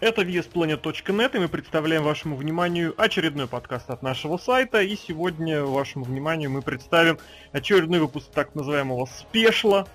Это 0.00 0.22
VSPlanet.net, 0.22 1.34
и 1.34 1.38
мы 1.40 1.48
представляем 1.48 2.04
вашему 2.04 2.36
вниманию 2.36 2.94
очередной 2.96 3.48
подкаст 3.48 3.90
от 3.90 4.00
нашего 4.00 4.36
сайта. 4.36 4.80
И 4.80 4.94
сегодня 4.94 5.64
вашему 5.64 6.04
вниманию 6.04 6.52
мы 6.52 6.62
представим 6.62 7.18
очередной 7.50 7.98
выпуск 7.98 8.28
так 8.32 8.54
называемого 8.54 9.06
спешла. 9.06 9.88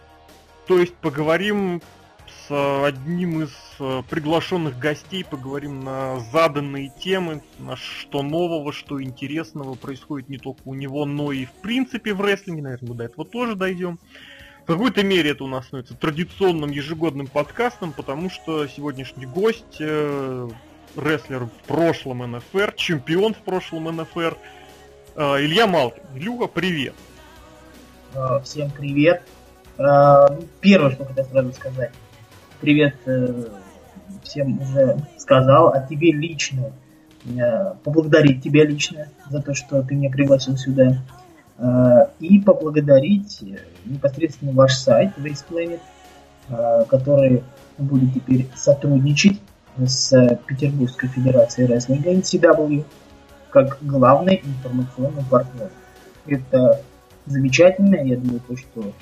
То 0.68 0.78
есть 0.78 0.94
поговорим 0.96 1.81
с 2.28 2.86
одним 2.86 3.44
из 3.44 3.54
э, 3.79 4.02
приглашенных 4.10 4.78
гостей, 4.78 5.24
поговорим 5.24 5.85
на 5.85 6.20
заданные 6.33 6.92
темы, 6.99 7.42
на 7.60 7.78
что 7.78 8.24
нового, 8.24 8.74
что 8.74 9.01
интересного 9.01 9.76
происходит 9.76 10.28
не 10.28 10.38
только 10.38 10.63
у 10.65 10.74
него, 10.74 11.06
но 11.06 11.31
и 11.31 11.46
в 11.46 11.54
принципе 11.54 12.13
в 12.13 12.20
рестлинге. 12.20 12.62
Наверное, 12.62 12.90
мы 12.90 12.96
до 12.96 13.04
этого 13.06 13.24
тоже 13.24 13.56
дойдем. 13.56 13.99
В 14.63 14.65
какой-то 14.65 15.03
мере 15.03 15.31
это 15.31 15.43
у 15.43 15.47
нас 15.47 15.65
становится 15.65 15.93
традиционным 15.93 16.71
ежегодным 16.71 17.27
подкастом, 17.27 17.91
потому 17.91 18.30
что 18.30 18.66
сегодняшний 18.67 19.25
гость, 19.25 19.77
э, 19.81 20.49
рестлер 20.95 21.45
в 21.48 21.67
прошлом 21.67 22.20
НФР, 22.31 22.73
чемпион 22.77 23.34
в 23.34 23.40
прошлом 23.40 23.94
НФР, 23.94 24.38
э, 25.16 25.21
Илья 25.41 25.68
Малкин. 25.68 26.04
Илюха, 26.16 26.48
привет. 26.48 26.94
Э, 28.13 28.40
всем 28.41 28.71
привет. 28.71 29.23
Э, 29.77 30.27
первое, 30.62 30.91
что 30.91 31.04
хотел 31.04 31.26
сразу 31.26 31.52
сказать. 31.52 31.91
Привет 32.62 32.95
э, 33.05 33.48
всем 34.23 34.62
уже 34.62 34.98
сказал, 35.18 35.73
а 35.73 35.85
тебе 35.85 36.13
лично. 36.13 36.71
Поблагодарить 37.85 38.43
тебя 38.43 38.66
лично 38.66 39.07
за 39.30 39.41
то, 39.41 39.54
что 39.54 39.82
ты 39.82 39.95
меня 39.95 40.09
пригласил 40.09 40.57
сюда. 40.57 41.02
Э, 41.57 42.07
и 42.20 42.39
поблагодарить 42.39 43.43
непосредственно 43.85 44.53
ваш 44.53 44.73
сайт 44.75 45.12
Wasteplanet, 45.17 45.81
э, 46.49 46.85
который 46.89 47.43
будет 47.77 48.13
теперь 48.13 48.48
сотрудничать 48.55 49.39
с 49.77 50.39
Петербургской 50.48 51.09
Федерацией 51.09 51.67
Рестлинга 51.67 52.12
NCW 52.13 52.85
как 53.49 53.77
главный 53.82 54.41
информационный 54.43 55.23
партнер. 55.29 55.70
Это 56.26 56.82
замечательно, 57.26 57.95
я 57.95 58.17
думаю, 58.17 58.40
то, 58.48 58.57
что 58.57 58.93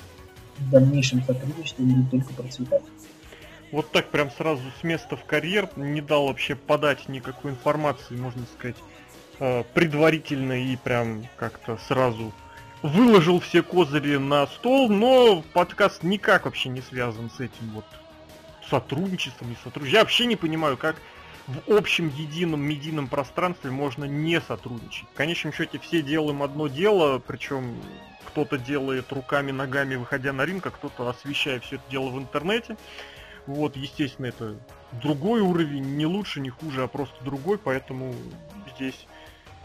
в 0.57 0.69
дальнейшем 0.69 1.23
сотрудничестве 1.23 1.85
будет 1.85 2.11
только 2.11 2.33
процветать. 2.33 2.83
Вот 3.71 3.89
так 3.91 4.07
прям 4.07 4.29
сразу 4.29 4.61
с 4.79 4.83
места 4.83 5.15
в 5.15 5.23
карьер 5.23 5.69
не 5.77 6.01
дал 6.01 6.27
вообще 6.27 6.55
подать 6.55 7.07
никакой 7.07 7.51
информации, 7.51 8.15
можно 8.15 8.43
сказать, 8.57 8.75
э, 9.39 9.63
предварительно 9.73 10.53
и 10.53 10.75
прям 10.75 11.23
как-то 11.37 11.77
сразу 11.87 12.33
выложил 12.83 13.39
все 13.39 13.61
козыри 13.61 14.17
на 14.17 14.47
стол, 14.47 14.89
но 14.89 15.43
подкаст 15.53 16.03
никак 16.03 16.45
вообще 16.45 16.69
не 16.69 16.81
связан 16.81 17.29
с 17.29 17.39
этим 17.39 17.71
вот 17.73 17.85
сотрудничеством 18.69 19.51
и 19.51 19.55
сотрудничеством. 19.55 19.93
Я 19.93 19.99
вообще 19.99 20.25
не 20.25 20.35
понимаю, 20.35 20.77
как 20.77 20.95
в 21.47 21.73
общем 21.73 22.09
едином 22.09 22.61
медийном 22.61 23.07
пространстве 23.07 23.71
можно 23.71 24.05
не 24.05 24.39
сотрудничать. 24.41 25.07
В 25.13 25.17
конечном 25.17 25.53
счете 25.53 25.79
все 25.79 26.01
делаем 26.01 26.43
одно 26.43 26.67
дело, 26.67 27.19
причем 27.19 27.75
кто-то 28.25 28.57
делает 28.57 29.11
руками, 29.11 29.51
ногами, 29.51 29.95
выходя 29.95 30.31
на 30.33 30.45
ринг, 30.45 30.65
а 30.67 30.71
кто-то 30.71 31.09
освещая 31.09 31.59
все 31.59 31.75
это 31.75 31.83
дело 31.89 32.09
в 32.09 32.17
интернете. 32.17 32.77
Вот, 33.47 33.75
естественно, 33.75 34.27
это 34.27 34.55
другой 34.91 35.41
уровень, 35.41 35.97
не 35.97 36.05
лучше, 36.05 36.39
не 36.39 36.49
хуже, 36.49 36.83
а 36.83 36.87
просто 36.87 37.21
другой, 37.23 37.57
поэтому 37.57 38.13
здесь 38.75 39.07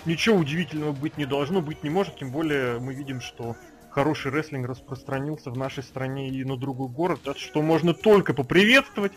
ничего 0.07 0.37
удивительного 0.37 0.93
быть 0.93 1.19
не 1.19 1.27
должно, 1.27 1.61
быть 1.61 1.83
не 1.83 1.91
может, 1.91 2.17
тем 2.17 2.31
более 2.31 2.79
мы 2.79 2.95
видим, 2.95 3.21
что 3.21 3.57
хороший 3.91 4.31
рестлинг 4.31 4.69
распространился 4.69 5.51
в 5.51 5.57
нашей 5.57 5.83
стране 5.83 6.29
и 6.29 6.45
на 6.45 6.57
другой 6.57 6.89
город, 6.89 7.21
что 7.37 7.63
можно 7.63 7.95
только 7.95 8.35
поприветствовать. 8.35 9.13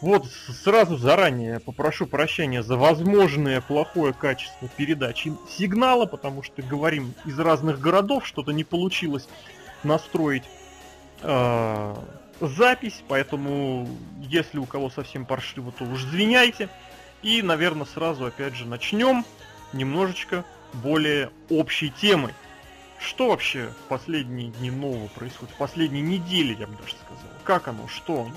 Вот 0.00 0.26
сразу 0.26 0.96
заранее 0.96 1.58
попрошу 1.58 2.06
прощения 2.06 2.62
за 2.62 2.76
возможное 2.76 3.60
плохое 3.60 4.12
качество 4.12 4.68
передачи 4.76 5.32
сигнала, 5.48 6.06
потому 6.06 6.42
что 6.42 6.62
говорим 6.62 7.14
из 7.24 7.38
разных 7.38 7.80
городов, 7.80 8.26
что-то 8.26 8.52
не 8.52 8.62
получилось 8.62 9.28
настроить 9.82 10.44
э, 11.22 11.94
запись, 12.40 13.02
поэтому 13.08 13.88
если 14.20 14.58
у 14.58 14.66
кого 14.66 14.90
совсем 14.90 15.26
паршиво, 15.26 15.72
то 15.72 15.84
уж 15.84 16.04
извиняйте. 16.04 16.68
И, 17.22 17.42
наверное, 17.42 17.86
сразу 17.86 18.26
опять 18.26 18.54
же 18.54 18.66
начнем 18.66 19.24
немножечко 19.72 20.44
более 20.72 21.30
общей 21.50 21.90
темой. 21.90 22.34
Что 22.98 23.28
вообще 23.28 23.68
в 23.84 23.88
последние 23.88 24.50
дни 24.50 24.70
нового 24.70 25.06
происходит? 25.08 25.54
В 25.54 25.58
последние 25.58 26.02
недели, 26.02 26.56
я 26.58 26.66
бы 26.66 26.74
даже 26.74 26.94
сказал. 26.94 27.30
Как 27.44 27.68
оно? 27.68 27.86
Что 27.88 28.22
оно? 28.22 28.34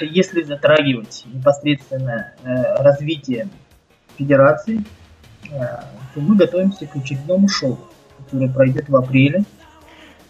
Если 0.00 0.42
затрагивать 0.42 1.22
непосредственно 1.26 2.32
э, 2.42 2.82
развитие 2.82 3.48
федерации, 4.18 4.84
э, 5.44 5.48
то 6.14 6.20
мы 6.20 6.36
готовимся 6.36 6.86
к 6.86 6.96
очередному 6.96 7.48
шоу, 7.48 7.78
которое 8.18 8.50
пройдет 8.52 8.88
в 8.88 8.96
апреле. 8.96 9.44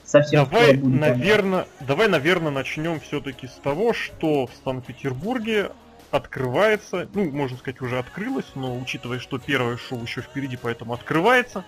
Совсем 0.05 0.45
давай, 0.45 0.77
наверное, 0.77 1.67
давай, 1.81 2.09
наверное, 2.09 2.53
начнем 2.53 3.01
все-таки 3.01 3.49
с 3.49 3.55
того, 3.55 3.95
что 3.95 4.47
в 4.47 4.51
Санкт-Петербурге 4.65 5.71
открывается, 6.11 7.09
ну, 7.15 7.31
можно 7.31 7.57
сказать, 7.57 7.81
уже 7.81 7.99
открылось, 7.99 8.47
но 8.55 8.77
учитывая, 8.77 9.19
что 9.19 9.39
первое 9.39 9.77
шоу 9.77 10.03
еще 10.03 10.21
впереди, 10.21 10.57
поэтому 10.61 10.95
открывается. 10.95 11.65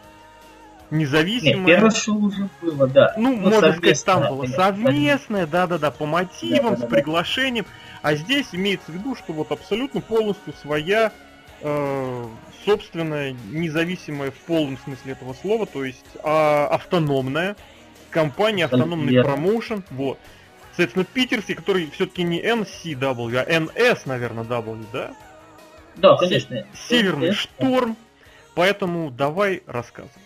Независимое. 0.90 1.56
Нет, 1.56 1.66
первое 1.66 1.90
шоу 1.90 2.24
уже 2.26 2.48
было, 2.62 2.86
да. 2.86 3.14
Ну, 3.18 3.36
но 3.36 3.50
можно 3.50 3.72
сказать, 3.74 4.04
там 4.04 4.28
было 4.28 4.46
совместное, 4.46 5.46
да-да-да, 5.46 5.90
по 5.90 6.06
мотивам, 6.06 6.74
да, 6.74 6.80
да, 6.80 6.86
с 6.86 6.88
приглашением. 6.88 7.66
А 8.00 8.14
здесь 8.14 8.48
имеется 8.52 8.90
в 8.90 8.94
виду, 8.94 9.14
что 9.14 9.32
вот 9.32 9.52
абсолютно 9.52 10.00
полностью 10.00 10.54
своя 10.54 11.12
э, 11.60 12.26
собственная, 12.64 13.36
независимая 13.50 14.30
в 14.30 14.38
полном 14.46 14.78
смысле 14.78 15.12
этого 15.12 15.34
слова, 15.34 15.66
то 15.66 15.84
есть 15.84 16.06
а, 16.22 16.68
автономная 16.68 17.56
компания, 18.10 18.64
автономный 18.64 19.22
промоушен, 19.22 19.84
вот. 19.90 20.18
Соответственно, 20.78 21.06
питерский, 21.12 21.56
который 21.56 21.90
все-таки 21.90 22.22
не 22.22 22.40
NCW, 22.40 23.36
а 23.36 23.44
NS, 23.44 24.02
наверное, 24.06 24.44
W, 24.44 24.84
да? 24.92 25.12
Да, 25.96 26.16
конечно. 26.16 26.64
Северный 26.72 27.30
NS, 27.30 27.32
шторм. 27.32 27.96
Поэтому 28.54 29.10
давай 29.10 29.64
рассказывай. 29.66 30.22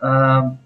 А, 0.00 0.56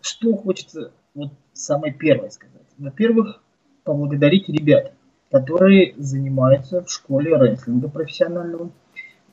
что 0.00 0.34
хочется 0.34 0.92
вот 1.12 1.32
самое 1.52 1.92
первое 1.92 2.30
сказать. 2.30 2.62
Во-первых, 2.78 3.42
поблагодарить 3.84 4.48
ребят, 4.48 4.94
которые 5.30 5.92
занимаются 5.98 6.82
в 6.82 6.90
школе 6.90 7.36
рестлинга 7.36 7.90
профессионального 7.90 8.70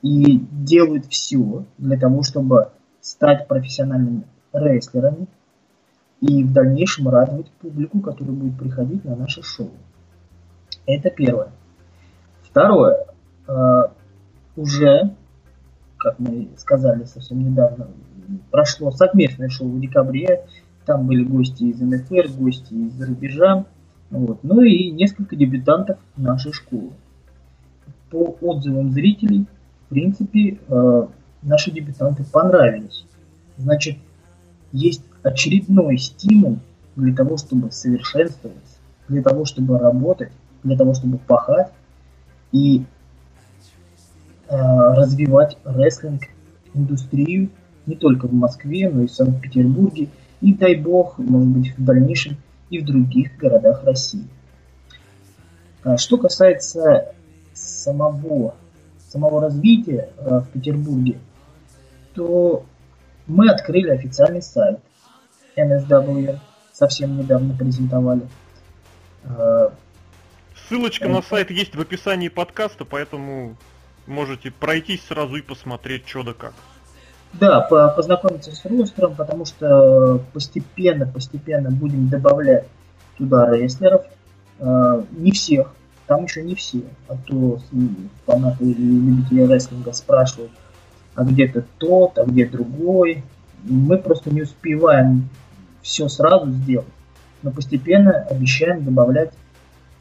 и 0.02 0.40
делают 0.52 1.06
все 1.06 1.64
для 1.78 1.98
того, 1.98 2.22
чтобы 2.22 2.70
стать 3.00 3.48
профессиональными 3.48 4.24
рестлерами, 4.52 5.26
и 6.20 6.44
в 6.44 6.52
дальнейшем 6.52 7.08
радовать 7.08 7.50
публику, 7.60 8.00
которая 8.00 8.34
будет 8.34 8.58
приходить 8.58 9.04
на 9.04 9.16
наше 9.16 9.42
шоу. 9.42 9.70
Это 10.86 11.10
первое. 11.10 11.52
Второе. 12.42 13.06
Э, 13.46 13.84
уже, 14.56 15.14
как 15.96 16.18
мы 16.18 16.48
сказали 16.56 17.04
совсем 17.04 17.42
недавно, 17.42 17.88
прошло 18.50 18.90
совместное 18.90 19.48
шоу 19.48 19.68
в 19.68 19.80
декабре. 19.80 20.44
Там 20.84 21.06
были 21.06 21.24
гости 21.24 21.64
из 21.64 21.80
НФР, 21.80 22.28
гости 22.38 22.74
из 22.74 23.00
рубежа. 23.00 23.64
Вот. 24.10 24.40
Ну 24.42 24.60
и 24.62 24.90
несколько 24.90 25.36
дебютантов 25.36 25.98
нашей 26.16 26.52
школы. 26.52 26.92
По 28.10 28.36
отзывам 28.40 28.90
зрителей, 28.90 29.46
в 29.86 29.88
принципе, 29.90 30.58
э, 30.68 31.06
наши 31.42 31.70
дебютанты 31.70 32.24
понравились. 32.24 33.06
Значит, 33.56 33.96
есть 34.72 35.02
очередной 35.22 35.98
стимул 35.98 36.58
для 36.96 37.14
того, 37.14 37.36
чтобы 37.36 37.70
совершенствоваться, 37.70 38.76
для 39.08 39.22
того, 39.22 39.44
чтобы 39.44 39.78
работать, 39.78 40.32
для 40.62 40.76
того, 40.76 40.94
чтобы 40.94 41.18
пахать 41.18 41.72
и 42.52 42.84
э, 44.48 44.56
развивать 44.56 45.56
рестлинг 45.64 46.22
индустрию 46.74 47.50
не 47.86 47.96
только 47.96 48.26
в 48.26 48.32
Москве, 48.32 48.90
но 48.90 49.02
и 49.02 49.06
в 49.06 49.12
Санкт-Петербурге, 49.12 50.08
и 50.40 50.54
дай 50.54 50.76
бог, 50.76 51.18
может 51.18 51.48
быть, 51.48 51.76
в 51.76 51.84
дальнейшем 51.84 52.36
и 52.70 52.78
в 52.78 52.84
других 52.84 53.36
городах 53.36 53.84
России. 53.84 54.26
А 55.82 55.96
что 55.96 56.18
касается 56.18 57.14
самого, 57.52 58.54
самого 59.08 59.40
развития 59.40 60.10
э, 60.16 60.40
в 60.40 60.48
Петербурге, 60.50 61.18
то 62.14 62.64
мы 63.30 63.48
открыли 63.48 63.90
официальный 63.90 64.42
сайт 64.42 64.80
NSW 65.56 66.38
совсем 66.72 67.16
недавно 67.16 67.54
презентовали. 67.54 68.22
А, 69.24 69.72
Ссылочка 70.68 71.08
на 71.08 71.22
сайт 71.22 71.50
есть 71.50 71.74
в 71.74 71.80
описании 71.80 72.28
подкаста, 72.28 72.84
поэтому 72.84 73.56
можете 74.06 74.50
пройтись 74.50 75.04
сразу 75.04 75.36
и 75.36 75.42
посмотреть, 75.42 76.08
что 76.08 76.22
да 76.22 76.32
как. 76.32 76.54
Да, 77.32 77.60
по 77.60 77.88
познакомиться 77.88 78.50
с 78.52 78.64
ростером, 78.64 79.14
потому 79.14 79.44
что 79.44 80.20
постепенно, 80.32 81.06
постепенно 81.06 81.70
будем 81.70 82.08
добавлять 82.08 82.66
туда 83.16 83.50
рестлеров. 83.50 84.04
А, 84.58 85.04
не 85.12 85.30
всех, 85.32 85.72
там 86.06 86.24
еще 86.24 86.42
не 86.42 86.54
все. 86.56 86.82
А 87.08 87.16
то 87.16 87.60
фанаты 88.26 88.64
и 88.64 88.74
любители 88.74 89.42
рестлинга 89.42 89.92
спрашивают, 89.92 90.50
а 91.14 91.24
где-то 91.24 91.64
тот, 91.78 92.18
а 92.18 92.24
где 92.24 92.46
другой. 92.46 93.24
Мы 93.62 93.98
просто 93.98 94.30
не 94.30 94.42
успеваем 94.42 95.28
все 95.82 96.08
сразу 96.08 96.50
сделать. 96.50 96.86
Но 97.42 97.50
постепенно 97.50 98.12
обещаем 98.12 98.84
добавлять 98.84 99.32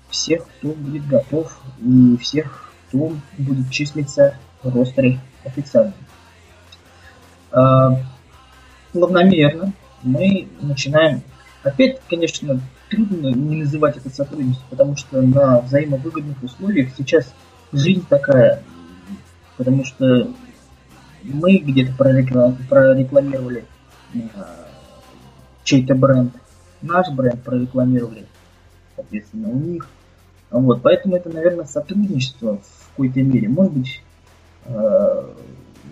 всех, 0.10 0.46
кто 0.48 0.70
будет 0.70 1.08
готов, 1.08 1.62
и 1.80 2.18
всех, 2.18 2.72
кто 2.88 3.14
будет 3.38 3.70
числиться 3.70 4.36
в 4.64 4.76
ростере 4.76 5.20
официально. 5.46 5.94
А, 7.52 7.98
плавномерно 8.92 9.74
мы 10.04 10.48
начинаем, 10.62 11.22
опять, 11.64 12.00
конечно, 12.10 12.60
трудно 12.90 13.28
не 13.28 13.58
называть 13.58 13.98
это 13.98 14.10
сотрудничеством, 14.10 14.70
потому 14.70 14.96
что 14.96 15.22
на 15.22 15.62
взаимовыгодных 15.62 16.42
условиях 16.44 16.90
сейчас 16.98 17.34
жизнь 17.72 18.06
такая, 18.10 18.64
потому 19.58 19.86
что 19.86 20.30
мы 21.24 21.58
где-то 21.58 21.94
прорекламировали 21.94 23.66
э, 24.14 24.20
чей-то 25.64 25.96
бренд, 25.96 26.34
наш 26.82 27.10
бренд 27.12 27.42
прорекламировали, 27.44 28.26
соответственно, 28.96 29.50
у 29.50 29.60
них. 29.60 29.88
Вот, 30.52 30.82
поэтому 30.82 31.16
это, 31.16 31.30
наверное, 31.30 31.66
сотрудничество 31.66 32.58
в 32.58 32.90
какой-то 32.90 33.22
мере. 33.22 33.48
Может 33.50 33.74
быть, 33.74 34.02
э, 34.66 35.34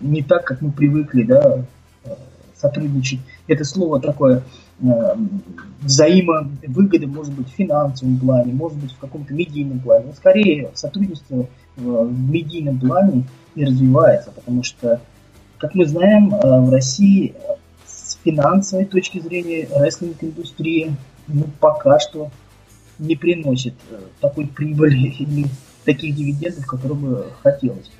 не 0.00 0.22
так, 0.22 0.44
как 0.44 0.62
мы 0.62 0.72
привыкли, 0.72 1.22
да, 1.22 1.64
э, 2.04 2.14
сотрудничать. 2.56 3.20
Это 3.46 3.64
слово 3.64 4.00
такое 4.00 4.42
взаимовыгоды, 5.80 7.08
может 7.08 7.34
быть, 7.34 7.48
в 7.48 7.56
финансовом 7.56 8.18
плане, 8.18 8.52
может 8.52 8.78
быть, 8.78 8.92
в 8.92 8.98
каком-то 8.98 9.34
медийном 9.34 9.80
плане. 9.80 10.06
Но 10.06 10.12
скорее 10.12 10.70
сотрудничество 10.74 11.48
в 11.76 12.30
медийном 12.30 12.78
плане 12.78 13.24
и 13.54 13.64
развивается, 13.64 14.30
потому 14.30 14.62
что, 14.62 15.00
как 15.58 15.74
мы 15.74 15.86
знаем, 15.86 16.34
э, 16.34 16.60
в 16.60 16.70
России 16.70 17.34
с 17.84 18.18
финансовой 18.24 18.84
точки 18.84 19.18
зрения 19.18 19.68
рестлинг-индустрия 19.74 20.96
ну, 21.26 21.44
пока 21.60 21.98
что 21.98 22.30
не 22.98 23.16
приносит 23.16 23.74
такой 24.20 24.46
прибыли 24.46 25.08
или 25.18 25.46
таких 25.84 26.14
дивидендов, 26.14 26.66
которые 26.66 26.98
бы 26.98 27.26
хотелось. 27.42 27.90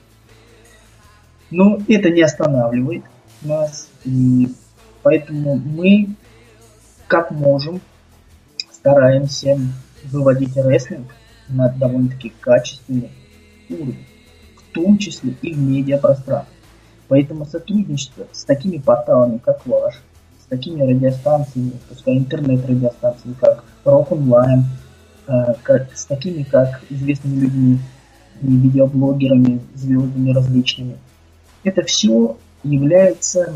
Но 1.50 1.78
это 1.88 2.10
не 2.10 2.22
останавливает 2.22 3.04
нас, 3.42 3.88
и 4.04 4.48
поэтому 5.02 5.56
мы, 5.56 6.10
как 7.06 7.30
можем, 7.30 7.80
стараемся 8.70 9.58
выводить 10.04 10.56
рестлинг 10.56 11.14
на 11.48 11.70
довольно-таки 11.70 12.32
качественный 12.40 13.10
уровень, 13.70 14.06
в 14.56 14.74
том 14.74 14.98
числе 14.98 15.34
и 15.40 15.54
в 15.54 15.58
медиапространстве. 15.58 16.57
Поэтому 17.08 17.46
сотрудничество 17.46 18.26
с 18.32 18.44
такими 18.44 18.76
порталами, 18.78 19.38
как 19.38 19.66
ваш, 19.66 19.94
с 20.42 20.46
такими 20.48 20.82
радиостанциями, 20.82 21.72
пускай 21.88 22.18
интернет-радиостанциями, 22.18 23.34
как 23.40 23.64
Rock 23.84 24.10
Online, 24.10 24.64
э, 25.26 25.54
как, 25.62 25.96
с 25.96 26.04
такими, 26.04 26.42
как 26.42 26.82
известными 26.90 27.40
людьми 27.40 27.78
и 28.42 28.46
видеоблогерами, 28.46 29.60
звездами 29.74 30.32
различными, 30.32 30.98
это 31.64 31.82
все 31.82 32.36
является 32.62 33.54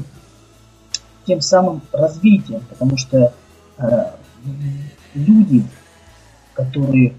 тем 1.26 1.40
самым 1.40 1.82
развитием, 1.92 2.62
потому 2.68 2.96
что 2.96 3.32
э, 3.78 4.04
люди, 5.14 5.64
которые 6.54 7.14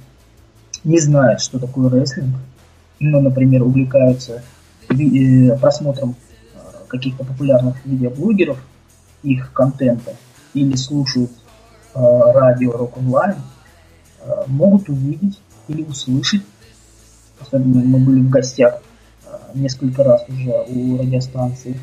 не 0.83 0.99
знают, 0.99 1.41
что 1.41 1.59
такое 1.59 1.89
рестлинг, 1.89 2.35
ну, 2.99 3.21
например, 3.21 3.63
увлекаются 3.63 4.43
э, 4.89 5.57
просмотром 5.57 6.15
каких-то 6.93 7.25
популярных 7.25 7.83
видеоблогеров, 7.85 8.59
их 9.23 9.51
контента, 9.51 10.15
или 10.53 10.75
слушают 10.75 11.31
э, 11.95 11.99
радио 11.99 12.71
Rock 12.71 12.99
Online, 12.99 13.39
э, 14.21 14.43
могут 14.45 14.89
увидеть 14.89 15.39
или 15.67 15.81
услышать, 15.81 16.43
особенно 17.39 17.83
мы 17.83 17.97
были 17.97 18.19
в 18.19 18.29
гостях 18.29 18.79
несколько 19.55 20.03
раз 20.03 20.23
уже 20.29 20.51
у 20.67 20.97
радиостанции, 20.97 21.79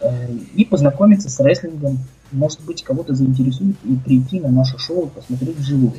э, 0.00 0.32
и 0.54 0.64
познакомиться 0.64 1.28
с 1.28 1.40
рестлингом. 1.40 1.98
Может 2.32 2.64
быть, 2.64 2.82
кого-то 2.82 3.14
заинтересует 3.14 3.76
и 3.84 3.96
прийти 3.96 4.40
на 4.40 4.48
наше 4.48 4.78
шоу 4.78 5.08
посмотреть 5.08 5.56
вживую. 5.56 5.94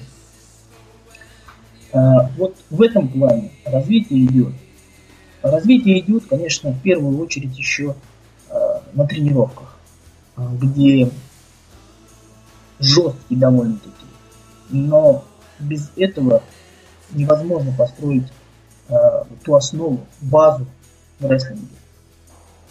Э, 1.94 2.30
вот 2.38 2.56
в 2.70 2.82
этом 2.82 3.10
плане 3.10 3.52
развитие 3.66 4.26
идет. 4.26 4.54
Развитие 5.42 6.00
идет, 6.00 6.26
конечно, 6.28 6.72
в 6.72 6.82
первую 6.82 7.20
очередь 7.20 7.58
еще 7.58 7.92
э, 7.92 8.17
на 8.98 9.06
тренировках, 9.06 9.78
где 10.36 11.10
жесткий 12.80 13.36
довольно-таки. 13.36 14.06
Но 14.70 15.24
без 15.60 15.92
этого 15.96 16.42
невозможно 17.12 17.72
построить 17.78 18.28
ту 19.44 19.56
основу, 19.56 20.06
базу, 20.22 20.66
в 21.20 21.26
рестлинге. 21.26 21.68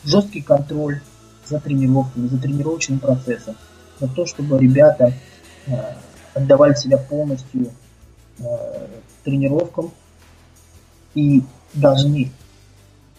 Жесткий 0.04 0.42
контроль 0.42 1.00
за 1.46 1.60
тренировками, 1.60 2.28
за 2.28 2.38
тренировочным 2.38 2.98
процессом, 2.98 3.56
за 4.00 4.08
то, 4.08 4.26
чтобы 4.26 4.58
ребята 4.58 5.12
э, 5.66 5.72
отдавали 6.34 6.74
себя 6.74 6.98
полностью 6.98 7.72
э, 8.38 8.44
тренировкам 9.24 9.92
и 11.14 11.42
должны 11.72 12.30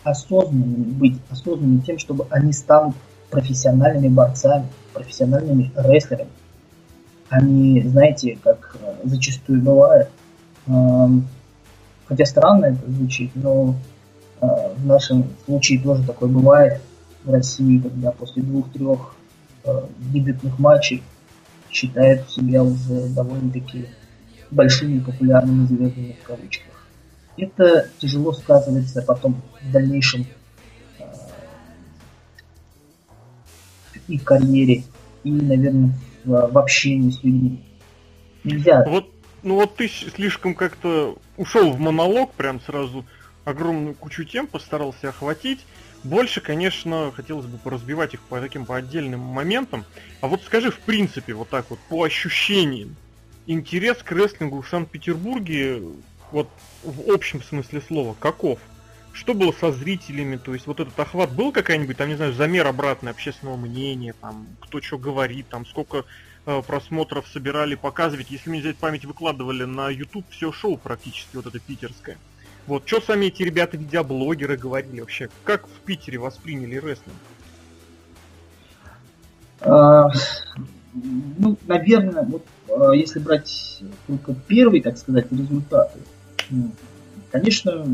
осознанными 0.10 0.84
быть, 0.84 1.18
осознанными 1.30 1.82
тем, 1.82 1.98
чтобы 1.98 2.28
они 2.30 2.54
станут 2.54 2.96
профессиональными 3.30 4.08
борцами, 4.08 4.68
профессиональными 4.94 5.72
рестлерами. 5.76 6.30
Они, 7.30 7.82
знаете, 7.82 8.38
как 8.42 8.78
э, 8.82 8.96
зачастую 9.04 9.62
бывает, 9.62 10.10
э, 10.68 11.08
хотя 12.06 12.26
странно 12.26 12.68
это 12.68 12.90
звучит, 12.90 13.32
но 13.36 13.76
а, 14.40 14.74
в 14.76 14.86
нашем 14.86 15.26
случае 15.46 15.82
тоже 15.82 16.04
такое 16.04 16.30
бывает 16.30 16.82
в 17.24 17.32
России, 17.32 17.80
когда 17.80 18.12
после 18.12 18.44
двух-трех 18.44 19.16
э, 19.66 19.82
дебютных 20.14 20.58
матчей 20.60 21.04
считают 21.70 22.30
себя 22.30 22.64
уже 22.64 23.10
довольно-таки 23.10 23.88
большими 24.52 25.00
популярными 25.00 25.66
звездами 25.66 26.16
в 26.22 26.26
кавычках. 26.26 26.77
Это 27.38 27.90
тяжело 28.00 28.34
сказывается 28.34 29.02
потом 29.04 29.42
в 29.62 29.72
дальнейшем 29.72 30.26
э, 31.00 31.04
и 34.08 34.18
карьере, 34.18 34.84
и, 35.24 35.32
наверное, 35.32 35.92
в, 36.24 36.52
в 36.52 36.58
общении 36.58 37.12
с 37.12 37.24
людьми. 37.24 37.64
Нельзя. 38.44 38.84
Вот, 38.88 39.12
ну 39.44 39.56
вот 39.56 39.76
ты 39.76 39.88
слишком 39.88 40.56
как-то 40.56 41.18
ушел 41.38 41.72
в 41.72 41.80
монолог 41.80 42.34
прям 42.34 42.60
сразу 42.60 43.06
огромную 43.46 43.94
кучу 43.94 44.24
тем, 44.24 44.48
постарался 44.48 45.10
охватить. 45.10 45.66
Больше, 46.04 46.42
конечно, 46.42 47.12
хотелось 47.16 47.46
бы 47.46 47.58
поразбивать 47.58 48.14
их 48.14 48.22
по 48.22 48.40
таким 48.40 48.66
по 48.66 48.78
отдельным 48.78 49.20
моментам. 49.20 49.86
А 50.22 50.28
вот 50.28 50.42
скажи, 50.44 50.72
в 50.72 50.80
принципе, 50.80 51.34
вот 51.34 51.50
так 51.50 51.70
вот, 51.70 51.80
по 51.90 52.04
ощущениям, 52.04 52.96
интерес 53.46 53.98
к 53.98 54.12
рестлингу 54.12 54.62
в 54.62 54.70
Санкт-Петербурге, 54.70 55.82
вот 56.32 56.50
в 56.84 57.12
общем 57.12 57.42
смысле 57.42 57.82
слова, 57.82 58.16
каков? 58.20 58.60
Что 59.14 59.34
было 59.34 59.52
со 59.52 59.72
зрителями? 59.72 60.38
То 60.38 60.54
есть 60.54 60.68
вот 60.68 60.80
этот 60.80 61.00
охват 61.00 61.32
был 61.32 61.52
какая-нибудь, 61.52 61.98
там, 61.98 62.10
не 62.10 62.16
знаю, 62.16 62.34
замер 62.34 62.68
обратный 62.68 63.12
общественного 63.12 63.58
мнения, 63.58 64.14
там, 64.22 64.48
кто 64.62 64.82
что 64.82 64.98
говорит, 64.98 65.48
там, 65.50 65.66
сколько 65.66 66.06
э, 66.46 66.62
просмотров 66.62 67.28
собирали 67.28 67.74
показывать. 67.76 68.30
Если 68.30 68.50
мне 68.50 68.60
взять 68.60 68.78
память, 68.78 69.06
выкладывали 69.06 69.64
на 69.64 69.90
YouTube 69.90 70.26
все 70.30 70.52
шоу 70.52 70.78
практически, 70.78 71.36
вот 71.36 71.48
это 71.48 71.60
питерское. 71.60 72.18
Вот, 72.68 72.84
что 72.86 73.02
сами 73.02 73.28
эти 73.28 73.44
ребята, 73.44 73.78
видеоблогеры, 73.78 74.58
говорили 74.58 75.00
вообще? 75.00 75.30
Как 75.46 75.66
в 75.66 75.80
Питере 75.86 76.20
восприняли 76.20 76.76
рестлинг? 76.76 77.16
А, 79.62 80.10
ну, 80.94 81.58
наверное, 81.66 82.24
вот 82.24 82.46
а, 82.70 82.92
если 82.92 83.20
брать 83.20 83.82
только 84.06 84.34
первые, 84.34 84.84
так 84.84 84.98
сказать, 84.98 85.32
результаты, 85.32 86.00
конечно, 87.32 87.86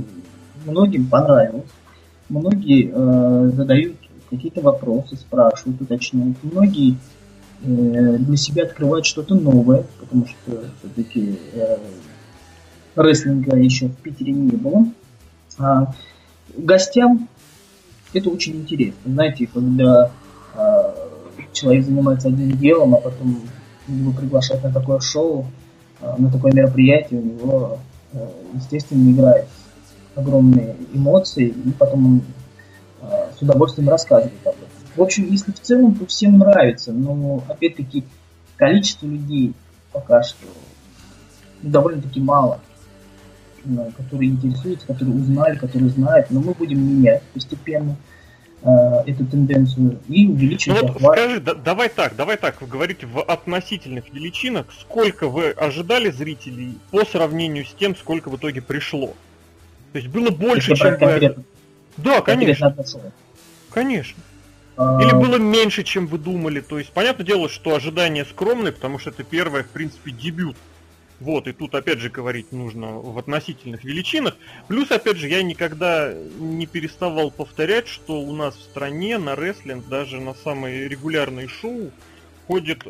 многим 0.66 1.08
понравилось. 1.08 1.70
Многие 2.30 2.92
э, 2.94 3.52
задают 3.52 3.96
какие-то 4.30 4.62
вопросы, 4.62 5.16
спрашивают, 5.16 5.82
уточняют. 5.82 6.38
Многие 6.42 6.98
э, 7.64 8.18
для 8.18 8.38
себя 8.38 8.64
открывают 8.64 9.06
что-то 9.06 9.36
новое, 9.36 9.86
потому 10.00 10.26
что 10.28 10.64
все-таки 10.80 11.40
э, 11.54 11.78
рестлинга 12.96 13.58
еще 13.58 13.88
в 13.88 13.96
Питере 13.98 14.32
не 14.32 14.56
было. 14.56 14.88
А, 15.60 15.94
гостям 16.56 17.28
это 18.14 18.30
очень 18.30 18.58
интересно. 18.58 19.12
Знаете, 19.12 19.48
когда 19.48 20.12
а, 20.56 20.96
человек 21.52 21.86
занимается 21.86 22.28
одним 22.28 22.52
делом, 22.58 22.96
а 22.96 22.98
потом 22.98 23.42
его 23.88 24.12
приглашают 24.12 24.64
на 24.64 24.72
такое 24.72 25.00
шоу, 25.00 25.48
а, 26.02 26.16
на 26.18 26.32
такое 26.32 26.54
мероприятие, 26.54 27.20
у 27.20 27.24
него 27.24 27.74
э, 27.74 27.78
естественно, 28.54 29.12
играет 29.12 29.48
огромные 30.16 30.76
эмоции, 30.94 31.48
и 31.48 31.72
потом 31.72 32.06
он 32.06 32.22
э, 33.02 33.32
с 33.38 33.42
удовольствием 33.42 33.90
рассказывает 33.90 34.46
об 34.46 34.54
этом. 34.54 34.68
В 34.96 35.02
общем, 35.02 35.26
если 35.30 35.52
в 35.52 35.60
целом, 35.60 35.96
то 35.96 36.06
всем 36.06 36.38
нравится, 36.38 36.92
но, 36.92 37.44
опять-таки, 37.48 38.04
количество 38.58 39.08
людей 39.08 39.54
пока 39.92 40.22
что 40.24 40.48
довольно-таки 41.62 42.20
мало, 42.20 42.60
которые 43.98 44.32
интересуются, 44.32 44.86
которые 44.88 45.16
узнали, 45.16 45.58
которые 45.58 45.90
знают, 45.90 46.30
но 46.30 46.42
мы 46.42 46.54
будем 46.54 46.80
менять 46.80 47.24
постепенно 47.34 47.92
э, 47.92 48.13
эту 48.64 49.26
тенденцию 49.26 50.00
и 50.08 50.28
увеличивать 50.28 50.82
ну, 50.82 50.88
вот 50.88 50.96
охват. 50.96 51.18
Скажи, 51.18 51.40
да, 51.42 51.54
давай 51.54 51.90
так, 51.90 52.16
давай 52.16 52.38
так, 52.38 52.62
вы 52.62 52.68
говорите 52.68 53.06
в 53.06 53.22
относительных 53.22 54.14
величинах, 54.14 54.68
сколько 54.80 55.28
вы 55.28 55.50
ожидали 55.52 56.10
зрителей 56.12 56.78
по 56.92 57.04
сравнению 57.06 57.66
с 57.66 57.74
тем, 57.74 57.96
сколько 57.96 58.30
в 58.30 58.38
итоге 58.38 58.62
пришло? 58.62 59.14
То 59.92 60.00
есть 60.00 60.08
было 60.08 60.30
больше, 60.30 60.76
чем 60.76 60.98
вы... 60.98 61.36
Да, 61.98 62.22
конечно. 62.22 62.76
Конечно. 63.70 64.22
А, 64.76 65.00
Или 65.02 65.12
было 65.12 65.38
меньше, 65.38 65.84
чем 65.84 66.08
вы 66.08 66.18
думали. 66.18 66.62
То 66.62 66.80
есть, 66.80 66.92
понятное 66.92 67.26
дело, 67.26 67.50
что 67.50 67.76
ожидания 67.76 68.26
скромные, 68.26 68.72
потому 68.72 68.98
что 68.98 69.12
это 69.12 69.24
первое, 69.24 69.64
в 69.64 69.68
принципе, 69.68 70.12
дебют. 70.12 70.56
Вот, 71.24 71.48
и 71.48 71.54
тут 71.54 71.74
опять 71.74 72.00
же 72.00 72.10
говорить 72.10 72.52
нужно 72.52 73.00
в 73.00 73.18
относительных 73.18 73.86
величинах. 73.86 74.36
Плюс, 74.68 74.92
опять 74.92 75.16
же, 75.16 75.30
я 75.30 75.42
никогда 75.42 76.14
не 76.14 76.66
переставал 76.66 77.32
повторять, 77.32 77.88
что 77.88 78.20
у 78.20 78.36
нас 78.36 78.56
в 78.56 78.62
стране 78.62 79.18
на 79.18 79.34
рестлинг, 79.34 79.88
даже 79.88 80.20
на 80.20 80.34
самые 80.34 80.90
регулярные 80.90 81.48
шоу, 81.48 81.92
ходит 82.46 82.86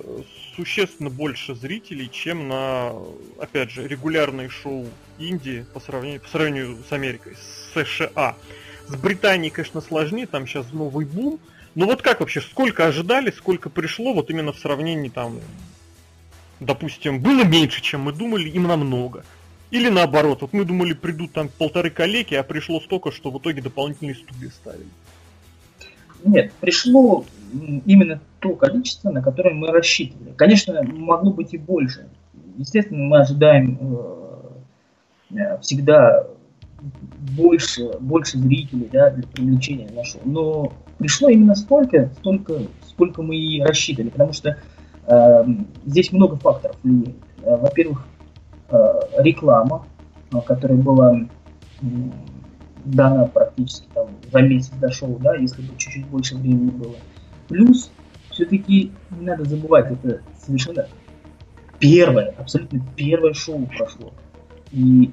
существенно 0.56 1.12
больше 1.12 1.54
зрителей, 1.54 2.10
чем 2.12 2.48
на, 2.48 2.94
опять 3.40 3.70
же, 3.70 3.88
регулярные 3.88 4.50
шоу 4.50 4.88
Индии 5.20 5.68
по 5.72 5.80
сравнению, 5.80 6.22
по 6.22 6.28
сравнению 6.28 6.78
с 6.90 6.92
Америкой, 6.92 7.36
с 7.36 7.84
США. 7.84 8.36
С 8.88 8.96
Британией, 8.96 9.52
конечно, 9.52 9.80
сложнее, 9.80 10.26
там 10.26 10.48
сейчас 10.48 10.72
новый 10.74 11.06
бум, 11.06 11.40
ну 11.76 11.86
вот 11.86 12.02
как 12.02 12.20
вообще, 12.20 12.42
сколько 12.42 12.88
ожидали, 12.88 13.30
сколько 13.30 13.70
пришло, 13.70 14.14
вот 14.14 14.32
именно 14.32 14.54
в 14.54 14.58
сравнении 14.58 15.10
там, 15.10 15.40
допустим, 16.66 17.22
было 17.22 17.44
меньше, 17.44 17.82
чем 17.82 18.02
мы 18.02 18.14
думали, 18.14 18.50
им 18.50 18.64
намного. 18.64 19.24
Или 19.72 19.90
наоборот, 19.90 20.42
вот 20.42 20.54
мы 20.54 20.66
думали, 20.66 20.94
придут 20.94 21.32
там 21.32 21.50
полторы 21.58 21.90
коллеги, 21.90 22.36
а 22.36 22.44
пришло 22.44 22.80
столько, 22.80 23.12
что 23.12 23.32
в 23.32 23.40
итоге 23.40 23.62
дополнительные 23.62 24.16
студии 24.16 24.48
ставили. 24.48 24.86
Нет, 26.24 26.54
пришло 26.62 27.26
именно 27.86 28.22
то 28.40 28.56
количество, 28.56 29.10
на 29.10 29.22
которое 29.22 29.54
мы 29.54 29.68
рассчитывали. 29.68 30.34
Конечно, 30.36 30.84
могло 30.84 31.32
быть 31.32 31.54
и 31.54 31.58
больше. 31.58 32.08
Естественно, 32.58 33.04
мы 33.04 33.20
ожидаем 33.22 33.78
э, 35.32 35.38
э 35.38 35.58
всегда 35.62 36.28
больше, 37.36 37.90
больше 38.00 38.38
зрителей 38.38 38.90
да, 38.92 39.10
для 39.10 39.28
привлечения 39.28 39.90
нашего. 39.92 40.22
Но 40.26 40.74
пришло 40.98 41.30
именно 41.30 41.56
столько, 41.56 42.12
столько, 42.20 42.62
сколько 42.88 43.22
мы 43.22 43.36
и 43.38 43.62
рассчитывали, 43.62 44.10
потому 44.10 44.34
что 44.34 44.58
здесь 45.86 46.12
много 46.12 46.38
факторов 46.38 46.78
влияет. 46.84 47.16
Э, 47.44 47.58
во-первых, 47.58 48.08
э, 48.70 49.00
реклама, 49.20 49.86
э, 50.32 50.42
которая 50.46 50.78
была 50.78 51.20
дана 52.86 53.26
практически 53.26 53.88
там, 53.94 54.08
за 54.32 54.42
месяц 54.42 54.72
до 54.80 54.92
шоу, 54.92 55.20
да, 55.20 55.36
если 55.36 55.62
бы 55.62 55.76
чуть-чуть 55.78 56.08
больше 56.08 56.36
времени 56.36 56.70
было. 56.70 56.96
Плюс, 57.48 57.92
все-таки 58.30 58.92
не 59.12 59.26
надо 59.26 59.44
забывать, 59.46 59.92
это 59.92 60.22
совершенно 60.38 60.88
первое, 61.80 62.34
абсолютно 62.38 62.82
первое 62.96 63.34
шоу 63.34 63.66
прошло. 63.68 64.14
И 64.72 65.12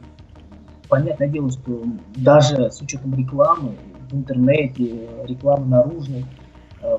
понятное 0.88 1.28
дело, 1.28 1.50
что 1.50 1.84
даже 2.16 2.70
с 2.70 2.80
учетом 2.80 3.14
рекламы 3.14 3.76
в 4.10 4.14
интернете, 4.14 5.08
рекламы 5.24 5.66
наружной, 5.66 6.24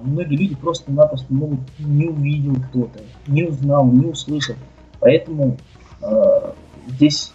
многие 0.01 0.35
люди 0.35 0.55
просто-напросто 0.55 1.33
могут 1.33 1.59
не 1.79 2.07
увидел 2.07 2.55
кто-то, 2.69 2.99
не 3.27 3.43
узнал, 3.43 3.85
не 3.87 4.05
услышал. 4.05 4.55
Поэтому 4.99 5.57
э, 6.01 6.51
здесь 6.87 7.33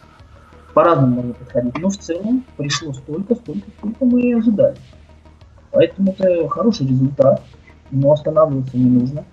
по-разному 0.75 1.17
можно 1.17 1.35
подходить. 1.35 1.79
Но 1.79 1.89
в 1.89 1.97
целом 1.97 2.45
пришло 2.57 2.93
столько, 2.93 3.35
столько, 3.35 3.69
сколько 3.79 4.05
мы 4.05 4.21
и 4.23 4.35
ожидали. 4.35 4.77
Поэтому 5.73 6.13
это 6.13 6.49
хороший 6.49 6.87
результат, 6.87 7.43
но 7.91 8.13
останавливаться 8.13 8.77
не 8.77 8.91
нужно. 8.91 9.25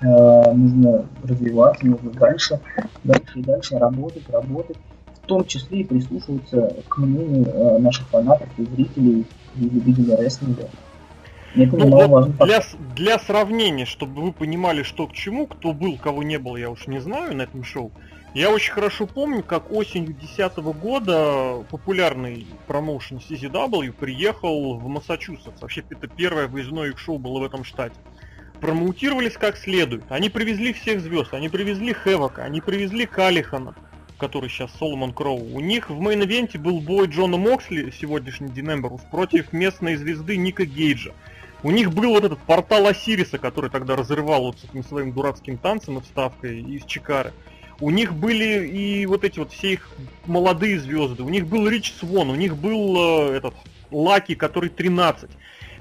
Э, 0.00 0.52
нужно 0.52 1.06
развиваться, 1.22 1.86
нужно 1.86 2.10
дальше, 2.10 2.60
дальше 3.04 3.38
и 3.38 3.42
дальше 3.42 3.78
работать, 3.78 4.28
работать 4.30 4.76
в 5.22 5.26
том 5.26 5.44
числе 5.44 5.80
и 5.80 5.84
прислушиваться 5.84 6.76
к 6.88 6.98
мнению 6.98 7.46
э, 7.46 7.78
наших 7.78 8.06
фанатов 8.08 8.48
и 8.58 8.64
зрителей 8.64 9.26
и 9.56 9.60
любителей 9.60 10.14
рестлинга. 10.16 10.68
Ну, 11.54 12.06
вот. 12.06 12.36
Для, 12.38 12.62
для 12.94 13.18
сравнения, 13.18 13.86
чтобы 13.86 14.22
вы 14.22 14.32
понимали, 14.32 14.82
что 14.82 15.06
к 15.06 15.12
чему, 15.12 15.46
кто 15.46 15.72
был, 15.72 15.96
кого 15.96 16.22
не 16.22 16.38
было, 16.38 16.56
я 16.56 16.70
уж 16.70 16.86
не 16.86 16.98
знаю 16.98 17.36
на 17.36 17.42
этом 17.42 17.64
шоу. 17.64 17.92
Я 18.34 18.50
очень 18.50 18.72
хорошо 18.72 19.06
помню, 19.06 19.42
как 19.42 19.72
осенью 19.72 20.08
2010 20.08 20.58
года 20.58 21.64
популярный 21.70 22.46
промоушен 22.66 23.16
CZW 23.16 23.92
приехал 23.92 24.74
в 24.76 24.86
Массачусетс. 24.88 25.62
Вообще, 25.62 25.82
это 25.88 26.06
первое 26.06 26.46
выездное 26.46 26.90
их 26.90 26.98
шоу 26.98 27.18
было 27.18 27.38
в 27.38 27.44
этом 27.44 27.64
штате. 27.64 27.96
Промоутировались 28.60 29.38
как 29.38 29.56
следует. 29.56 30.04
Они 30.10 30.28
привезли 30.28 30.74
всех 30.74 31.00
звезд, 31.00 31.32
они 31.32 31.48
привезли 31.48 31.94
Хевока, 31.94 32.42
они 32.42 32.60
привезли 32.60 33.06
Калихана, 33.06 33.74
который 34.18 34.48
сейчас 34.48 34.70
Соломон 34.78 35.12
Кроу, 35.12 35.42
у 35.54 35.60
них 35.60 35.90
в 35.90 35.98
мейн-ивенте 36.00 36.58
был 36.58 36.80
бой 36.80 37.06
Джона 37.06 37.36
Моксли, 37.36 37.90
сегодняшний 37.90 38.48
Дин 38.48 38.63
Эмброус, 38.63 39.02
против 39.10 39.52
местной 39.52 39.96
звезды 39.96 40.36
Ника 40.36 40.64
Гейджа. 40.64 41.12
У 41.66 41.72
них 41.72 41.92
был 41.92 42.10
вот 42.10 42.22
этот 42.22 42.38
портал 42.38 42.86
Осириса, 42.86 43.38
который 43.38 43.70
тогда 43.70 43.96
разрывал 43.96 44.44
вот 44.44 44.60
с 44.60 44.64
этим 44.66 44.84
своим 44.84 45.10
дурацким 45.10 45.58
танцем 45.58 45.98
и 45.98 46.00
вставкой 46.00 46.60
из 46.60 46.84
Чикары. 46.84 47.32
У 47.80 47.90
них 47.90 48.14
были 48.14 48.68
и 48.68 49.04
вот 49.04 49.24
эти 49.24 49.40
вот 49.40 49.50
все 49.50 49.72
их 49.72 49.90
молодые 50.26 50.78
звезды. 50.78 51.24
У 51.24 51.28
них 51.28 51.48
был 51.48 51.66
Рич 51.66 51.92
Свон, 51.98 52.30
у 52.30 52.36
них 52.36 52.56
был 52.56 53.30
э, 53.30 53.36
этот 53.38 53.54
Лаки, 53.90 54.36
который 54.36 54.70
13. 54.70 55.28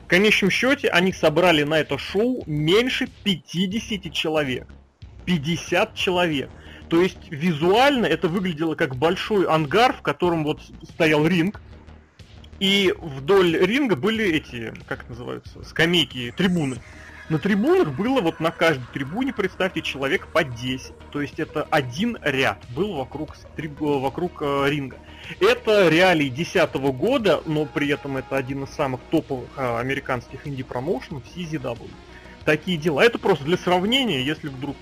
В 0.06 0.08
конечном 0.08 0.50
счете 0.50 0.90
они 0.90 1.14
собрали 1.14 1.62
на 1.62 1.76
это 1.76 2.00
шоу 2.00 2.42
меньше 2.48 3.08
50 3.24 4.12
человек. 4.12 4.68
50 5.26 5.94
человек. 5.94 6.50
То 6.90 7.00
есть 7.00 7.30
визуально 7.30 8.08
это 8.08 8.28
выглядело 8.28 8.74
как 8.74 8.96
большой 8.96 9.46
ангар, 9.46 9.94
в 9.94 10.02
котором 10.02 10.46
вот 10.46 10.62
стоял 10.90 11.28
ринг, 11.28 11.62
и 12.60 12.94
вдоль 12.98 13.58
ринга 13.58 13.96
были 13.96 14.26
эти, 14.26 14.74
как 14.88 15.02
это 15.02 15.12
называются, 15.12 15.64
скамейки, 15.64 16.34
трибуны. 16.36 16.78
На 17.28 17.40
трибунах 17.40 17.94
было 17.94 18.22
вот 18.22 18.40
на 18.40 18.52
каждой 18.52 18.86
трибуне, 18.94 19.34
представьте, 19.34 19.82
человек 19.82 20.28
по 20.28 20.44
10. 20.44 20.94
То 21.12 21.22
есть 21.22 21.40
это 21.40 21.64
один 21.72 22.18
ряд 22.22 22.60
был 22.76 22.94
вокруг, 22.94 23.36
триб... 23.56 23.80
вокруг 23.80 24.42
э, 24.42 24.66
ринга. 24.70 24.98
Это 25.40 25.90
реалии 25.90 26.30
2010 26.30 26.76
года, 26.96 27.42
но 27.48 27.66
при 27.66 27.90
этом 27.90 28.18
это 28.18 28.38
один 28.38 28.66
из 28.66 28.70
самых 28.70 29.02
топовых 29.10 29.50
э, 29.58 29.80
американских 29.80 30.46
инди-промоушенов 30.46 31.24
CZW 31.36 31.90
такие 32.46 32.78
дела. 32.78 33.02
Это 33.02 33.18
просто 33.18 33.44
для 33.44 33.58
сравнения, 33.58 34.24
если 34.24 34.50
вдруг 34.50 34.76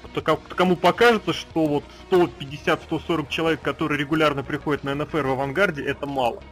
кому 0.55 0.75
покажется, 0.75 1.31
что 1.31 1.65
вот 1.65 1.85
150-140 2.11 3.29
человек, 3.29 3.61
которые 3.61 3.97
регулярно 3.97 4.43
приходят 4.43 4.83
на 4.83 4.93
НФР 4.93 5.25
в 5.25 5.31
авангарде, 5.31 5.83
это 5.83 6.05
мало. 6.05 6.43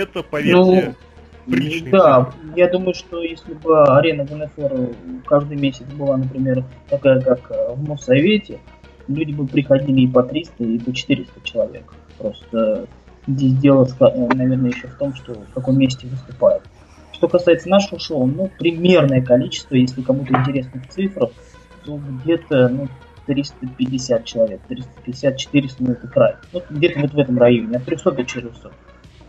Это, 0.00 0.22
поверьте, 0.22 0.56
ну, 0.56 0.94
приличный 1.46 1.90
Да, 1.90 2.24
цифры. 2.24 2.52
я 2.56 2.68
думаю, 2.68 2.94
что 2.94 3.22
если 3.22 3.52
бы 3.54 3.82
арена 3.84 4.24
в 4.24 4.34
НФР 4.34 4.94
каждый 5.26 5.58
месяц 5.58 5.84
была, 5.92 6.16
например, 6.16 6.64
такая, 6.88 7.20
как 7.20 7.50
э, 7.50 7.74
в 7.74 7.86
Моссовете, 7.86 8.58
люди 9.08 9.32
бы 9.32 9.46
приходили 9.46 10.02
и 10.02 10.08
по 10.08 10.22
300, 10.22 10.64
и 10.64 10.78
по 10.78 10.92
400 10.92 11.40
человек. 11.44 11.92
Просто 12.18 12.86
здесь 13.26 13.54
дело, 13.54 13.86
э, 13.86 14.28
наверное, 14.34 14.70
еще 14.70 14.88
в 14.88 14.94
том, 14.94 15.14
что 15.14 15.34
в 15.34 15.52
каком 15.52 15.78
месте 15.78 16.06
выступают. 16.06 16.64
Что 17.12 17.28
касается 17.28 17.68
нашего 17.68 18.00
шоу, 18.00 18.26
ну, 18.26 18.50
примерное 18.58 19.22
количество, 19.22 19.74
если 19.74 20.00
кому-то 20.00 20.32
интересны 20.34 20.82
цифры, 20.88 21.28
то 21.84 22.00
где-то, 22.22 22.68
ну, 22.68 22.88
350 23.26 24.24
человек, 24.24 24.60
350-400, 24.68 25.76
ну, 25.80 25.92
это 25.92 26.08
край. 26.08 26.36
Ну, 26.52 26.62
где-то 26.70 27.00
вот 27.00 27.12
в 27.12 27.18
этом 27.18 27.38
районе, 27.38 27.76
от 27.76 27.84
300 27.84 28.12
до 28.12 28.24
400. 28.24 28.72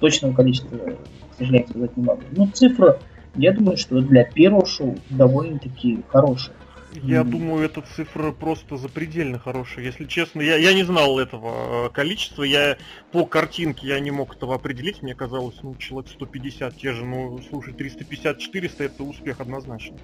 Точного 0.02 0.34
количества, 0.34 0.78
к 0.78 1.38
сожалению, 1.38 1.70
сказать 1.70 1.96
не 1.96 2.04
могу. 2.04 2.22
Ну, 2.32 2.48
цифра, 2.48 3.00
я 3.36 3.54
думаю, 3.54 3.78
что 3.78 4.02
для 4.02 4.26
первого 4.26 4.66
шоу 4.66 4.98
довольно-таки 5.10 6.00
хорошая. 6.10 6.56
Я 6.94 7.22
mm. 7.22 7.24
думаю, 7.24 7.64
эта 7.64 7.82
цифра 7.82 8.32
просто 8.32 8.76
запредельно 8.76 9.40
хорошая. 9.40 9.86
Если 9.86 10.06
честно, 10.06 10.42
я, 10.42 10.58
я 10.58 10.74
не 10.74 10.84
знал 10.84 11.20
этого 11.20 11.86
э, 11.86 11.90
количества. 11.90 12.44
Я 12.44 12.78
по 13.12 13.26
картинке 13.26 13.88
я 13.88 14.00
не 14.02 14.12
мог 14.12 14.36
этого 14.36 14.56
определить. 14.56 15.02
Мне 15.02 15.16
казалось, 15.16 15.56
ну, 15.64 15.76
человек 15.76 16.12
150 16.12 16.76
те 16.76 16.92
же. 16.92 17.06
Ну, 17.06 17.40
слушай, 17.50 17.74
350-400 17.74 18.72
это 18.80 19.04
успех 19.04 19.40
однозначно. 19.40 19.96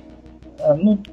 А, 0.59 0.75
ну, 0.75 1.03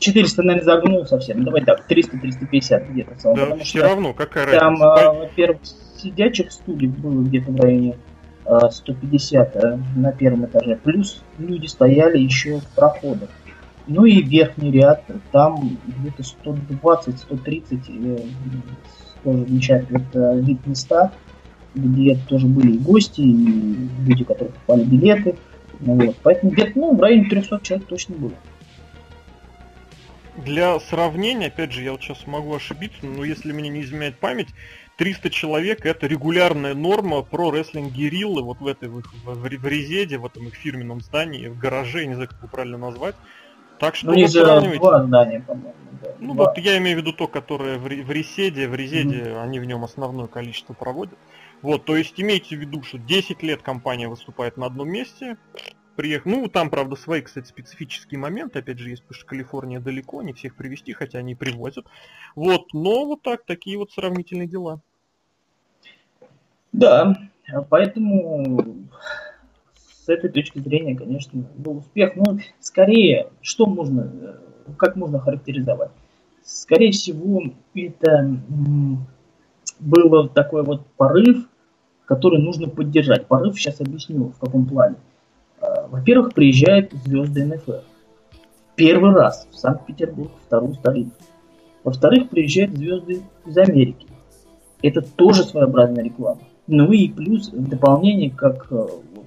400, 0.00 0.42
наверное, 0.42 0.64
загнул 0.64 1.06
совсем. 1.06 1.38
Ну, 1.38 1.44
давай 1.44 1.64
так, 1.64 1.84
300-350 1.88 2.92
где-то. 2.92 3.34
Да, 3.36 3.56
все 3.58 3.82
равно, 3.82 4.12
какая 4.14 4.46
разница. 4.46 4.64
Там, 4.64 4.82
а, 4.82 5.12
во-первых, 5.12 5.60
сидячих 5.96 6.50
студий 6.52 6.88
было 6.88 7.22
где-то 7.22 7.52
в 7.52 7.60
районе 7.60 7.96
150 8.70 9.56
а, 9.56 9.78
на 9.94 10.12
первом 10.12 10.46
этаже. 10.46 10.76
Плюс 10.82 11.22
люди 11.38 11.66
стояли 11.66 12.18
еще 12.18 12.60
в 12.60 12.66
проходах. 12.68 13.28
Ну 13.86 14.04
и 14.04 14.22
верхний 14.22 14.70
ряд, 14.70 15.04
там 15.32 15.78
где-то 15.86 16.22
120-130 16.44 18.24
э, 19.24 19.36
тоже 19.50 19.86
это 19.90 20.34
вид 20.34 20.66
места, 20.66 21.12
где 21.74 22.16
тоже 22.28 22.46
были 22.46 22.72
и 22.72 22.78
гости, 22.78 23.20
и 23.20 23.88
люди, 24.06 24.24
которые 24.24 24.52
покупали 24.52 24.84
билеты. 24.84 25.36
Ну, 25.80 25.94
вот. 25.94 26.16
Поэтому 26.22 26.52
где-то 26.52 26.72
ну, 26.78 26.94
в 26.94 27.00
районе 27.00 27.28
300 27.28 27.60
человек 27.62 27.86
точно 27.88 28.16
было. 28.16 28.32
Для 30.44 30.78
сравнения, 30.80 31.46
опять 31.46 31.72
же, 31.72 31.82
я 31.82 31.92
вот 31.92 32.02
сейчас 32.02 32.26
могу 32.26 32.54
ошибиться, 32.54 33.04
но 33.04 33.24
если 33.24 33.52
мне 33.52 33.68
не 33.68 33.82
изменяет 33.82 34.18
память, 34.18 34.48
300 34.96 35.30
человек 35.30 35.86
это 35.86 36.06
регулярная 36.06 36.74
норма 36.74 37.22
про 37.22 37.50
рестлинг 37.50 37.92
Гериллы 37.92 38.42
вот 38.42 38.60
в 38.60 38.66
этой 38.66 38.88
в, 38.88 39.00
в, 39.00 39.24
в, 39.24 39.40
в 39.40 39.66
Резеде, 39.66 40.18
в 40.18 40.26
этом 40.26 40.48
их 40.48 40.54
фирменном 40.54 41.00
здании, 41.00 41.48
в 41.48 41.58
гараже, 41.58 42.04
не 42.06 42.14
знаю, 42.14 42.28
как 42.28 42.38
его 42.38 42.48
правильно 42.48 42.78
назвать. 42.78 43.14
Так 43.78 43.96
что 43.96 44.08
ну, 44.08 44.20
вот 44.20 44.30
сравнивайте. 44.30 44.78
два 44.78 45.02
здания, 45.04 45.40
по-моему. 45.40 45.74
Да. 46.02 46.08
Ну 46.18 46.34
два. 46.34 46.44
вот 46.46 46.58
я 46.58 46.76
имею 46.76 46.98
в 46.98 47.00
виду 47.00 47.14
то, 47.14 47.28
которое 47.28 47.78
в, 47.78 47.84
в 47.84 48.10
Реседе, 48.10 48.68
в 48.68 48.74
Резеде 48.74 49.16
mm-hmm. 49.16 49.42
они 49.42 49.58
в 49.58 49.64
нем 49.64 49.84
основное 49.84 50.26
количество 50.26 50.74
проводят. 50.74 51.18
Вот, 51.62 51.86
то 51.86 51.96
есть 51.96 52.20
имейте 52.20 52.56
в 52.56 52.60
виду, 52.60 52.82
что 52.82 52.98
10 52.98 53.42
лет 53.42 53.62
компания 53.62 54.08
выступает 54.08 54.56
на 54.58 54.66
одном 54.66 54.90
месте, 54.90 55.36
приехал. 56.00 56.30
Ну, 56.30 56.48
там, 56.48 56.70
правда, 56.70 56.96
свои, 56.96 57.20
кстати, 57.20 57.46
специфические 57.46 58.18
моменты, 58.18 58.60
опять 58.60 58.78
же, 58.78 58.88
есть, 58.88 59.02
потому 59.02 59.18
что 59.18 59.26
Калифорния 59.26 59.80
далеко, 59.80 60.22
не 60.22 60.32
всех 60.32 60.56
привести, 60.56 60.94
хотя 60.94 61.18
они 61.18 61.34
привозят. 61.34 61.84
Вот, 62.34 62.72
но 62.72 63.04
вот 63.04 63.20
так, 63.20 63.44
такие 63.44 63.76
вот 63.76 63.92
сравнительные 63.92 64.48
дела. 64.48 64.80
Да, 66.72 67.18
поэтому 67.68 68.86
с 69.74 70.08
этой 70.08 70.30
точки 70.30 70.58
зрения, 70.60 70.96
конечно, 70.96 71.44
был 71.58 71.76
успех. 71.76 72.16
Но 72.16 72.38
скорее, 72.60 73.28
что 73.42 73.66
можно, 73.66 74.40
как 74.78 74.96
можно 74.96 75.18
характеризовать? 75.18 75.90
Скорее 76.42 76.92
всего, 76.92 77.42
это 77.74 78.40
был 79.78 80.30
такой 80.30 80.62
вот 80.62 80.86
порыв, 80.96 81.46
который 82.06 82.40
нужно 82.40 82.70
поддержать. 82.70 83.26
Порыв 83.26 83.58
сейчас 83.60 83.82
объясню 83.82 84.28
в 84.28 84.38
каком 84.38 84.64
плане. 84.64 84.96
А, 85.60 85.86
во-первых, 85.88 86.34
приезжают 86.34 86.92
звезды 87.04 87.44
НФР. 87.44 87.82
Первый 88.76 89.12
раз 89.12 89.46
в 89.50 89.56
Санкт-Петербург, 89.56 90.30
вторую 90.46 90.74
столицу. 90.74 91.12
Во-вторых, 91.84 92.28
приезжают 92.28 92.72
звезды 92.76 93.22
из 93.46 93.58
Америки. 93.58 94.06
Это 94.82 95.02
тоже 95.02 95.44
своеобразная 95.44 96.04
реклама. 96.04 96.40
Ну 96.66 96.92
и 96.92 97.08
плюс 97.08 97.52
в 97.52 97.68
дополнение, 97.68 98.30
как 98.30 98.68
э, 98.70 98.74
вот, 98.76 99.26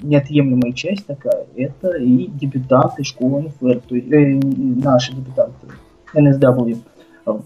неотъемлемая 0.00 0.72
часть 0.72 1.06
такая, 1.06 1.46
это 1.56 1.96
и 1.96 2.26
дебютанты 2.28 3.04
школы 3.04 3.42
НФР, 3.42 3.80
то 3.80 3.94
есть 3.94 4.12
э, 4.12 4.40
наши 4.82 5.12
дебютанты 5.12 5.66
NSW. 6.14 6.78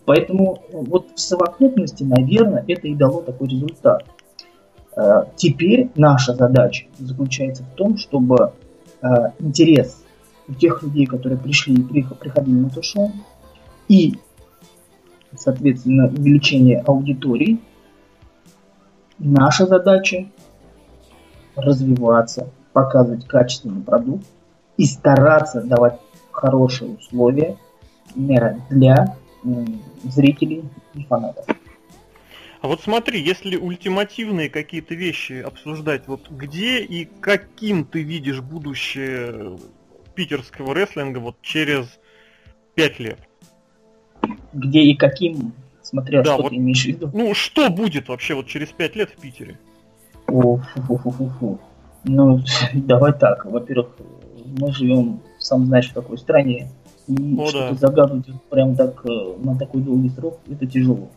Поэтому 0.05 0.63
вот 0.73 1.13
в 1.15 1.21
совокупности, 1.21 2.05
наверное, 2.05 2.65
это 2.69 2.87
и 2.87 2.95
дало 2.95 3.23
такой 3.23 3.49
результат. 3.49 4.05
Э, 4.97 5.25
теперь 5.37 5.91
наша 5.95 6.35
задача 6.35 6.87
заключается 6.99 7.63
в 7.63 7.75
том, 7.75 7.97
чтобы 7.97 8.53
э, 9.03 9.07
интерес 9.39 10.03
у 10.49 10.55
тех 10.55 10.83
людей, 10.83 11.07
которые 11.07 11.39
пришли 11.39 11.75
и 11.75 11.83
приходили 11.83 12.55
на 12.55 12.67
это 12.67 12.83
шоу, 12.83 13.13
и, 13.89 14.17
соответственно, 15.37 16.07
увеличение 16.09 16.81
аудитории, 16.81 17.61
наша 19.19 19.67
задача 19.67 20.27
развиваться, 21.57 22.51
показывать 22.73 23.27
качественный 23.27 23.83
продукт 23.83 24.27
и 24.77 24.85
стараться 24.85 25.61
давать 25.63 26.01
хорошие 26.31 26.97
условия 26.97 27.57
для 28.15 29.17
зрителей 30.05 30.65
и 30.95 31.05
фанатов. 31.05 31.47
А 32.63 32.69
вот 32.69 32.83
смотри, 32.83 33.23
если 33.23 33.57
ультимативные 33.57 34.51
какие-то 34.51 34.95
вещи 34.95 35.41
обсуждать, 35.41 36.07
вот 36.07 36.29
где 36.31 36.83
и 36.83 37.07
каким 37.07 37.85
ты 37.85 38.03
видишь 38.03 38.43
будущее 38.43 39.59
питерского 40.15 40.75
рестлинга 40.75 41.19
вот 41.19 41.37
через 41.41 41.87
пять 42.75 42.99
лет? 42.99 43.19
Где 44.53 44.81
и 44.81 44.95
каким, 44.95 45.53
смотря 45.81 46.23
да, 46.23 46.35
что 46.35 46.43
вот, 46.43 46.51
ты 46.51 46.57
имеешь 46.57 46.85
в 46.85 46.89
виду. 46.89 47.11
Ну, 47.15 47.33
что 47.33 47.71
будет 47.71 48.09
вообще 48.09 48.35
вот 48.35 48.47
через 48.47 48.69
пять 48.69 48.95
лет 48.95 49.11
в 49.11 49.21
Питере? 49.21 49.59
О, 50.27 50.59
фу 50.59 50.81
-фу 50.81 50.97
-фу 50.97 51.17
-фу 51.17 51.33
-фу. 51.41 51.59
Ну, 52.05 52.41
давай 52.75 53.15
так. 53.15 53.47
Во-первых, 53.47 53.97
мы 54.45 54.71
живем, 54.73 55.21
сам 55.39 55.65
знаешь, 55.65 55.89
в 55.89 55.95
какой 55.95 56.19
стране. 56.19 56.69
И 57.09 57.37
О, 57.39 57.47
что-то 57.47 57.71
да. 57.71 57.75
загадывать 57.75 58.27
прям 58.51 58.77
так 58.77 59.03
э, 59.07 59.37
на 59.39 59.59
такой 59.59 59.81
долгий 59.81 60.11
срок, 60.11 60.41
это 60.49 60.67
тяжело. 60.67 61.11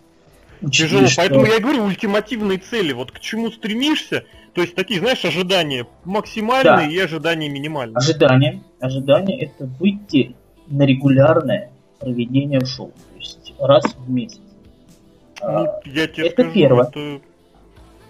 Тяжело, 0.71 1.07
что... 1.07 1.21
поэтому 1.21 1.45
я 1.45 1.59
говорю, 1.59 1.83
ультимативные 1.83 2.57
цели, 2.57 2.93
вот 2.93 3.11
к 3.11 3.19
чему 3.19 3.51
стремишься, 3.51 4.25
то 4.53 4.61
есть 4.61 4.75
такие, 4.75 4.99
знаешь, 4.99 5.23
ожидания 5.25 5.87
максимальные 6.05 6.87
да. 6.87 6.93
и 6.93 6.99
ожидания 6.99 7.49
минимальные. 7.49 7.97
Ожидания, 7.97 8.63
ожидания 8.79 9.41
это 9.41 9.65
выйти 9.79 10.35
на 10.67 10.83
регулярное 10.83 11.71
проведение 11.99 12.63
шоу, 12.65 12.91
то 12.91 13.17
есть 13.17 13.53
раз 13.59 13.83
в 13.95 14.09
месяц. 14.09 14.39
Ну, 15.41 15.47
а, 15.47 15.81
я 15.85 16.07
тебе 16.07 16.27
это 16.27 16.43
скажу, 16.43 16.53
первое. 16.53 16.87
Это... 16.87 17.21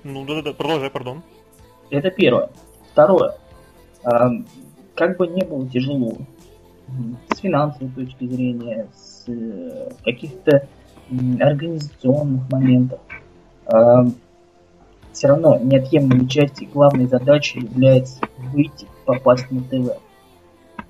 Ну 0.03 0.25
да-да-да, 0.25 0.53
продолжай, 0.53 0.89
пардон. 0.89 1.23
Это 1.89 2.11
первое. 2.11 2.49
Второе. 2.91 3.35
А, 4.03 4.29
как 4.95 5.17
бы 5.17 5.27
не 5.27 5.43
было 5.43 5.67
тяжело 5.67 6.17
с 7.33 7.39
финансовой 7.39 7.89
точки 7.93 8.27
зрения, 8.27 8.87
с 8.95 9.23
э, 9.27 9.89
каких-то 10.03 10.67
организационных 11.39 12.49
моментов. 12.51 12.99
А, 13.65 14.05
Все 15.11 15.27
равно 15.27 15.59
неотъемлемой 15.59 16.27
частью 16.27 16.69
главной 16.69 17.05
задачей 17.05 17.59
является 17.59 18.19
выйти, 18.37 18.87
попасть 19.05 19.49
на 19.51 19.61
ТВ. 19.61 19.97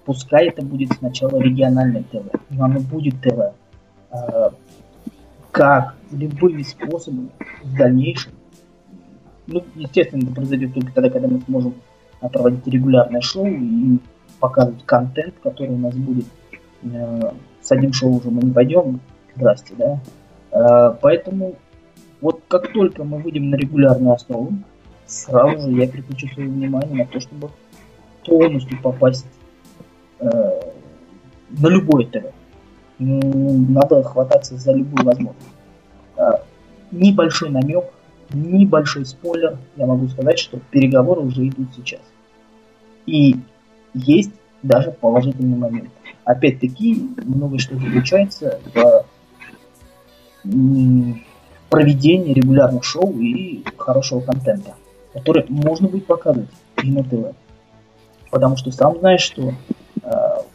Пускай 0.05 0.47
это 0.47 0.63
будет 0.63 0.91
сначала 0.97 1.39
региональное 1.39 2.03
ТВ, 2.03 2.23
но 2.49 2.65
оно 2.65 2.79
будет 2.79 3.21
ТВ. 3.21 3.53
А, 4.11 4.53
как 5.51 5.95
любыми 6.11 6.63
способами 6.63 7.29
в 7.63 7.77
дальнейшем, 7.77 8.33
ну, 9.45 9.63
естественно, 9.75 10.23
это 10.23 10.33
произойдет 10.33 10.73
только 10.73 10.93
тогда, 10.93 11.09
когда 11.09 11.27
мы 11.27 11.41
сможем 11.41 11.75
проводить 12.19 12.65
регулярное 12.67 13.21
шоу 13.21 13.47
и 13.47 13.99
показывать 14.39 14.83
контент, 14.85 15.35
который 15.43 15.75
у 15.75 15.77
нас 15.77 15.93
будет. 15.95 16.25
Э, 16.83 17.31
с 17.61 17.71
одним 17.71 17.93
шоу 17.93 18.17
уже 18.17 18.29
мы 18.29 18.41
не 18.41 18.51
пойдем, 18.51 18.99
здрасте, 19.35 19.73
да. 19.77 19.99
А, 20.51 20.91
поэтому 21.01 21.55
вот 22.21 22.41
как 22.47 22.71
только 22.71 23.03
мы 23.03 23.19
выйдем 23.19 23.49
на 23.49 23.55
регулярную 23.55 24.13
основу, 24.13 24.53
сразу 25.05 25.69
же 25.69 25.77
я 25.77 25.87
переключу 25.87 26.27
свое 26.33 26.49
внимание 26.49 27.03
на 27.03 27.05
то, 27.05 27.19
чтобы 27.19 27.49
полностью 28.25 28.81
попасть 28.81 29.25
э, 30.19 30.61
на 31.49 31.67
любой 31.67 32.05
ТВ. 32.05 32.31
Надо 32.99 34.03
хвататься 34.03 34.55
за 34.55 34.71
любую 34.71 35.05
возможность. 35.05 35.47
Э, 36.15 36.31
небольшой 36.91 37.49
намек, 37.49 37.85
небольшой 38.31 39.05
спойлер, 39.05 39.57
я 39.75 39.85
могу 39.85 40.07
сказать, 40.07 40.39
что 40.39 40.59
переговоры 40.71 41.21
уже 41.21 41.47
идут 41.47 41.67
сейчас. 41.75 42.01
И 43.05 43.35
есть 43.93 44.31
даже 44.61 44.91
положительный 44.91 45.57
момент. 45.57 45.89
Опять-таки, 46.23 47.09
много 47.17 47.59
что 47.59 47.75
заключается 47.75 48.61
в 48.73 49.05
проведения 51.69 52.33
регулярных 52.33 52.83
шоу 52.83 53.17
и 53.19 53.63
хорошего 53.77 54.21
контента, 54.21 54.75
который 55.13 55.45
можно 55.49 55.87
будет 55.87 56.05
показывать 56.05 56.49
и 56.83 56.91
на 56.91 57.03
ТВ. 57.03 57.35
Потому 58.29 58.57
что 58.57 58.71
сам 58.71 58.97
знаешь, 58.99 59.21
что 59.21 59.53
э, 60.01 60.09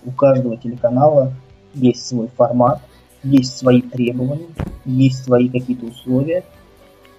у 0.05 0.11
каждого 0.13 0.57
телеканала 0.57 1.33
есть 1.75 2.07
свой 2.07 2.29
формат, 2.29 2.81
есть 3.23 3.57
свои 3.57 3.83
требования, 3.83 4.49
есть 4.85 5.25
свои 5.25 5.49
какие-то 5.49 5.87
условия. 5.87 6.45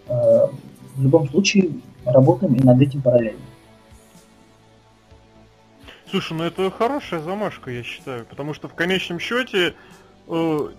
Э, 0.07 0.47
в 0.95 1.03
любом 1.03 1.29
случае 1.29 1.71
работаем 2.05 2.55
и 2.55 2.63
над 2.63 2.81
этим 2.81 3.01
параллельно. 3.01 3.39
Слушай, 6.09 6.37
ну 6.37 6.43
это 6.43 6.71
хорошая 6.71 7.19
замашка, 7.19 7.69
я 7.69 7.83
считаю, 7.83 8.25
потому 8.25 8.53
что 8.53 8.67
в 8.67 8.73
конечном 8.73 9.19
счете 9.19 9.75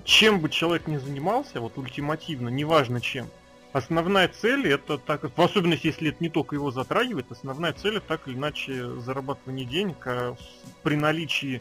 чем 0.04 0.40
бы 0.40 0.48
человек 0.48 0.86
ни 0.86 0.96
занимался, 0.96 1.60
вот 1.60 1.76
ультимативно, 1.76 2.48
неважно 2.48 3.00
чем, 3.00 3.26
основная 3.72 4.28
цель 4.28 4.68
это 4.68 4.98
так, 4.98 5.24
в 5.36 5.40
особенности 5.40 5.88
если 5.88 6.10
это 6.10 6.18
не 6.20 6.28
только 6.28 6.54
его 6.54 6.70
затрагивает, 6.70 7.26
основная 7.30 7.72
цель 7.72 7.96
это 7.96 8.06
так 8.06 8.28
или 8.28 8.36
иначе 8.36 8.90
зарабатывание 9.00 9.66
денег, 9.66 10.06
а 10.06 10.36
при 10.82 10.96
наличии 10.96 11.60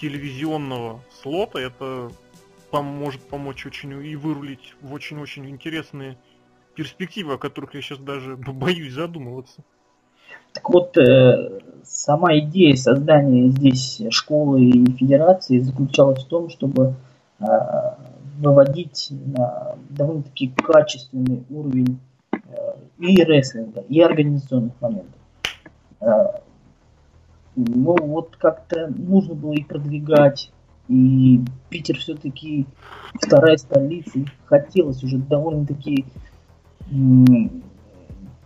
телевизионного 0.00 1.02
слота, 1.22 1.60
это 1.60 2.10
может 2.72 3.22
помочь 3.22 3.64
очень 3.64 3.92
и 4.04 4.16
вырулить 4.16 4.74
в 4.82 4.92
очень-очень 4.92 5.48
интересные 5.48 6.18
перспективы, 6.74 7.34
о 7.34 7.38
которых 7.38 7.74
я 7.74 7.80
сейчас 7.80 7.98
даже 7.98 8.36
боюсь 8.36 8.92
задумываться. 8.92 9.62
Так 10.52 10.68
вот, 10.70 10.96
э, 10.98 11.60
сама 11.84 12.38
идея 12.38 12.76
создания 12.76 13.48
здесь 13.48 14.02
школы 14.10 14.62
и 14.62 14.92
федерации 14.92 15.58
заключалась 15.58 16.24
в 16.24 16.28
том, 16.28 16.50
чтобы 16.50 16.84
э, 16.84 16.94
выводить 17.38 19.08
на 19.10 19.76
довольно-таки 19.90 20.48
качественный 20.48 21.44
уровень 21.50 21.98
э, 22.32 22.38
и 22.98 23.22
рестлинга, 23.22 23.80
и 23.80 24.00
организационных 24.00 24.72
моментов. 24.80 25.20
Ну, 27.56 27.96
вот 27.96 28.36
как-то 28.36 28.88
нужно 28.88 29.34
было 29.34 29.52
их 29.52 29.66
продвигать, 29.66 30.52
и 30.88 31.40
Питер 31.70 31.96
все-таки 31.96 32.66
вторая 33.14 33.56
столица, 33.56 34.18
и 34.18 34.26
хотелось 34.44 35.02
уже 35.02 35.18
довольно-таки 35.18 36.04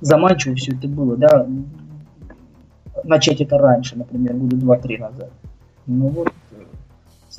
заманчиво 0.01 0.55
все 0.55 0.73
это 0.77 0.89
было, 0.89 1.17
да, 1.17 1.47
начать 3.05 3.41
это 3.41 3.59
раньше, 3.59 3.99
например, 3.99 4.35
года 4.35 4.57
два-три 4.57 4.99
назад. 4.99 5.33
Ну 5.87 6.09
вот, 6.09 6.33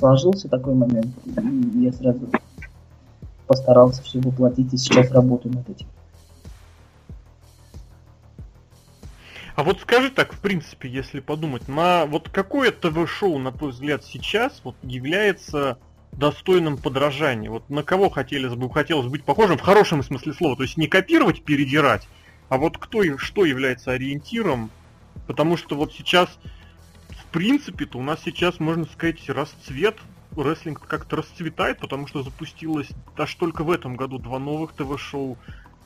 сложился 0.02 0.48
такой 0.48 0.74
момент, 0.74 1.14
и 1.24 1.84
я 1.84 1.92
сразу 1.92 2.28
постарался 3.46 4.02
все 4.02 4.18
воплотить, 4.18 4.74
и 4.74 4.76
сейчас 4.76 5.12
работаю 5.12 5.54
над 5.54 5.68
этим. 5.70 5.86
А 9.54 9.62
вот 9.62 9.80
скажи 9.80 10.10
так, 10.10 10.32
в 10.32 10.40
принципе, 10.40 10.88
если 10.88 11.20
подумать, 11.20 11.68
на 11.68 12.06
вот 12.06 12.28
какое 12.30 12.72
ТВ-шоу, 12.72 13.38
на 13.38 13.52
твой 13.52 13.70
взгляд, 13.70 14.02
сейчас 14.02 14.60
вот 14.64 14.74
является 14.82 15.78
достойным 16.10 16.78
подражания? 16.78 17.48
Вот 17.48 17.70
на 17.70 17.84
кого 17.84 18.10
хотелось 18.10 18.54
бы, 18.54 18.68
хотелось 18.70 19.06
быть 19.06 19.22
похожим 19.22 19.56
в 19.56 19.60
хорошем 19.60 20.02
смысле 20.02 20.32
слова? 20.32 20.56
То 20.56 20.64
есть 20.64 20.76
не 20.76 20.88
копировать, 20.88 21.44
передирать, 21.44 22.08
а 22.48 22.58
вот 22.58 22.76
кто 22.76 23.04
и 23.04 23.16
что 23.18 23.44
является 23.44 23.92
ориентиром? 23.92 24.70
Потому 25.28 25.56
что 25.56 25.76
вот 25.76 25.92
сейчас, 25.92 26.28
принципе-то, 27.32 27.98
у 27.98 28.02
нас 28.02 28.20
сейчас, 28.24 28.60
можно 28.60 28.84
сказать, 28.84 29.28
расцвет 29.28 29.96
рестлинг 30.36 30.86
как-то 30.86 31.16
расцветает, 31.16 31.78
потому 31.78 32.06
что 32.06 32.22
запустилось 32.22 32.88
аж 33.16 33.34
только 33.34 33.64
в 33.64 33.70
этом 33.70 33.96
году 33.96 34.18
два 34.18 34.38
новых 34.38 34.72
ТВ-шоу. 34.72 35.36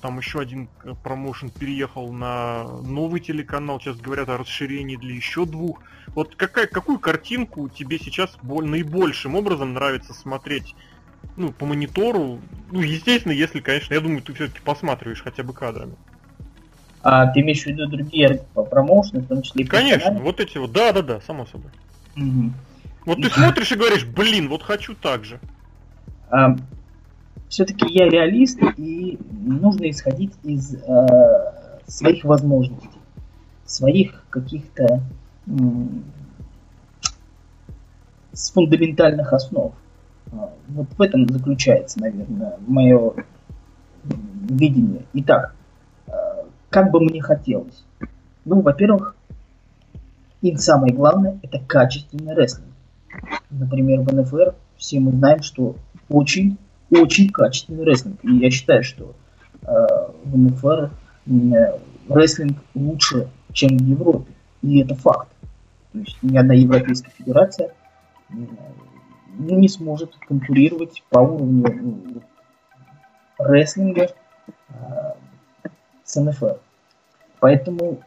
Там 0.00 0.18
еще 0.18 0.40
один 0.40 0.68
э, 0.84 0.92
промоушен 1.02 1.50
переехал 1.50 2.12
на 2.12 2.64
новый 2.82 3.20
телеканал. 3.20 3.80
Сейчас 3.80 3.96
говорят 3.96 4.28
о 4.28 4.36
расширении 4.36 4.96
для 4.96 5.14
еще 5.14 5.46
двух. 5.46 5.80
Вот 6.08 6.36
какая, 6.36 6.66
какую 6.66 6.98
картинку 6.98 7.68
тебе 7.68 7.98
сейчас 7.98 8.36
боль, 8.42 8.66
наибольшим 8.66 9.34
образом 9.34 9.72
нравится 9.72 10.12
смотреть 10.12 10.76
ну, 11.36 11.50
по 11.50 11.64
монитору? 11.64 12.40
Ну, 12.70 12.80
естественно, 12.80 13.32
если, 13.32 13.60
конечно, 13.60 13.94
я 13.94 14.00
думаю, 14.00 14.22
ты 14.22 14.34
все-таки 14.34 14.60
посматриваешь 14.60 15.22
хотя 15.22 15.42
бы 15.42 15.54
кадрами. 15.54 15.96
А 17.02 17.26
ты 17.28 17.40
имеешь 17.40 17.62
в 17.62 17.66
виду 17.66 17.86
другие 17.86 18.42
промоушены, 18.54 19.20
в 19.20 19.26
том 19.26 19.42
числе 19.42 19.64
и 19.64 19.66
Конечно, 19.66 20.12
вот 20.12 20.40
эти 20.40 20.58
вот, 20.58 20.72
да-да-да, 20.72 21.20
само 21.20 21.46
собой. 21.46 21.70
Угу. 22.16 22.52
Вот 23.06 23.22
ты 23.22 23.30
смотришь 23.30 23.70
и 23.72 23.76
говоришь, 23.76 24.04
блин, 24.04 24.48
вот 24.48 24.62
хочу 24.62 24.94
так 24.94 25.24
же. 25.24 25.38
А, 26.28 26.56
все-таки 27.48 27.86
я 27.92 28.08
реалист, 28.08 28.58
и 28.76 29.18
нужно 29.30 29.88
исходить 29.88 30.32
из 30.42 30.74
э, 30.74 31.06
своих 31.86 32.24
возможностей, 32.24 32.90
своих 33.64 34.24
каких-то 34.30 35.02
с 38.32 38.50
фундаментальных 38.50 39.32
основ. 39.32 39.72
А, 40.32 40.52
вот 40.68 40.88
в 40.96 41.00
этом 41.00 41.28
заключается, 41.28 42.00
наверное, 42.00 42.56
мое 42.66 43.12
видение. 44.04 45.02
Итак, 45.14 45.54
как 46.70 46.90
бы 46.90 47.00
мне 47.00 47.20
хотелось? 47.20 47.84
Ну, 48.44 48.60
во-первых, 48.60 49.14
и 50.42 50.54
самое 50.56 50.94
главное, 50.94 51.38
это 51.42 51.58
качественный 51.66 52.34
рестлинг. 52.34 52.68
Например, 53.50 54.00
в 54.00 54.14
НФР 54.14 54.54
все 54.76 55.00
мы 55.00 55.12
знаем, 55.12 55.42
что 55.42 55.76
очень 56.08 56.58
очень 56.90 57.30
качественный 57.30 57.84
рестлинг. 57.84 58.18
И 58.22 58.36
я 58.36 58.50
считаю, 58.50 58.82
что 58.82 59.14
э, 59.62 59.66
в 60.24 60.36
НФР 60.36 60.90
э, 61.26 61.78
рестлинг 62.08 62.58
лучше, 62.74 63.28
чем 63.52 63.76
в 63.76 63.82
Европе. 63.82 64.32
И 64.62 64.80
это 64.80 64.94
факт. 64.94 65.28
То 65.92 65.98
есть 65.98 66.16
ни 66.22 66.36
одна 66.36 66.54
европейская 66.54 67.10
федерация 67.10 67.72
э, 68.30 68.34
не 69.38 69.68
сможет 69.68 70.14
конкурировать 70.28 71.02
по 71.10 71.18
уровню 71.18 71.66
ну, 71.82 72.22
рестлинга 73.38 74.10
э, 74.68 74.74
с 76.06 76.18
НФР. 76.18 76.58
Поэтому 77.40 78.00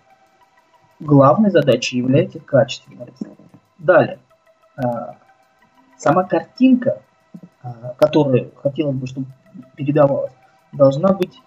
главной 1.00 1.52
задачей 1.52 1.98
является 1.98 2.40
качественный 2.40 3.06
рестлинг. 3.06 3.38
Далее. 3.78 4.18
Э, 4.76 5.14
сама 5.98 6.24
картинка 6.24 7.02
а, 7.62 7.94
которая 7.98 8.48
хотелось 8.56 8.96
бы, 8.96 9.08
чтобы 9.08 9.28
передавалась, 9.76 10.32
должна 10.72 11.14
быть 11.14 11.42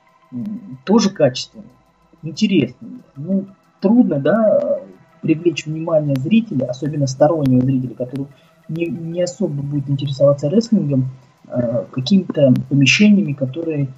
тоже 0.85 1.11
качественной, 1.11 1.65
интересной. 2.23 3.01
Ну, 3.17 3.47
трудно, 3.81 4.19
да, 4.19 4.81
привлечь 5.23 5.67
внимание 5.67 6.17
зрителя, 6.17 6.67
особенно 6.67 7.07
стороннего 7.07 7.62
зрителя, 7.62 7.95
который 7.95 8.27
не, 8.69 8.87
не 8.87 9.23
особо 9.23 9.62
будет 9.62 9.88
интересоваться 9.88 10.49
рестлингом, 10.49 11.11
э, 11.49 11.85
какими-то 11.91 12.53
помещениями, 12.69 13.33
которые, 13.33 13.88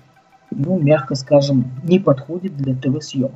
ну, 0.57 0.79
мягко 0.79 1.15
скажем, 1.15 1.71
не 1.83 1.99
подходят 1.99 2.57
для 2.57 2.75
ТВ-съемок. 2.75 3.33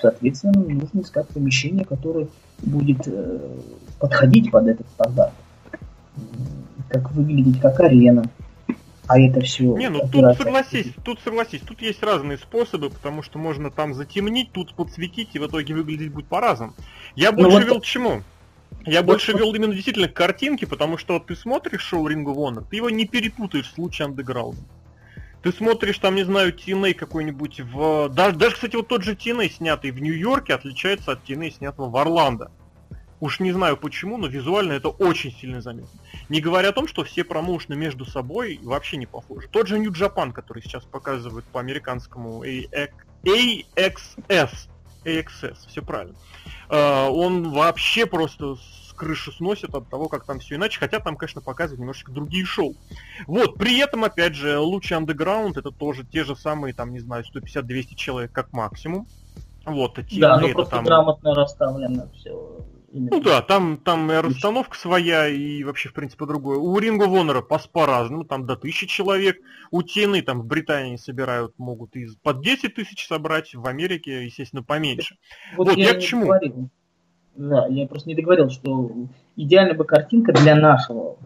Соответственно, 0.00 0.60
нужно 0.60 1.00
искать 1.00 1.28
помещение, 1.28 1.84
которое 1.84 2.28
будет 2.62 3.06
э, 3.06 3.38
подходить 3.98 4.50
под 4.50 4.68
этот 4.68 4.88
стандарт 4.88 5.32
как 6.90 7.10
выглядеть 7.12 7.60
как 7.60 7.80
арена. 7.80 8.24
А 9.06 9.18
это 9.18 9.40
все. 9.40 9.76
Не, 9.76 9.88
ну 9.88 10.08
тут 10.08 10.36
согласись, 10.36 10.92
тут 11.04 11.18
согласись, 11.24 11.62
тут 11.66 11.82
есть 11.82 12.00
разные 12.02 12.38
способы, 12.38 12.90
потому 12.90 13.22
что 13.22 13.38
можно 13.38 13.70
там 13.70 13.94
затемнить, 13.94 14.52
тут 14.52 14.74
подсветить, 14.74 15.30
и 15.32 15.38
в 15.40 15.46
итоге 15.46 15.74
выглядеть 15.74 16.12
будет 16.12 16.26
по-разному. 16.26 16.74
Я 17.16 17.32
ну 17.32 17.38
больше 17.38 17.50
ну, 17.50 17.58
вот... 17.58 17.66
вел 17.66 17.80
к 17.80 17.84
чему? 17.84 18.22
Я 18.86 19.02
больше 19.02 19.32
вел 19.32 19.52
именно 19.52 19.74
действительно 19.74 20.08
к 20.08 20.14
картинке, 20.14 20.66
потому 20.66 20.96
что 20.96 21.14
вот 21.14 21.26
ты 21.26 21.34
смотришь 21.34 21.80
шоу 21.80 22.08
Ring 22.08 22.24
of 22.24 22.36
Honor, 22.36 22.64
ты 22.68 22.76
его 22.76 22.88
не 22.88 23.04
перепутаешь 23.04 23.68
в 23.70 23.74
случае 23.74 24.06
андеграунда. 24.06 24.60
Ты 25.42 25.52
смотришь 25.52 25.98
там, 25.98 26.16
не 26.16 26.24
знаю, 26.24 26.52
TNA 26.54 26.94
какой-нибудь 26.94 27.60
в... 27.60 28.08
Даже, 28.10 28.36
даже, 28.36 28.54
кстати, 28.54 28.76
вот 28.76 28.88
тот 28.88 29.02
же 29.02 29.14
TNA, 29.14 29.50
снятый 29.50 29.90
в 29.90 30.00
Нью-Йорке, 30.00 30.54
отличается 30.54 31.12
от 31.12 31.24
TNA, 31.26 31.50
снятого 31.50 31.88
в 31.88 31.96
Орландо. 31.96 32.50
Уж 33.20 33.40
не 33.40 33.52
знаю 33.52 33.76
почему, 33.76 34.16
но 34.16 34.26
визуально 34.26 34.72
это 34.72 34.88
очень 34.88 35.30
сильно 35.32 35.60
заметно. 35.60 36.00
Не 36.30 36.40
говоря 36.40 36.70
о 36.70 36.72
том, 36.72 36.88
что 36.88 37.04
все 37.04 37.22
промоушены 37.22 37.76
между 37.76 38.06
собой 38.06 38.58
вообще 38.62 38.96
не 38.96 39.06
похожи. 39.06 39.46
Тот 39.48 39.66
же 39.66 39.76
Japan, 39.78 40.32
который 40.32 40.62
сейчас 40.62 40.84
показывает 40.84 41.44
по 41.46 41.60
американскому 41.60 42.42
AXS, 42.44 42.88
AXS, 45.04 45.56
все 45.68 45.82
правильно. 45.82 46.16
А, 46.68 47.10
он 47.10 47.50
вообще 47.50 48.06
просто 48.06 48.56
с 49.00 49.02
крыши 49.02 49.32
сносит 49.32 49.74
от 49.74 49.88
того, 49.88 50.08
как 50.08 50.24
там 50.24 50.40
все 50.40 50.56
иначе, 50.56 50.78
хотя 50.78 51.00
там, 51.00 51.16
конечно, 51.16 51.40
показывают 51.40 51.80
немножечко 51.80 52.12
другие 52.12 52.44
шоу. 52.44 52.74
Вот, 53.26 53.56
при 53.56 53.78
этом, 53.78 54.04
опять 54.04 54.34
же, 54.34 54.58
лучший 54.58 54.96
андеграунд 54.96 55.56
это 55.56 55.70
тоже 55.70 56.04
те 56.04 56.24
же 56.24 56.36
самые, 56.36 56.74
там, 56.74 56.92
не 56.92 57.00
знаю, 57.00 57.24
150-200 57.24 57.94
человек 57.94 58.32
как 58.32 58.52
максимум. 58.52 59.06
Вот, 59.64 59.98
да, 60.12 60.40
ну 60.40 60.52
просто 60.52 60.76
там... 60.76 60.84
грамотно 60.84 61.34
расставлено 61.34 62.10
все 62.14 62.64
Именно. 62.92 63.10
Ну 63.10 63.22
да, 63.22 63.40
там, 63.40 63.78
там 63.78 64.10
и 64.10 64.16
расстановка 64.16 64.76
своя, 64.76 65.28
и 65.28 65.62
вообще, 65.62 65.90
в 65.90 65.92
принципе, 65.92 66.26
другое. 66.26 66.58
У 66.58 66.76
Honor 66.76 67.40
по, 67.40 67.60
по-разному, 67.72 68.24
там 68.24 68.46
до 68.46 68.56
тысячи 68.56 68.86
человек. 68.86 69.38
У 69.70 69.82
Тены 69.82 70.22
там 70.22 70.40
в 70.40 70.46
Британии 70.46 70.96
собирают, 70.96 71.56
могут 71.56 71.94
из 71.94 72.16
под 72.16 72.42
10 72.42 72.74
тысяч 72.74 73.06
собрать, 73.06 73.54
в 73.54 73.64
Америке, 73.66 74.24
естественно, 74.24 74.64
поменьше. 74.64 75.16
Вот, 75.56 75.68
вот 75.68 75.76
я, 75.76 75.90
я 75.90 75.94
к 75.94 76.00
чему? 76.00 76.22
Договорил. 76.22 76.70
Да, 77.40 77.66
я 77.68 77.86
просто 77.86 78.10
не 78.10 78.14
договорил, 78.14 78.50
что 78.50 78.92
идеальная 79.34 79.74
бы 79.74 79.84
картинка 79.84 80.32
для 80.32 80.54
нашего, 80.54 81.16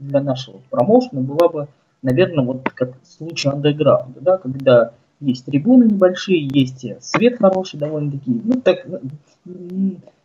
для 0.00 0.22
нашего 0.22 0.60
промоушена 0.70 1.20
была 1.20 1.48
бы, 1.50 1.68
наверное, 2.00 2.42
вот 2.42 2.66
как 2.70 2.94
в 3.02 3.06
случае 3.06 3.52
андеграунда, 3.52 4.20
да, 4.22 4.38
когда 4.38 4.92
есть 5.20 5.44
трибуны 5.44 5.84
небольшие, 5.84 6.48
есть 6.50 6.86
свет 7.02 7.36
хороший 7.38 7.78
довольно-таки. 7.78 8.40
Ну, 8.44 8.60
так, 8.62 8.86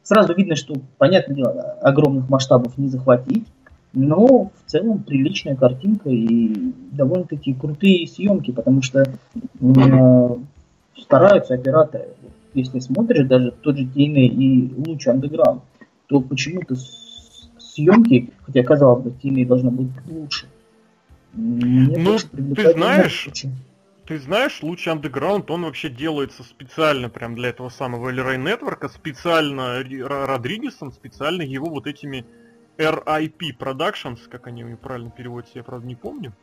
Сразу 0.01 0.33
видно, 0.33 0.55
что, 0.55 0.75
понятное 0.97 1.35
дело, 1.35 1.61
огромных 1.81 2.29
масштабов 2.29 2.77
не 2.77 2.87
захватить, 2.87 3.45
но 3.91 4.25
в 4.45 4.51
целом 4.65 5.03
приличная 5.03 5.57
картинка 5.57 6.09
и 6.09 6.73
довольно-таки 6.93 7.53
крутые 7.53 8.07
съемки, 8.07 8.51
потому 8.51 8.81
что 8.81 9.01
э, 9.03 10.35
стараются 10.97 11.53
операторы. 11.53 12.07
Если 12.53 12.79
смотришь 12.79 13.27
даже 13.27 13.51
тот 13.51 13.77
же 13.77 13.85
TNA 13.85 14.25
и 14.25 14.73
луч 14.75 15.07
Underground, 15.07 15.61
то 16.07 16.19
почему-то 16.21 16.75
съемки, 17.57 18.31
хотя 18.45 18.63
казалось 18.63 19.03
бы, 19.03 19.11
TNA 19.11 19.45
должно 19.45 19.71
быть 19.71 19.89
лучше. 20.07 20.47
Мне 21.33 21.97
ну, 21.97 22.17
ты 22.17 22.73
знаешь, 22.73 23.27
ты 24.09 24.17
знаешь, 24.17 24.63
лучший 24.63 24.91
андеграунд, 24.91 25.51
он 25.51 25.63
вообще 25.63 25.89
делается 25.89 26.41
специально 26.41 27.09
прям 27.09 27.35
для 27.35 27.49
этого 27.49 27.69
самого 27.69 28.09
LRA 28.09 28.43
Network, 28.43 28.89
специально 28.89 29.83
Родригесом, 30.25 30.91
специально 30.91 31.43
его 31.43 31.69
вот 31.69 31.85
этими 31.85 32.25
RIP 32.79 33.55
Productions, 33.59 34.19
как 34.27 34.47
они 34.47 34.63
у 34.63 34.77
правильно 34.77 35.11
переводятся, 35.11 35.59
я 35.59 35.63
правда 35.63 35.85
не 35.85 35.95
помню. 35.95 36.33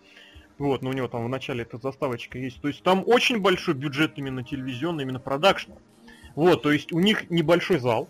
Вот, 0.58 0.82
но 0.82 0.90
у 0.90 0.92
него 0.92 1.08
там 1.08 1.24
в 1.24 1.28
начале 1.28 1.62
эта 1.62 1.78
заставочка 1.78 2.38
есть. 2.38 2.60
То 2.60 2.68
есть 2.68 2.82
там 2.82 3.02
очень 3.04 3.40
большой 3.40 3.74
бюджет 3.74 4.12
именно 4.16 4.42
телевизионный, 4.42 5.02
именно 5.02 5.20
продакшн. 5.20 5.72
Вот, 6.36 6.62
то 6.62 6.70
есть 6.70 6.92
у 6.92 7.00
них 7.00 7.28
небольшой 7.30 7.78
зал, 7.78 8.08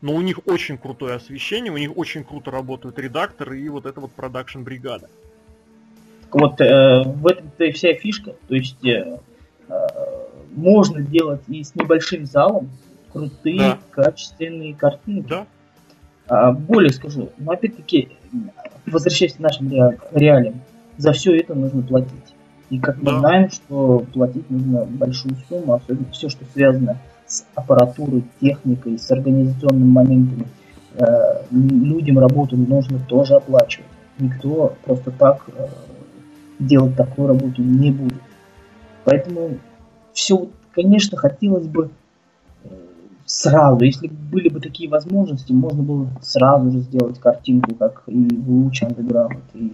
но 0.00 0.14
у 0.14 0.20
них 0.20 0.40
очень 0.46 0.78
крутое 0.78 1.14
освещение, 1.14 1.70
у 1.70 1.76
них 1.76 1.96
очень 1.96 2.24
круто 2.24 2.50
работают 2.50 2.98
редакторы 2.98 3.60
и 3.60 3.68
вот 3.68 3.86
эта 3.86 4.00
вот 4.00 4.10
продакшн-бригада. 4.12 5.08
Вот 6.32 6.60
э, 6.60 7.02
в 7.04 7.26
этом-то 7.26 7.64
и 7.64 7.72
вся 7.72 7.92
фишка. 7.92 8.34
То 8.48 8.54
есть 8.54 8.82
э, 8.84 9.18
э, 9.68 9.74
можно 10.56 11.02
делать 11.02 11.42
и 11.46 11.62
с 11.62 11.74
небольшим 11.74 12.24
залом 12.24 12.70
крутые, 13.12 13.58
да. 13.58 13.78
качественные 13.90 14.74
картинки. 14.74 15.28
Да. 15.28 15.46
А, 16.28 16.52
более 16.52 16.90
скажу, 16.90 17.30
но 17.36 17.52
опять-таки, 17.52 18.08
возвращаясь 18.86 19.34
к 19.34 19.38
нашим 19.38 19.70
реалиям, 20.12 20.62
за 20.96 21.12
все 21.12 21.36
это 21.36 21.54
нужно 21.54 21.82
платить. 21.82 22.34
И 22.70 22.78
как 22.78 22.98
да. 23.02 23.12
мы 23.12 23.18
знаем, 23.18 23.50
что 23.50 24.06
платить 24.14 24.48
нужно 24.48 24.86
большую 24.86 25.36
сумму, 25.48 25.74
особенно 25.74 26.10
все, 26.12 26.30
что 26.30 26.46
связано 26.54 26.98
с 27.10 27.11
аппаратурой, 27.54 28.24
техникой, 28.40 28.98
с 28.98 29.10
организационными 29.10 29.88
моментами. 29.88 30.46
Э, 30.94 31.42
людям 31.50 32.18
работу 32.18 32.56
нужно 32.56 32.98
тоже 33.08 33.34
оплачивать. 33.34 33.88
Никто 34.18 34.74
просто 34.84 35.10
так 35.10 35.42
э, 35.48 35.68
делать 36.58 36.96
такую 36.96 37.28
работу 37.28 37.62
не 37.62 37.90
будет. 37.90 38.20
Поэтому 39.04 39.58
все, 40.12 40.48
конечно, 40.74 41.16
хотелось 41.16 41.66
бы 41.66 41.90
э, 42.64 42.68
сразу, 43.24 43.84
если 43.84 44.08
были 44.08 44.48
бы 44.48 44.60
такие 44.60 44.90
возможности, 44.90 45.52
можно 45.52 45.82
было 45.82 46.08
сразу 46.20 46.70
же 46.70 46.80
сделать 46.80 47.18
картинку, 47.18 47.74
как 47.74 48.02
и 48.06 48.36
в 48.36 48.50
Луч 48.50 48.82
Underground, 48.82 49.40
и, 49.54 49.72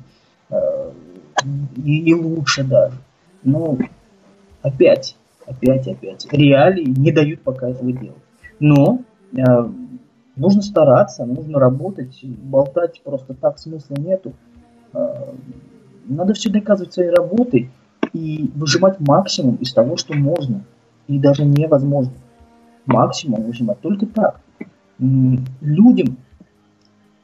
и, 1.76 2.10
и 2.10 2.14
лучше 2.14 2.62
даже. 2.64 2.96
Но 3.42 3.76
опять, 4.62 5.16
опять, 5.48 5.88
опять, 5.88 6.26
реалии 6.30 6.84
не 6.84 7.12
дают 7.12 7.42
пока 7.42 7.68
этого 7.70 7.92
делать. 7.92 8.22
Но 8.60 9.00
э, 9.32 9.42
нужно 10.36 10.62
стараться, 10.62 11.24
нужно 11.24 11.58
работать, 11.58 12.20
болтать 12.22 13.00
просто 13.02 13.34
так 13.34 13.58
смысла 13.58 13.96
нету. 13.96 14.32
Э, 14.92 15.32
надо 16.06 16.34
все 16.34 16.50
доказывать 16.50 16.92
своей 16.92 17.10
работой 17.10 17.70
и 18.12 18.50
выжимать 18.54 19.00
максимум 19.00 19.56
из 19.56 19.72
того, 19.72 19.96
что 19.96 20.14
можно 20.14 20.64
и 21.06 21.18
даже 21.18 21.44
невозможно. 21.44 22.14
Максимум 22.86 23.42
выжимать 23.44 23.80
только 23.80 24.06
так. 24.06 24.40
Людям, 24.98 26.16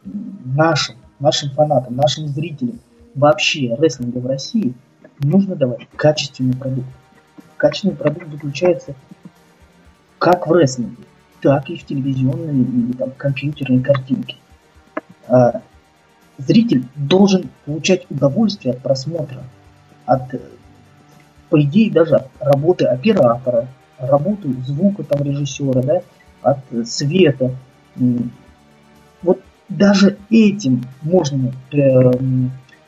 нашим, 0.04 0.96
нашим 1.18 1.50
фанатам, 1.50 1.96
нашим 1.96 2.28
зрителям 2.28 2.78
вообще 3.14 3.74
рестлинга 3.74 4.18
в 4.18 4.26
России 4.26 4.74
нужно 5.20 5.56
давать 5.56 5.88
качественный 5.96 6.54
продукт. 6.54 6.88
Качественный 7.64 7.96
продукт 7.96 8.30
заключается 8.30 8.94
как 10.18 10.46
в 10.46 10.52
рестлинге, 10.52 11.02
так 11.40 11.70
и 11.70 11.78
в 11.78 11.86
телевизионной 11.86 12.62
или 12.62 12.92
там, 12.92 13.10
компьютерной 13.12 13.82
картинке. 13.82 14.36
А, 15.26 15.62
зритель 16.36 16.86
должен 16.94 17.48
получать 17.64 18.04
удовольствие 18.10 18.74
от 18.74 18.82
просмотра, 18.82 19.44
от, 20.04 20.34
по 21.48 21.62
идее, 21.62 21.90
даже 21.90 22.16
от 22.16 22.28
работы 22.38 22.84
оператора, 22.84 23.66
работы 23.98 24.52
звука 24.66 25.02
там 25.02 25.22
режиссера, 25.22 25.80
да, 25.80 26.02
от 26.42 26.58
света. 26.86 27.50
Вот 29.22 29.40
даже 29.70 30.18
этим 30.28 30.84
можно 31.00 31.50
э, 31.72 32.12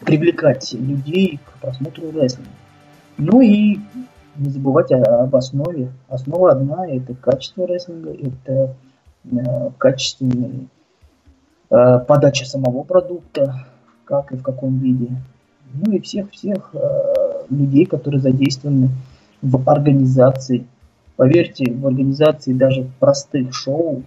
привлекать 0.00 0.70
людей 0.74 1.40
к 1.42 1.60
просмотру 1.62 2.10
рестлинга. 2.10 2.50
Ну 3.16 3.40
и 3.40 3.78
не 4.38 4.50
забывать 4.50 4.92
об 4.92 5.34
основе. 5.34 5.92
Основа 6.08 6.52
одна– 6.52 6.86
это 6.88 7.14
качество 7.14 7.66
рестлинга, 7.66 8.12
это 8.12 8.74
э, 9.24 9.70
качественная 9.78 10.66
э, 11.70 11.98
подача 12.06 12.44
самого 12.46 12.82
продукта, 12.82 13.66
как 14.04 14.32
и 14.32 14.36
в 14.36 14.42
каком 14.42 14.78
виде. 14.78 15.10
Ну 15.74 15.92
и 15.92 16.00
всех-всех 16.00 16.70
э, 16.74 17.46
людей, 17.50 17.86
которые 17.86 18.20
задействованы 18.20 18.90
в 19.42 19.68
организации. 19.68 20.66
Поверьте, 21.16 21.72
в 21.72 21.86
организации 21.86 22.52
даже 22.52 22.88
простых 23.00 23.54
шоу, 23.54 24.02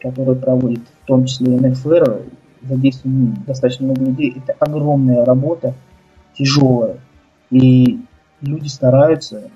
которые 0.00 0.36
проводит 0.36 0.82
в 1.02 1.06
том 1.06 1.24
числе 1.26 1.58
НФР, 1.58 2.22
задействовано 2.62 3.36
достаточно 3.46 3.86
много 3.86 4.04
людей. 4.04 4.36
Это 4.36 4.54
огромная 4.58 5.24
работа, 5.24 5.74
тяжелая. 6.34 6.98
И 7.50 8.00
люди 8.40 8.68
стараются 8.68 9.50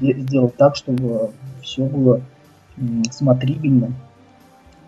сделать 0.00 0.56
так, 0.56 0.76
чтобы 0.76 1.32
все 1.62 1.84
было 1.84 2.20
смотрибельно 3.10 3.92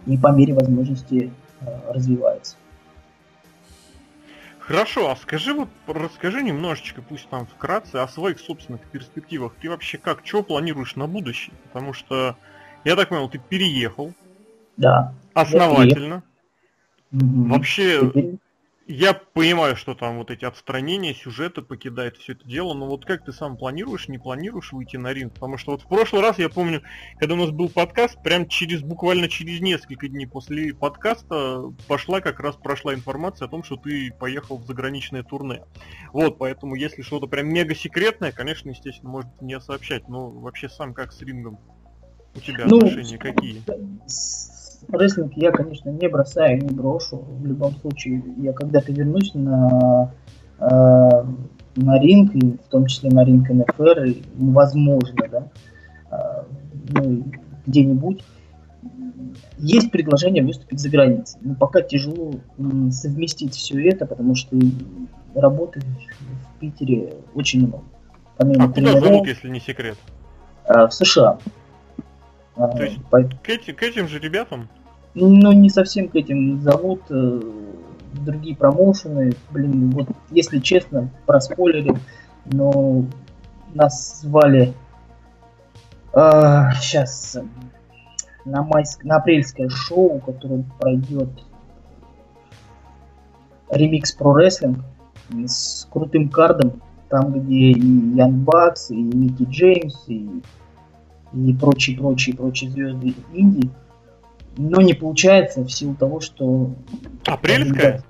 и 0.06 0.16
по 0.16 0.28
мере 0.28 0.54
возможности 0.54 1.32
э, 1.60 1.92
развивается. 1.92 2.56
Хорошо, 4.58 5.10
а 5.10 5.16
скажи 5.16 5.52
вот, 5.52 5.68
расскажи 5.88 6.42
немножечко, 6.42 7.02
пусть 7.02 7.28
там 7.28 7.46
вкратце, 7.46 7.96
о 7.96 8.06
своих 8.06 8.38
собственных 8.38 8.80
перспективах. 8.82 9.52
Ты 9.60 9.68
вообще 9.68 9.98
как, 9.98 10.20
что 10.24 10.44
планируешь 10.44 10.94
на 10.94 11.08
будущее? 11.08 11.54
Потому 11.64 11.92
что, 11.92 12.36
я 12.84 12.94
так 12.94 13.08
понял, 13.08 13.28
ты 13.28 13.38
переехал. 13.38 14.12
Да. 14.76 15.12
Основательно. 15.34 16.22
Угу. 17.12 17.48
Вообще, 17.48 18.38
я 18.90 19.14
понимаю, 19.14 19.76
что 19.76 19.94
там 19.94 20.18
вот 20.18 20.30
эти 20.30 20.44
отстранения, 20.44 21.14
сюжеты 21.14 21.62
покидает 21.62 22.16
все 22.16 22.32
это 22.32 22.44
дело, 22.46 22.74
но 22.74 22.86
вот 22.86 23.04
как 23.04 23.24
ты 23.24 23.32
сам 23.32 23.56
планируешь, 23.56 24.08
не 24.08 24.18
планируешь 24.18 24.72
выйти 24.72 24.96
на 24.96 25.12
ринг? 25.12 25.34
Потому 25.34 25.58
что 25.58 25.72
вот 25.72 25.82
в 25.82 25.86
прошлый 25.86 26.22
раз 26.22 26.38
я 26.38 26.48
помню, 26.48 26.82
когда 27.18 27.34
у 27.34 27.38
нас 27.38 27.50
был 27.50 27.68
подкаст, 27.68 28.20
прям 28.22 28.48
через 28.48 28.82
буквально 28.82 29.28
через 29.28 29.60
несколько 29.60 30.08
дней 30.08 30.26
после 30.26 30.74
подкаста 30.74 31.72
пошла 31.86 32.20
как 32.20 32.40
раз 32.40 32.56
прошла 32.56 32.92
информация 32.92 33.46
о 33.46 33.50
том, 33.50 33.62
что 33.62 33.76
ты 33.76 34.12
поехал 34.12 34.58
в 34.58 34.66
заграничное 34.66 35.22
турне. 35.22 35.64
Вот, 36.12 36.38
поэтому 36.38 36.74
если 36.74 37.02
что-то 37.02 37.28
прям 37.28 37.48
мега 37.48 37.76
секретное, 37.76 38.32
конечно, 38.32 38.70
естественно, 38.70 39.10
может 39.10 39.40
не 39.40 39.60
сообщать, 39.60 40.08
но 40.08 40.30
вообще 40.30 40.68
сам 40.68 40.94
как 40.94 41.12
с 41.12 41.20
рингом 41.22 41.60
у 42.34 42.40
тебя 42.40 42.66
ну, 42.66 42.78
отношения 42.78 43.18
какие? 43.18 43.62
Рестлинг 44.88 45.32
я, 45.36 45.50
конечно, 45.50 45.90
не 45.90 46.08
бросаю, 46.08 46.62
не 46.62 46.68
брошу. 46.68 47.16
В 47.16 47.46
любом 47.46 47.74
случае, 47.76 48.22
я 48.38 48.52
когда-то 48.52 48.92
вернусь 48.92 49.32
на, 49.34 50.12
э, 50.58 51.24
на 51.76 52.00
ринг, 52.00 52.34
и 52.34 52.56
в 52.56 52.68
том 52.70 52.86
числе 52.86 53.10
на 53.10 53.24
ринг 53.24 53.48
НФР, 53.48 54.04
и, 54.04 54.22
возможно, 54.36 55.28
да, 55.30 55.48
э, 56.10 56.42
ну, 56.88 57.24
где-нибудь. 57.66 58.24
Есть 59.58 59.90
предложение 59.90 60.42
выступить 60.42 60.80
за 60.80 60.88
границей. 60.88 61.38
Но 61.42 61.54
пока 61.54 61.82
тяжело 61.82 62.32
совместить 62.90 63.54
все 63.54 63.88
это, 63.88 64.06
потому 64.06 64.34
что 64.34 64.56
работы 65.34 65.80
в 65.80 66.60
Питере 66.60 67.14
очень 67.34 67.66
много. 67.66 67.84
Помимо 68.36 68.64
а 68.64 68.68
куда 68.68 68.98
зовут, 68.98 69.26
если 69.26 69.50
не 69.50 69.60
секрет? 69.60 69.98
Э, 70.66 70.86
в 70.86 70.92
США. 70.92 71.38
То 72.68 72.82
есть 72.82 73.04
по... 73.06 73.22
к, 73.22 73.48
этим, 73.48 73.74
к 73.74 73.82
этим 73.82 74.08
же 74.08 74.18
ребятам? 74.18 74.68
Ну, 75.14 75.52
не 75.52 75.70
совсем 75.70 76.08
к 76.08 76.14
этим 76.14 76.60
зовут 76.60 77.02
э, 77.10 77.40
другие 78.24 78.56
промоушены. 78.56 79.32
Блин, 79.50 79.90
вот 79.90 80.08
если 80.30 80.58
честно, 80.58 81.10
проспойлерил, 81.26 81.98
но 82.46 83.04
нас 83.74 84.20
звали 84.20 84.72
э, 86.12 86.62
сейчас 86.80 87.38
на, 88.44 88.62
майск... 88.62 89.04
на 89.04 89.16
апрельское 89.16 89.68
шоу, 89.68 90.20
которое 90.20 90.64
пройдет 90.78 91.30
ремикс 93.70 94.12
про 94.12 94.34
рестлинг 94.34 94.78
с 95.46 95.86
крутым 95.90 96.28
кардом, 96.28 96.82
там 97.08 97.32
где 97.32 97.72
и 97.72 98.16
Ян 98.16 98.44
Бакс, 98.44 98.90
и 98.90 98.96
Микки 98.96 99.44
Джеймс, 99.48 100.08
и 100.08 100.42
и 101.32 101.52
прочие, 101.54 101.96
прочие, 101.96 102.36
прочие 102.36 102.70
звезды 102.70 103.14
Индии. 103.32 103.70
Но 104.56 104.80
не 104.80 104.94
получается 104.94 105.62
в 105.62 105.70
силу 105.70 105.94
того, 105.94 106.20
что... 106.20 106.70
Апрельская? 107.24 108.02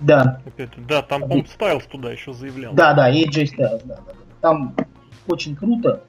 Да. 0.00 0.40
Опять, 0.46 0.70
да, 0.86 1.02
там, 1.02 1.28
по 1.28 1.44
Стайлз 1.44 1.84
туда 1.86 2.12
еще 2.12 2.32
заявлял. 2.32 2.72
Да, 2.72 2.94
да, 2.94 3.10
и 3.10 3.24
Джей 3.28 3.48
Стайлз, 3.48 3.82
да, 3.82 3.98
да. 4.06 4.12
Там 4.40 4.74
очень 5.26 5.56
круто. 5.56 6.04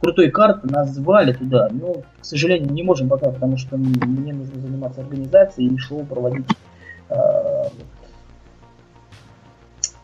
Крутой 0.00 0.30
карт, 0.30 0.64
нас 0.64 0.90
звали 0.90 1.32
туда, 1.32 1.68
но, 1.70 2.02
к 2.20 2.24
сожалению, 2.24 2.72
не 2.72 2.82
можем 2.82 3.08
пока, 3.08 3.30
потому 3.30 3.56
что 3.56 3.76
мне 3.76 4.32
нужно 4.32 4.60
заниматься 4.60 5.00
организацией 5.00 5.72
и 5.72 5.78
шоу 5.78 6.04
проводить 6.04 6.46
э, 7.08 7.14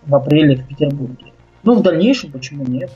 в 0.06 0.14
апреле 0.14 0.56
в 0.56 0.66
Петербурге. 0.68 1.32
Ну, 1.64 1.74
в 1.74 1.82
дальнейшем, 1.82 2.30
почему 2.30 2.64
нет? 2.64 2.92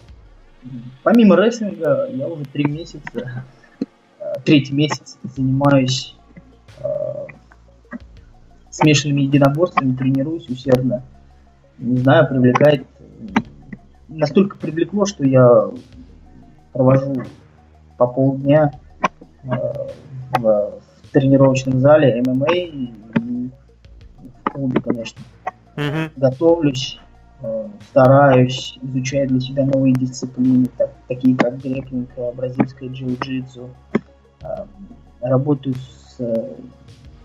Помимо 1.02 1.36
рестлинга, 1.36 2.08
я 2.10 2.28
уже 2.28 2.44
три 2.44 2.64
месяца, 2.64 3.44
э, 4.20 4.24
третий 4.44 4.74
месяц 4.74 5.18
занимаюсь 5.22 6.16
э, 6.78 6.86
смешанными 8.70 9.22
единоборствами, 9.22 9.96
тренируюсь 9.96 10.48
усердно. 10.48 11.02
Не 11.78 11.98
знаю, 11.98 12.28
привлекает... 12.28 12.86
Настолько 14.08 14.58
привлекло, 14.58 15.06
что 15.06 15.24
я 15.24 15.70
провожу 16.72 17.22
по 17.96 18.06
полдня 18.06 18.72
э, 19.44 19.48
в, 20.38 20.42
в 20.42 21.08
тренировочном 21.12 21.80
зале 21.80 22.22
ММА 22.24 22.54
и 22.54 22.92
в 24.44 24.50
клубе, 24.50 24.80
конечно. 24.80 25.22
Мгм. 25.76 26.10
Готовлюсь, 26.16 27.00
стараюсь, 27.90 28.78
изучаю 28.82 29.28
для 29.28 29.40
себя 29.40 29.64
новые 29.64 29.94
дисциплины, 29.94 30.66
так- 30.76 30.94
такие 31.08 31.36
как 31.36 31.58
греплинг, 31.58 32.10
бразильское 32.34 32.88
джиу-джитсу. 32.88 33.68
Работаю 35.20 35.74
с, 35.74 36.16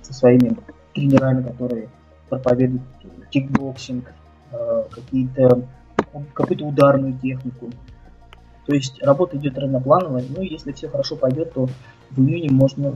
со 0.01 0.13
своими 0.13 0.55
тренерами, 0.93 1.43
которые 1.43 1.89
проповедуют 2.29 2.83
кикбоксинг, 3.31 4.13
э, 4.51 4.83
какие-то 4.91 5.67
какую-то 6.33 6.65
ударную 6.65 7.17
технику. 7.17 7.69
То 8.65 8.73
есть 8.73 9.01
работа 9.03 9.37
идет 9.37 9.57
разноплановая, 9.57 10.23
ну 10.35 10.41
и 10.41 10.47
если 10.47 10.71
все 10.71 10.89
хорошо 10.89 11.15
пойдет, 11.15 11.53
то 11.53 11.67
в 12.11 12.19
июне 12.19 12.49
можно 12.51 12.93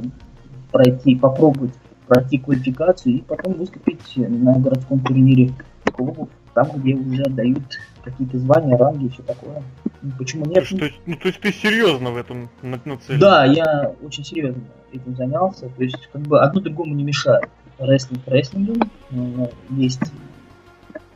пройти, 0.71 1.15
попробовать 1.15 1.73
пройти 2.07 2.37
квалификацию 2.39 3.15
и 3.15 3.21
потом 3.21 3.53
выступить 3.53 4.17
на 4.17 4.53
городском 4.59 4.99
турнире 4.99 5.53
клубов, 5.93 6.29
там, 6.53 6.69
где 6.75 6.95
уже 6.95 7.23
дают 7.25 7.63
какие-то 8.03 8.37
звания, 8.39 8.77
ранги 8.77 9.05
и 9.05 9.09
все 9.09 9.23
такое. 9.23 9.63
Ну, 10.01 10.11
Почему 10.17 10.45
нет? 10.45 10.65
Что, 10.65 10.89
ну, 11.05 11.15
то 11.15 11.27
есть 11.27 11.39
ты 11.39 11.51
серьезно 11.53 12.11
в 12.11 12.17
этом 12.17 12.49
на- 12.61 12.79
нацелен? 12.85 13.19
Да, 13.19 13.45
я 13.45 13.93
очень 14.01 14.23
серьезно 14.23 14.61
этим 14.91 15.15
занялся. 15.15 15.69
То 15.69 15.83
есть, 15.83 16.07
как 16.11 16.21
бы 16.23 16.41
одно 16.41 16.61
другому 16.61 16.93
не 16.95 17.03
мешает. 17.03 17.49
Рестлинг 17.79 18.21
рестлингом, 18.27 18.89
но 19.11 19.49
есть 19.69 20.01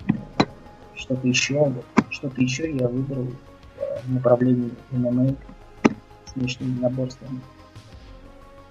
э, 0.08 0.14
что-то 0.96 1.28
еще. 1.28 1.72
Что-то 2.10 2.42
еще 2.42 2.72
я 2.76 2.88
выбрал 2.88 3.28
э, 3.80 3.82
в 4.04 4.14
направлении 4.14 4.72
ММА 4.92 5.36
с 6.26 6.36
внешними 6.36 6.80
наборствами. 6.80 7.42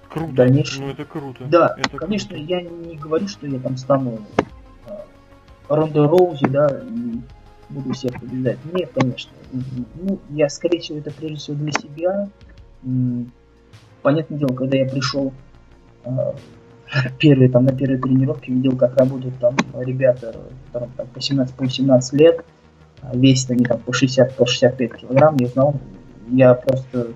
Круто. 0.09 0.33
дальнейшем. 0.33 0.85
Ну 0.85 0.91
это 0.91 1.05
круто. 1.05 1.45
Да, 1.47 1.75
Это 1.77 1.97
конечно, 1.99 2.37
круто. 2.37 2.45
я 2.45 2.63
не 2.63 2.97
говорю, 2.97 3.27
что 3.29 3.47
я 3.49 3.59
там 3.59 3.77
стану 3.77 4.21
Рондо 5.69 6.09
Роузи, 6.09 6.47
да, 6.49 6.83
буду 7.69 7.93
всех 7.93 8.13
побеждать. 8.21 8.59
Нет, 8.73 8.91
конечно. 8.95 9.33
Ну, 9.53 10.19
я, 10.31 10.49
скорее 10.49 10.81
всего, 10.81 10.99
это 10.99 11.11
прежде 11.11 11.37
всего 11.37 11.57
для 11.57 11.73
себя. 11.73 12.29
Понятное 14.03 14.39
дело, 14.39 14.55
когда 14.55 14.77
я 14.77 14.87
пришел 14.87 15.33
э, 16.05 16.11
первые, 17.19 17.51
там, 17.51 17.65
на 17.65 17.73
первой 17.73 17.99
тренировке, 17.99 18.53
видел, 18.53 18.77
как 18.77 18.97
работают 18.97 19.39
там 19.39 19.57
ребята, 19.75 20.37
которым 20.67 20.91
там 20.97 21.07
по 21.07 21.21
17, 21.21 21.55
по 21.55 21.65
18 21.65 22.13
лет, 22.15 22.45
а 23.01 23.17
весят 23.17 23.51
они 23.51 23.65
там 23.65 23.81
по 23.81 23.93
60, 23.93 24.37
по 24.37 24.47
65 24.47 24.95
килограмм, 24.95 25.37
я 25.37 25.47
знал, 25.49 25.75
я 26.29 26.55
просто 26.55 27.09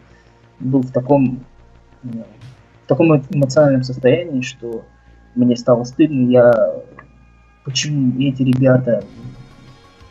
был 0.60 0.82
в 0.82 0.90
таком 0.90 1.44
в 2.02 2.88
таком 2.88 3.12
эмо- 3.12 3.26
эмоциональном 3.30 3.82
состоянии, 3.82 4.40
что 4.40 4.84
мне 5.34 5.56
стало 5.56 5.84
стыдно, 5.84 6.30
я 6.30 6.74
почему 7.68 8.18
эти 8.18 8.42
ребята 8.42 9.04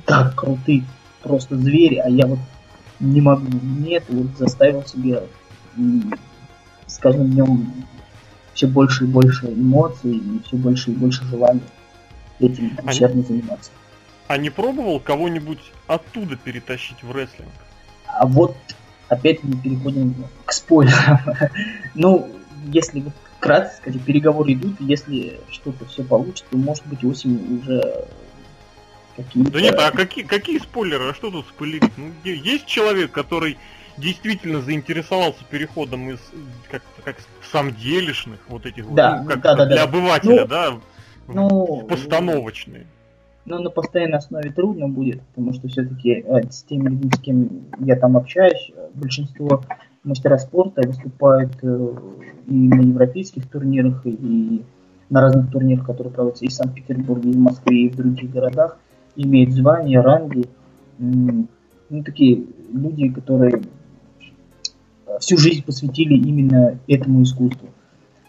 так 0.06 0.36
круты, 0.36 0.84
просто 1.24 1.58
звери, 1.58 1.96
а 1.96 2.08
я 2.08 2.28
вот 2.28 2.38
не 3.00 3.20
могу, 3.20 3.48
нет, 3.64 4.04
вот 4.10 4.28
заставил 4.38 4.86
себя 4.86 5.24
м, 5.76 6.14
с 6.86 7.00
каждым 7.00 7.32
днем 7.32 7.74
все 8.54 8.68
больше 8.68 9.06
и 9.06 9.08
больше 9.08 9.48
эмоций 9.48 10.18
и 10.18 10.42
все 10.46 10.56
больше 10.56 10.92
и 10.92 10.96
больше 10.96 11.26
желания 11.26 11.62
этим 12.40 12.78
усердно 12.84 13.24
заниматься. 13.24 13.72
А 14.28 14.38
не 14.38 14.52
пробовал 14.52 15.00
кого-нибудь 15.00 15.72
оттуда 15.88 16.36
перетащить 16.36 17.02
в 17.02 17.12
рестлинг? 17.12 17.50
А 18.06 18.28
вот 18.28 18.56
опять 19.10 19.44
мы 19.44 19.58
переходим 19.58 20.14
к 20.46 20.52
спойлерам. 20.52 21.20
ну, 21.96 22.30
если 22.68 23.00
вот 23.00 23.14
кратко 23.40 23.76
сказать, 23.76 24.02
переговоры 24.04 24.54
идут, 24.54 24.80
если 24.80 25.40
что-то 25.52 25.86
все 25.86 26.04
получится, 26.04 26.46
то 26.50 26.58
может 26.58 26.86
быть 26.88 27.04
осенью 27.04 27.60
уже 27.60 28.06
какие-то... 29.16 29.52
Да 29.52 29.62
нет, 29.62 29.76
а 29.80 29.92
какие, 29.92 30.24
какие 30.24 30.60
спойлеры? 30.60 31.10
А 31.10 31.14
что 31.14 31.32
тут 31.32 31.46
спойлерить? 31.48 31.92
Ну, 31.98 32.12
есть 32.24 32.66
человек, 32.66 33.12
который 33.12 33.58
действительно 33.98 34.62
заинтересовался 34.62 35.44
переходом 35.50 36.10
из 36.10 36.20
как, 36.70 36.84
как 37.04 37.18
самделишных 37.52 38.40
вот 38.48 38.66
этих 38.66 38.86
вот, 38.86 38.96
Да, 38.96 39.22
ну, 39.22 39.30
как 39.30 39.42
да, 39.42 39.56
да, 39.56 39.66
для 39.66 39.76
да. 39.76 39.84
обывателя, 39.84 40.42
Ну, 40.42 40.48
да, 40.48 40.80
Ну, 41.28 41.88
постановочные. 41.88 42.86
Но 43.46 43.60
на 43.60 43.70
постоянной 43.70 44.18
основе 44.18 44.52
трудно 44.52 44.90
будет, 44.90 45.22
потому 45.22 45.54
что 45.54 45.70
все-таки 45.70 46.24
с 46.50 46.64
теми 46.64 46.90
людьми, 46.90 47.12
с 47.16 47.20
кем 47.22 47.66
я 47.80 47.96
там 47.96 48.18
общаюсь, 48.18 48.72
э, 48.76 48.90
большинство 48.94 49.64
мастера 50.04 50.38
спорта 50.38 50.82
выступают 50.86 51.54
э, 51.62 51.96
и 52.48 52.54
на 52.54 52.82
европейских 52.82 53.48
турнирах, 53.50 54.06
и 54.06 54.64
на 55.10 55.22
разных 55.22 55.52
турнирах, 55.52 55.86
которые 55.86 56.14
проводятся 56.14 56.46
и 56.46 56.50
в 56.50 56.54
Санкт-Петербурге, 56.54 57.32
и 57.32 57.34
в 57.34 57.40
Москве, 57.40 57.86
и 57.86 57.90
в 57.90 57.96
других 57.96 58.32
городах, 58.32 58.78
имеют 59.16 59.52
звания, 59.52 60.02
ранги. 60.02 60.46
Ну, 60.98 62.04
такие 62.04 62.44
люди, 62.74 63.10
которые 63.10 63.62
э, 65.08 65.20
всю 65.20 65.38
жизнь 65.38 65.64
посвятили 65.64 66.16
именно 66.16 66.78
этому 66.88 67.24
искусству. 67.24 67.70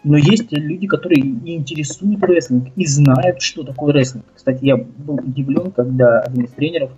Но 0.03 0.17
есть 0.17 0.51
люди, 0.51 0.87
которые 0.87 1.19
и 1.19 1.55
интересуют 1.55 2.23
рестлинг 2.23 2.69
и 2.75 2.85
знают, 2.85 3.41
что 3.41 3.63
такое 3.63 3.93
рестлинг. 3.93 4.25
Кстати, 4.33 4.63
я 4.63 4.77
был 4.77 5.15
удивлен, 5.15 5.71
когда 5.71 6.21
один 6.21 6.45
из 6.45 6.51
тренеров 6.51 6.91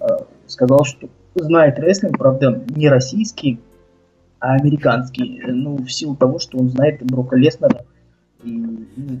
э, 0.00 0.06
сказал, 0.46 0.84
что 0.84 1.08
знает 1.34 1.78
рестлинг, 1.78 2.18
правда, 2.18 2.62
не 2.74 2.88
российский, 2.88 3.58
а 4.42 4.54
американский. 4.54 5.40
Ну, 5.46 5.76
в 5.76 5.90
силу 5.90 6.16
того, 6.16 6.40
что 6.40 6.58
он 6.58 6.68
знает 6.68 7.00
Брока 7.04 7.36
Леснера 7.36 7.86
и, 8.42 8.50
ну, 8.50 9.20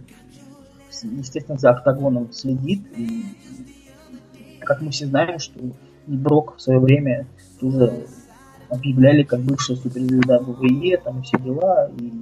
с- 0.90 1.04
естественно, 1.04 1.58
за 1.58 1.70
октагоном 1.70 2.32
следит. 2.32 2.82
И, 2.96 3.24
как 4.58 4.82
мы 4.82 4.90
все 4.90 5.06
знаем, 5.06 5.38
что 5.38 5.60
и 5.60 6.16
Брок 6.16 6.56
в 6.56 6.60
свое 6.60 6.80
время 6.80 7.28
тоже 7.60 8.04
объявляли 8.68 9.22
как 9.22 9.40
бывшая 9.42 9.76
суперзвезда 9.76 10.40
ВВЕ, 10.40 10.96
там 10.96 11.20
и 11.20 11.22
все 11.22 11.38
дела, 11.38 11.88
и 11.96 12.12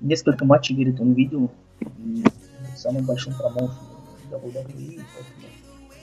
несколько 0.00 0.46
матчей, 0.46 0.74
говорит, 0.74 1.00
он 1.02 1.12
видел 1.12 1.50
и 1.98 2.24
в 2.74 2.78
самом 2.78 3.04
большом 3.04 3.34
промоушене 3.34 3.76
WWE. 4.30 5.02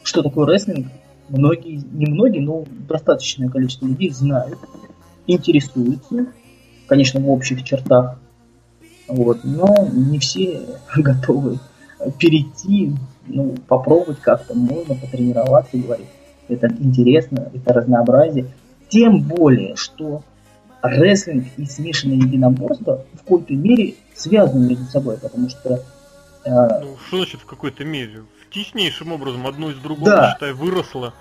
Что 0.03 0.21
такое 0.21 0.45
рестлинг? 0.45 0.87
Многие, 1.29 1.83
не 1.91 2.05
многие, 2.05 2.39
но 2.39 2.65
достаточное 2.87 3.49
количество 3.49 3.87
людей 3.87 4.11
знают, 4.11 4.59
интересуются, 5.33 6.27
конечно, 6.87 7.19
в 7.19 7.29
общих 7.29 7.63
чертах, 7.63 8.19
вот, 9.07 9.43
но 9.43 9.87
не 9.91 10.19
все 10.19 10.61
готовы 10.95 11.59
перейти, 12.17 12.93
ну, 13.27 13.55
попробовать 13.67 14.19
как-то, 14.19 14.53
можно 14.53 14.95
потренироваться, 14.95 15.77
говорит, 15.77 16.07
это 16.47 16.67
интересно, 16.67 17.51
это 17.53 17.73
разнообразие, 17.73 18.47
тем 18.87 19.21
более, 19.21 19.75
что 19.75 20.23
рестлинг 20.81 21.45
и 21.57 21.65
смешанное 21.65 22.15
единоборство 22.15 23.05
в 23.13 23.19
какой-то 23.19 23.53
мере 23.53 23.95
связаны 24.15 24.69
между 24.69 24.85
собой, 24.85 25.17
потому 25.17 25.49
что 25.49 25.83
э, 26.45 26.49
Ну, 26.81 26.95
что 27.07 27.17
значит 27.17 27.41
в 27.41 27.45
какой-то 27.45 27.83
мере? 27.83 28.23
В 28.45 28.53
теснейшим 28.53 29.11
образом 29.11 29.45
одно 29.45 29.69
из 29.69 29.77
другого, 29.77 30.09
Да. 30.09 30.31
считай, 30.33 30.53
выросло. 30.53 31.13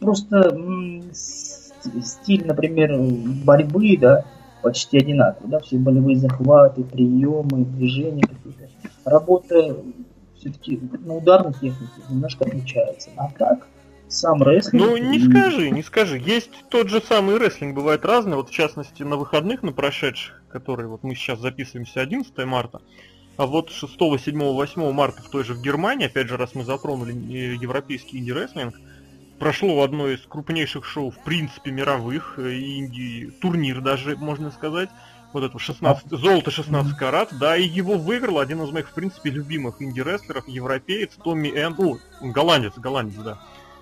просто 0.00 0.36
м, 0.54 1.02
стиль, 2.02 2.46
например, 2.46 2.96
борьбы, 3.44 3.96
да, 3.98 4.24
почти 4.62 4.98
одинаковый, 4.98 5.50
да, 5.50 5.58
все 5.60 5.76
болевые 5.76 6.16
захваты, 6.16 6.84
приемы, 6.84 7.64
движения 7.64 8.22
какие-то. 8.22 8.68
Работа 9.04 9.76
все-таки 10.38 10.80
на 11.04 11.16
ударной 11.16 11.52
технике 11.52 12.02
немножко 12.08 12.44
отличается. 12.44 13.10
А 13.16 13.28
так, 13.36 13.66
сам 14.08 14.42
рестлинг... 14.42 14.84
Ну, 14.84 14.96
не 14.96 15.18
м, 15.18 15.30
скажи, 15.30 15.70
не 15.70 15.82
скажи. 15.82 16.18
Есть 16.18 16.50
тот 16.68 16.88
же 16.88 17.00
самый 17.00 17.38
рестлинг, 17.38 17.74
бывает 17.74 18.04
разный. 18.04 18.36
Вот, 18.36 18.50
в 18.50 18.52
частности, 18.52 19.02
на 19.02 19.16
выходных, 19.16 19.62
на 19.62 19.72
прошедших, 19.72 20.42
которые 20.48 20.88
вот 20.88 21.02
мы 21.02 21.14
сейчас 21.14 21.40
записываемся 21.40 22.00
11 22.00 22.36
марта, 22.44 22.80
а 23.36 23.46
вот 23.46 23.70
6, 23.70 23.94
7, 23.98 24.38
8 24.38 24.92
марта 24.92 25.22
в 25.22 25.30
той 25.30 25.44
же 25.44 25.54
в 25.54 25.62
Германии, 25.62 26.06
опять 26.06 26.28
же, 26.28 26.36
раз 26.36 26.54
мы 26.54 26.64
затронули 26.64 27.14
э, 27.14 27.54
европейский 27.54 28.18
инди-рестлинг, 28.18 28.74
прошло 29.42 29.82
одно 29.82 30.08
из 30.08 30.20
крупнейших 30.20 30.84
шоу, 30.84 31.10
в 31.10 31.18
принципе, 31.24 31.72
мировых, 31.72 32.34
э, 32.38 32.60
инди 32.60 33.28
турнир 33.40 33.80
даже, 33.80 34.14
можно 34.14 34.52
сказать. 34.52 34.88
Вот 35.32 35.42
это 35.42 35.58
16, 35.58 36.10
золото 36.10 36.52
16 36.52 36.96
карат, 36.96 37.30
да, 37.40 37.56
и 37.56 37.64
его 37.64 37.98
выиграл 37.98 38.38
один 38.38 38.62
из 38.62 38.70
моих, 38.70 38.88
в 38.90 38.94
принципе, 38.94 39.30
любимых 39.30 39.82
инди-рестлеров, 39.82 40.46
европеец 40.46 41.16
Томми 41.24 41.48
Эн, 41.48 41.74
о, 41.76 41.98
голландец, 42.20 42.74
голландец, 42.76 43.16
да. 43.16 43.40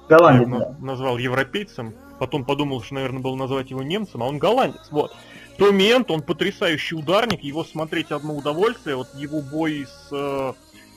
Голландец, 0.09 0.49
Я 0.49 0.59
да. 0.61 0.75
назвал 0.81 1.19
европейцем, 1.19 1.93
потом 2.19 2.47
подумал, 2.47 2.83
что, 2.83 2.95
наверное, 2.95 3.21
было 3.21 3.37
назвать 3.37 3.69
его 3.71 3.83
немцем, 3.83 4.23
а 4.23 4.27
он 4.29 4.39
голландец, 4.39 4.89
вот. 4.91 5.15
Томми 5.59 5.93
Энт, 5.93 6.11
он 6.11 6.23
потрясающий 6.23 6.95
ударник, 6.95 7.43
его 7.43 7.65
смотреть 7.65 8.13
одно 8.13 8.35
удовольствие, 8.35 8.97
вот 8.97 9.09
его 9.15 9.43
бой 9.43 9.87
с... 9.87 10.09
э, 10.11 10.53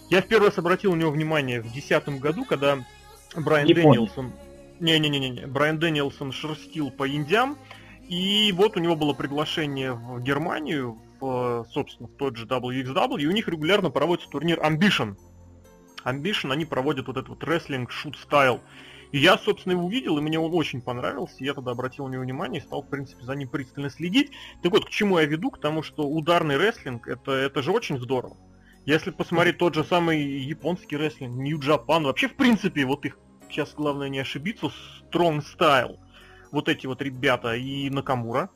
Я 0.09 0.22
в 0.22 0.28
первый 0.28 0.45
раз 0.45 0.57
обратил 0.57 0.95
на 0.95 1.01
него 1.01 1.11
внимание 1.11 1.59
в 1.59 1.64
2010 1.64 2.22
году, 2.22 2.45
когда 2.45 2.78
Брайан 3.36 3.68
Не 3.68 3.74
помню. 3.74 4.09
Дэнилсон... 4.84 5.12
Не-не-не-не, 5.12 5.48
Брайан 5.48 5.80
Дэнилсон 5.80 6.32
шерстил 6.32 6.92
по 6.92 7.08
индям, 7.08 7.58
и 8.08 8.52
вот 8.54 8.78
у 8.78 8.80
него 8.80 8.96
было 8.96 9.14
приглашение 9.14 9.94
в 9.94 10.22
Германию, 10.22 11.02
в, 11.20 11.66
собственно, 11.72 12.10
в 12.10 12.16
тот 12.16 12.36
же 12.36 12.46
WXW, 12.46 13.22
и 13.22 13.26
у 13.26 13.32
них 13.32 13.48
регулярно 13.48 13.90
проводится 13.90 14.30
турнир 14.30 14.60
Ambition. 14.60 15.16
Ambition, 16.04 16.52
они 16.52 16.66
проводят 16.66 17.08
вот 17.08 17.18
этот 17.18 17.30
вот 17.30 17.44
рестлинг, 17.44 17.92
shoot 17.91 18.18
style. 18.18 18.60
И 19.14 19.20
я, 19.20 19.38
собственно, 19.38 19.74
его 19.74 19.86
увидел, 19.86 20.18
и 20.18 20.22
мне 20.22 20.40
он 20.40 20.54
очень 20.54 20.82
понравился. 20.82 21.36
Я 21.40 21.54
тогда 21.54 21.72
обратил 21.72 22.08
на 22.08 22.14
него 22.14 22.24
внимание 22.24 22.62
и 22.62 22.66
стал, 22.66 22.82
в 22.82 22.90
принципе, 22.90 23.24
за 23.24 23.36
ним 23.36 23.48
пристально 23.48 23.92
следить. 23.92 24.32
Так 24.64 24.72
вот, 24.72 24.86
к 24.86 24.90
чему 24.90 25.20
я 25.20 25.26
веду? 25.26 25.52
К 25.52 25.62
тому, 25.62 25.84
что 25.84 26.04
ударный 26.04 26.58
рестлинг, 26.58 27.08
это, 27.08 27.32
это 27.32 27.62
же 27.62 27.72
очень 27.72 28.00
здорово. 28.00 28.36
Если 28.86 29.12
посмотреть 29.12 29.60
тот 29.60 29.76
же 29.76 29.84
самый 29.84 30.22
японский 30.22 30.98
рестлинг, 30.98 31.38
New 31.38 31.60
Japan, 31.60 32.04
вообще, 32.04 32.28
в 32.28 32.36
принципе, 32.36 32.86
вот 32.86 33.06
их, 33.06 33.18
сейчас 33.54 33.74
главное 33.76 34.10
не 34.10 34.20
ошибиться, 34.20 34.72
Strong 35.12 35.43
Style, 35.43 35.97
вот 36.51 36.70
эти 36.70 36.88
вот 36.88 37.01
ребята, 37.01 37.54
и 37.56 37.89
Накамура, 37.89 38.49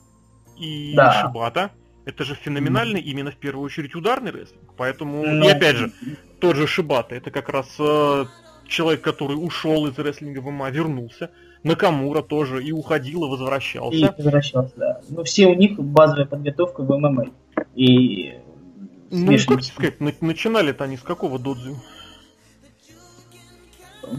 и 0.57 0.93
Да. 0.95 1.11
Шибата, 1.21 1.71
это 2.05 2.23
же 2.23 2.35
феноменальный 2.35 2.99
именно 3.01 3.31
в 3.31 3.37
первую 3.37 3.65
очередь 3.65 3.95
ударный 3.95 4.31
рестлинг. 4.31 4.73
Поэтому, 4.75 5.23
и 5.23 5.29
Ну, 5.29 5.49
опять 5.49 5.75
же, 5.75 5.91
тот 6.39 6.55
же 6.55 6.67
Шибата, 6.67 7.15
это 7.15 7.31
как 7.31 7.49
раз 7.49 7.67
э, 7.79 8.25
человек, 8.67 9.01
который 9.01 9.33
ушел 9.33 9.87
из 9.87 9.97
рестлинга 9.97 10.39
в 10.39 10.49
ММА, 10.49 10.69
вернулся. 10.71 11.31
Накамура 11.63 12.21
тоже 12.21 12.63
и 12.63 12.71
уходил, 12.71 13.25
и 13.25 13.29
возвращался. 13.29 13.97
И 13.97 14.09
возвращался, 14.17 14.73
да. 14.77 15.01
Ну, 15.09 15.23
все 15.23 15.47
у 15.47 15.53
них 15.53 15.77
базовая 15.79 16.25
подготовка 16.25 16.81
в 16.81 16.97
ММА. 16.97 17.25
И 17.75 18.35
Ну, 19.11 19.37
как 19.47 19.63
сказать, 19.63 19.99
на- 19.99 20.13
начинали-то 20.21 20.83
они 20.85 20.97
с 20.97 21.01
какого 21.01 21.39
додзю? 21.39 21.75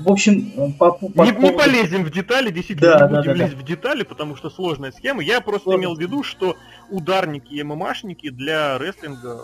В 0.04 0.10
общем, 0.10 0.72
по, 0.78 0.92
по 0.92 1.22
не, 1.22 1.30
не 1.30 1.32
поводу- 1.32 1.56
полезем 1.58 2.04
в 2.04 2.10
детали, 2.10 2.50
действительно, 2.50 2.98
Да, 2.98 3.06
не 3.06 3.12
да, 3.12 3.18
будем 3.18 3.32
да, 3.32 3.38
да. 3.38 3.44
лезть 3.44 3.54
в 3.56 3.62
детали, 3.64 4.02
потому 4.02 4.36
что 4.36 4.50
сложная 4.50 4.92
схема. 4.92 5.22
Я 5.22 5.40
просто 5.40 5.64
Сложная 5.64 5.80
имел 5.86 5.96
в 5.96 6.00
виду, 6.00 6.22
что 6.22 6.56
ударники 6.90 7.54
и 7.54 7.62
ММАшники 7.62 8.30
для 8.30 8.78
рестлинга 8.78 9.42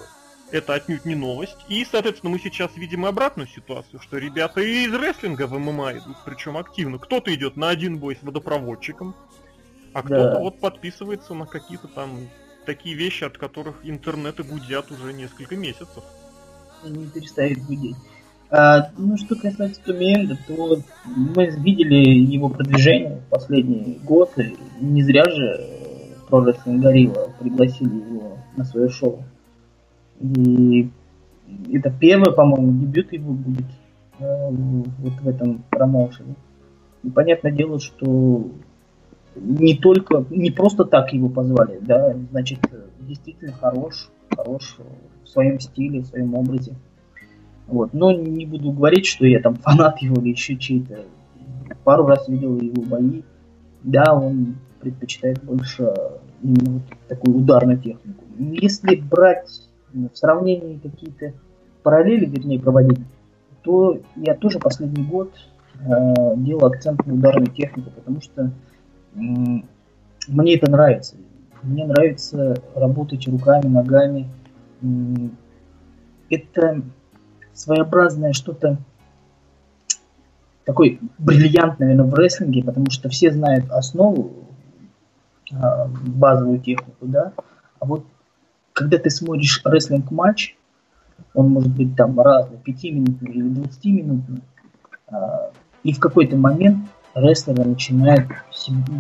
это 0.50 0.74
отнюдь 0.74 1.04
не 1.04 1.14
новость. 1.14 1.56
И, 1.68 1.84
соответственно, 1.90 2.30
мы 2.32 2.38
сейчас 2.38 2.76
видим 2.76 3.06
обратную 3.06 3.48
ситуацию, 3.48 4.00
что 4.00 4.18
ребята 4.18 4.60
и 4.60 4.84
из 4.84 4.94
рестлинга 4.94 5.46
в 5.46 5.58
ММА 5.58 5.92
идут, 5.98 6.16
причем 6.24 6.56
активно. 6.56 6.98
Кто-то 6.98 7.34
идет 7.34 7.56
на 7.56 7.70
один 7.70 7.98
бой 7.98 8.16
с 8.16 8.22
водопроводчиком, 8.22 9.14
а 9.92 10.02
кто-то 10.02 10.38
вот 10.40 10.60
подписывается 10.60 11.34
на 11.34 11.46
какие-то 11.46 11.88
там 11.88 12.28
такие 12.66 12.94
вещи, 12.94 13.24
от 13.24 13.36
которых 13.38 13.76
интернеты 13.82 14.42
гудят 14.42 14.90
уже 14.90 15.12
несколько 15.12 15.56
месяцев. 15.56 16.02
не 16.84 17.06
перестает 17.08 17.58
гудеть. 17.64 17.96
А, 18.56 18.90
ну, 18.96 19.16
что 19.16 19.34
касается 19.34 19.80
Тумиенда, 19.84 20.38
то 20.46 20.78
мы 21.04 21.46
видели 21.58 21.96
его 21.96 22.48
продвижение 22.48 23.20
в 23.26 23.30
последний 23.30 23.98
год. 24.04 24.30
Не 24.80 25.02
зря 25.02 25.24
же 25.24 25.60
Wrestling 26.30 26.80
Gorilla 26.80 27.30
пригласили 27.40 27.96
его 27.96 28.38
на 28.56 28.64
свое 28.64 28.90
шоу. 28.90 29.24
И 30.20 30.88
это 31.72 31.90
первый, 31.90 32.32
по-моему, 32.32 32.80
дебют 32.80 33.12
его 33.12 33.32
будет 33.32 33.66
э, 34.20 34.50
вот 34.50 35.14
в 35.20 35.28
этом 35.28 35.64
промоушене. 35.70 36.36
И 37.02 37.10
понятное 37.10 37.50
дело, 37.50 37.80
что 37.80 38.52
не 39.34 39.76
только, 39.76 40.26
не 40.30 40.52
просто 40.52 40.84
так 40.84 41.12
его 41.12 41.28
позвали, 41.28 41.80
да, 41.80 42.14
значит, 42.30 42.60
действительно 43.00 43.52
хорош, 43.52 44.10
хорош 44.30 44.76
в 45.24 45.28
своем 45.28 45.58
стиле, 45.58 46.02
в 46.02 46.06
своем 46.06 46.36
образе. 46.36 46.74
Вот. 47.66 47.92
Но 47.92 48.12
не 48.12 48.46
буду 48.46 48.72
говорить, 48.72 49.06
что 49.06 49.26
я 49.26 49.40
там 49.40 49.54
фанат 49.62 49.98
его 50.02 50.20
или 50.20 50.30
еще 50.30 50.56
чей-то. 50.56 51.04
Пару 51.84 52.06
раз 52.06 52.28
видел 52.28 52.58
его 52.60 52.82
бои. 52.82 53.22
Да, 53.82 54.14
он 54.14 54.56
предпочитает 54.80 55.42
больше 55.42 55.92
именно 56.42 56.72
вот 56.74 56.82
такую 57.08 57.36
ударную 57.38 57.78
технику. 57.78 58.24
Если 58.38 58.96
брать 58.96 59.68
в 59.92 60.14
сравнении 60.14 60.78
какие-то 60.78 61.32
параллели, 61.82 62.26
вернее, 62.26 62.60
проводить, 62.60 63.00
то 63.62 63.98
я 64.16 64.34
тоже 64.34 64.58
последний 64.58 65.04
год 65.04 65.32
э, 65.80 66.36
делал 66.36 66.66
акцент 66.66 67.06
на 67.06 67.14
ударную 67.14 67.50
технику, 67.50 67.90
потому 67.90 68.20
что 68.20 68.50
м, 69.14 69.66
мне 70.28 70.56
это 70.56 70.70
нравится. 70.70 71.16
Мне 71.62 71.86
нравится 71.86 72.56
работать 72.74 73.26
руками, 73.28 73.66
ногами. 73.66 74.28
М, 74.82 75.36
Это 76.30 76.82
своеобразное 77.54 78.32
что-то 78.32 78.78
такой 80.64 80.98
бриллиант, 81.18 81.78
наверное, 81.78 82.06
в 82.06 82.14
рестлинге, 82.14 82.64
потому 82.64 82.90
что 82.90 83.08
все 83.08 83.30
знают 83.30 83.70
основу, 83.70 84.32
а, 85.52 85.86
базовую 85.86 86.58
технику, 86.58 87.06
да, 87.06 87.32
а 87.78 87.86
вот 87.86 88.04
когда 88.72 88.98
ты 88.98 89.10
смотришь 89.10 89.60
рестлинг-матч, 89.64 90.56
он 91.32 91.50
может 91.50 91.70
быть 91.70 91.96
там 91.96 92.18
разный, 92.20 92.58
5-минутный 92.58 93.30
или 93.30 93.48
20-минутный, 93.50 94.42
а, 95.08 95.50
и 95.82 95.92
в 95.92 96.00
какой-то 96.00 96.36
момент 96.36 96.88
рестлеры 97.14 97.64
начинают 97.64 98.26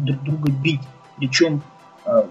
друг 0.04 0.22
друга 0.22 0.52
бить, 0.62 0.82
причем 1.16 1.62
а, 2.04 2.28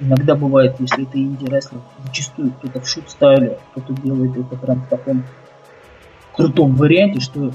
иногда 0.00 0.34
бывает, 0.34 0.76
если 0.80 1.06
это 1.08 1.16
инди-рестлинг, 1.16 1.82
зачастую 2.04 2.50
кто-то 2.52 2.80
в 2.80 2.88
шут-стайле, 2.88 3.58
кто-то 3.70 3.94
делает 4.02 4.36
это 4.36 4.56
прям 4.56 4.80
в 4.82 4.88
таком 4.88 5.24
крутом 6.36 6.74
варианте, 6.74 7.20
что 7.20 7.52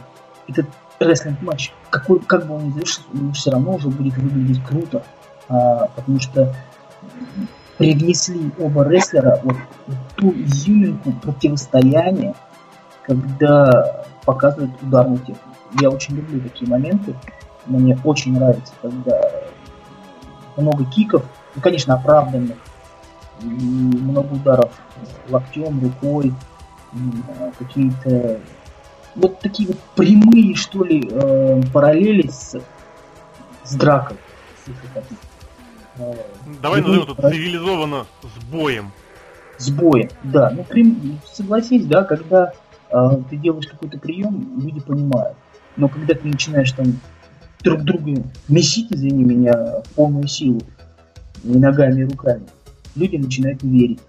этот 0.48 0.68
рестлинг-матч, 1.00 1.72
какой, 1.90 2.20
как 2.20 2.48
бы 2.48 2.56
он 2.56 2.68
ни 2.68 2.72
завершился, 2.72 3.08
он 3.14 3.34
все 3.34 3.52
равно 3.52 3.76
уже 3.76 3.90
будет 3.90 4.18
выглядеть 4.18 4.64
круто, 4.64 5.04
а, 5.48 5.88
потому 5.96 6.20
что 6.20 6.54
привнесли 7.78 8.52
оба 8.60 8.88
рестлера 8.88 9.40
вот 9.44 9.56
в 9.88 10.14
ту 10.16 10.32
изюминку 10.32 11.14
противостояния, 11.14 12.36
когда 13.04 14.04
показывают 14.26 14.72
ударную 14.82 15.20
технику. 15.20 15.50
Я 15.80 15.90
очень 15.90 16.16
люблю 16.16 16.42
такие 16.42 16.70
моменты. 16.70 17.16
Мне 17.66 17.98
очень 18.04 18.34
нравится, 18.34 18.74
когда 18.82 19.22
много 20.58 20.86
киков, 20.86 21.24
ну, 21.56 21.62
конечно, 21.62 21.94
оправданных, 21.94 22.58
и 23.42 23.46
много 23.46 24.34
ударов 24.34 24.72
локтем, 25.30 25.80
рукой, 25.82 26.34
а, 26.94 27.52
какие-то 27.58 28.40
вот 29.16 29.40
такие 29.40 29.68
вот 29.68 29.80
прямые, 29.96 30.56
что 30.56 30.84
ли, 30.84 31.08
э, 31.10 31.62
параллели 31.74 32.28
с, 32.28 32.56
с 33.64 33.76
дракой. 33.76 34.18
Э, 35.98 36.14
Давай 36.62 36.82
Прямые 36.82 37.00
назовем 37.00 37.04
это 37.04 37.16
параллели 37.16 37.42
цивилизованно 37.42 38.06
с 38.24 38.44
боем. 38.46 38.92
с 39.58 39.70
боем, 39.70 40.10
да. 40.24 40.50
Ну, 40.52 40.64
прям, 40.64 41.20
согласись, 41.26 41.86
да, 41.86 42.04
когда 42.04 42.54
э, 42.90 43.10
ты 43.30 43.38
делаешь 43.38 43.68
какой-то 43.68 43.98
прием, 44.00 44.60
люди 44.60 44.80
понимают. 44.80 45.38
Но 45.76 45.88
когда 45.90 46.14
ты 46.14 46.28
начинаешь 46.28 46.72
там 46.72 47.00
друг 47.62 47.82
друга 47.82 48.24
месить, 48.48 48.92
извини 48.92 49.24
меня, 49.24 49.82
в 49.84 49.90
полную 49.96 50.28
силу, 50.28 50.62
и 51.44 51.58
ногами, 51.58 52.02
и 52.02 52.06
руками, 52.06 52.46
люди 52.96 53.18
начинают 53.18 53.64
верить. 53.64 54.00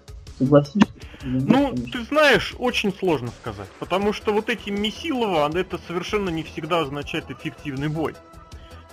Ну, 1.23 1.75
ты 1.75 2.03
знаешь, 2.03 2.55
очень 2.57 2.93
сложно 2.93 3.29
сказать, 3.41 3.69
потому 3.79 4.13
что 4.13 4.33
вот 4.33 4.49
эти 4.49 4.69
Месилова, 4.69 5.55
это 5.55 5.79
совершенно 5.87 6.29
не 6.29 6.43
всегда 6.43 6.79
означает 6.79 7.29
эффективный 7.29 7.89
бой. 7.89 8.15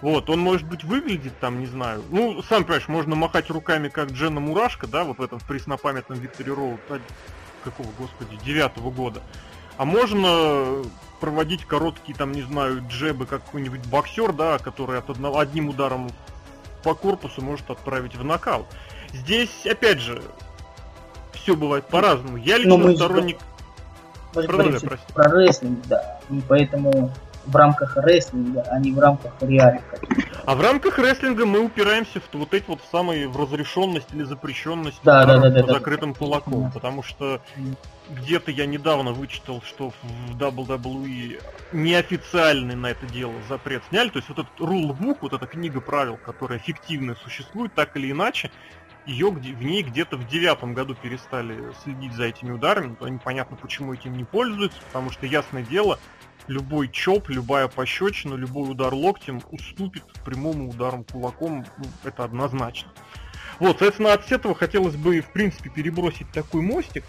Вот, 0.00 0.30
он 0.30 0.38
может 0.38 0.68
быть 0.68 0.84
выглядит 0.84 1.38
там, 1.40 1.58
не 1.58 1.66
знаю, 1.66 2.02
ну, 2.10 2.40
сам 2.42 2.64
понимаешь, 2.64 2.86
можно 2.86 3.16
махать 3.16 3.50
руками, 3.50 3.88
как 3.88 4.12
Джена 4.12 4.38
Мурашка, 4.38 4.86
да, 4.86 5.04
вот 5.04 5.18
в 5.18 5.22
этом 5.22 5.40
преснопамятном 5.40 6.20
Виктори 6.20 6.52
Роуд, 6.52 6.80
а, 6.88 7.00
какого, 7.64 7.88
господи, 7.98 8.38
девятого 8.44 8.90
года. 8.90 9.22
А 9.76 9.84
можно 9.84 10.84
проводить 11.20 11.64
короткие, 11.64 12.16
там, 12.16 12.32
не 12.32 12.42
знаю, 12.42 12.84
джебы, 12.88 13.26
как 13.26 13.44
какой-нибудь 13.44 13.86
боксер, 13.86 14.32
да, 14.32 14.58
который 14.58 14.98
от 14.98 15.10
одного, 15.10 15.38
одним 15.38 15.68
ударом 15.68 16.10
по 16.84 16.94
корпусу 16.94 17.42
может 17.42 17.68
отправить 17.70 18.14
в 18.14 18.24
нокаут. 18.24 18.66
Здесь, 19.12 19.66
опять 19.66 20.00
же, 20.00 20.22
все 21.48 21.56
бывает 21.56 21.86
по-разному. 21.86 22.36
Я 22.36 22.58
лично 22.58 22.76
мы 22.76 22.94
сторонник... 22.94 23.38
Же 24.34 24.42
Продолжай, 24.46 24.80
прости. 24.80 25.12
про 25.14 25.30
рестлинг, 25.30 25.86
да. 25.86 26.20
И 26.28 26.42
поэтому 26.46 27.10
в 27.46 27.56
рамках 27.56 27.96
рестлинга, 27.96 28.60
а 28.70 28.78
не 28.78 28.92
в 28.92 28.98
рамках 28.98 29.32
реалий. 29.40 29.80
А 30.44 30.54
в 30.54 30.60
рамках 30.60 30.98
рестлинга 30.98 31.46
мы 31.46 31.60
упираемся 31.60 32.20
в 32.20 32.34
вот 32.34 32.52
эти 32.52 32.66
вот 32.68 32.80
самые 32.92 33.26
в 33.26 33.40
разрешенность 33.40 34.08
или 34.12 34.24
запрещенность 34.24 35.00
да, 35.02 35.24
да, 35.24 35.38
да, 35.38 35.48
да, 35.48 35.62
по 35.62 35.72
закрытым 35.72 36.12
да. 36.12 36.18
кулаком. 36.18 36.70
Потому 36.70 37.02
что 37.02 37.40
где-то 38.10 38.50
я 38.50 38.66
недавно 38.66 39.12
вычитал, 39.12 39.62
что 39.62 39.90
в 40.02 40.36
WWE 40.36 41.42
неофициальный 41.72 42.74
на 42.74 42.88
это 42.88 43.06
дело 43.06 43.32
запрет 43.48 43.82
сняли. 43.88 44.10
То 44.10 44.18
есть 44.18 44.28
вот 44.28 44.38
этот 44.40 44.52
Rule 44.60 44.96
Book, 44.96 45.18
вот 45.22 45.32
эта 45.32 45.46
книга 45.46 45.80
правил, 45.80 46.18
которая 46.18 46.58
фиктивно 46.58 47.16
существует, 47.24 47.72
так 47.74 47.96
или 47.96 48.10
иначе, 48.10 48.50
ее 49.08 49.30
в 49.30 49.62
ней 49.62 49.82
где-то 49.82 50.16
в 50.16 50.26
девятом 50.28 50.74
году 50.74 50.94
перестали 50.94 51.72
следить 51.82 52.12
за 52.12 52.24
этими 52.24 52.52
ударами, 52.52 52.94
то 52.94 53.08
непонятно, 53.08 53.56
почему 53.56 53.94
этим 53.94 54.16
не 54.16 54.24
пользуются, 54.24 54.80
потому 54.82 55.10
что, 55.10 55.26
ясное 55.26 55.62
дело, 55.62 55.98
любой 56.46 56.88
чоп, 56.88 57.28
любая 57.30 57.68
пощечина, 57.68 58.34
любой 58.34 58.70
удар 58.70 58.92
локтем 58.92 59.40
уступит 59.50 60.04
прямому 60.24 60.68
ударом 60.68 61.04
кулаком, 61.04 61.64
ну, 61.78 61.84
это 62.04 62.24
однозначно. 62.24 62.92
Вот, 63.58 63.78
соответственно, 63.78 64.12
от 64.12 64.30
этого 64.30 64.54
хотелось 64.54 64.96
бы, 64.96 65.20
в 65.20 65.32
принципе, 65.32 65.70
перебросить 65.70 66.30
такой 66.30 66.62
мостик. 66.62 67.04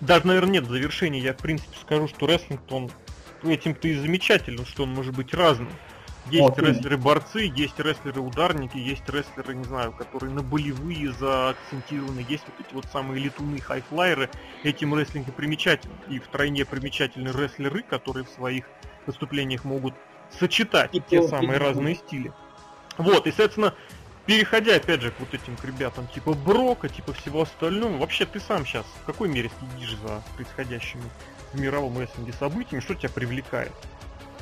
Даже, 0.00 0.26
наверное, 0.26 0.54
нет 0.54 0.66
завершения, 0.66 1.20
я, 1.20 1.32
в 1.32 1.38
принципе, 1.38 1.76
скажу, 1.80 2.08
что 2.08 2.26
рестлинг, 2.26 2.60
он 2.70 2.90
этим-то 3.42 3.88
и 3.88 3.94
замечателен, 3.94 4.66
что 4.66 4.84
он 4.84 4.90
может 4.90 5.14
быть 5.14 5.32
разным. 5.34 5.70
Есть 6.26 6.40
вот, 6.40 6.58
рестлеры-борцы, 6.58 7.52
есть 7.54 7.78
рестлеры-ударники, 7.80 8.76
есть 8.76 9.08
рестлеры, 9.08 9.54
не 9.54 9.64
знаю, 9.64 9.92
которые 9.92 10.32
на 10.32 10.42
болевые 10.42 11.12
заакцентированы, 11.12 12.24
есть 12.28 12.44
вот 12.46 12.66
эти 12.66 12.74
вот 12.74 12.86
самые 12.92 13.24
летуны, 13.24 13.58
хайфлайеры. 13.58 14.30
Этим 14.62 14.94
рестлинг 14.94 15.28
и 15.28 15.32
примечателен. 15.32 15.96
И 16.08 16.20
втройне 16.20 16.64
примечательны 16.64 17.28
рестлеры, 17.28 17.82
которые 17.82 18.24
в 18.24 18.28
своих 18.28 18.66
выступлениях 19.06 19.64
могут 19.64 19.94
сочетать 20.38 20.94
и 20.94 21.00
те 21.00 21.26
самые 21.26 21.56
и 21.56 21.58
разные 21.58 21.96
стили. 21.96 22.32
Вот, 22.98 23.26
и, 23.26 23.30
соответственно, 23.30 23.74
переходя 24.26 24.76
опять 24.76 25.02
же 25.02 25.10
к 25.10 25.20
вот 25.20 25.34
этим 25.34 25.56
к 25.56 25.64
ребятам 25.64 26.06
типа 26.08 26.34
Брока, 26.34 26.88
типа 26.88 27.12
всего 27.12 27.42
остального, 27.42 27.96
вообще 27.98 28.26
ты 28.26 28.40
сам 28.40 28.64
сейчас 28.64 28.86
в 29.02 29.06
какой 29.06 29.28
мере 29.28 29.50
следишь 29.58 29.96
за 29.96 30.22
происходящими 30.36 31.02
в 31.52 31.60
мировом 31.60 31.98
рестлинге 31.98 32.32
событиями, 32.32 32.80
что 32.80 32.94
тебя 32.94 33.08
привлекает? 33.08 33.72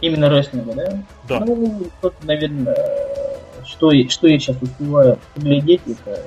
Именно 0.01 0.31
рестлинга, 0.31 0.75
да? 0.75 0.99
Да. 1.29 1.45
Ну, 1.45 1.83
тут, 2.01 2.15
наверное, 2.25 2.77
что, 3.67 3.93
что 4.09 4.27
я 4.27 4.39
сейчас 4.39 4.57
успеваю 4.63 5.19
поглядеть, 5.35 5.83
это 5.87 6.21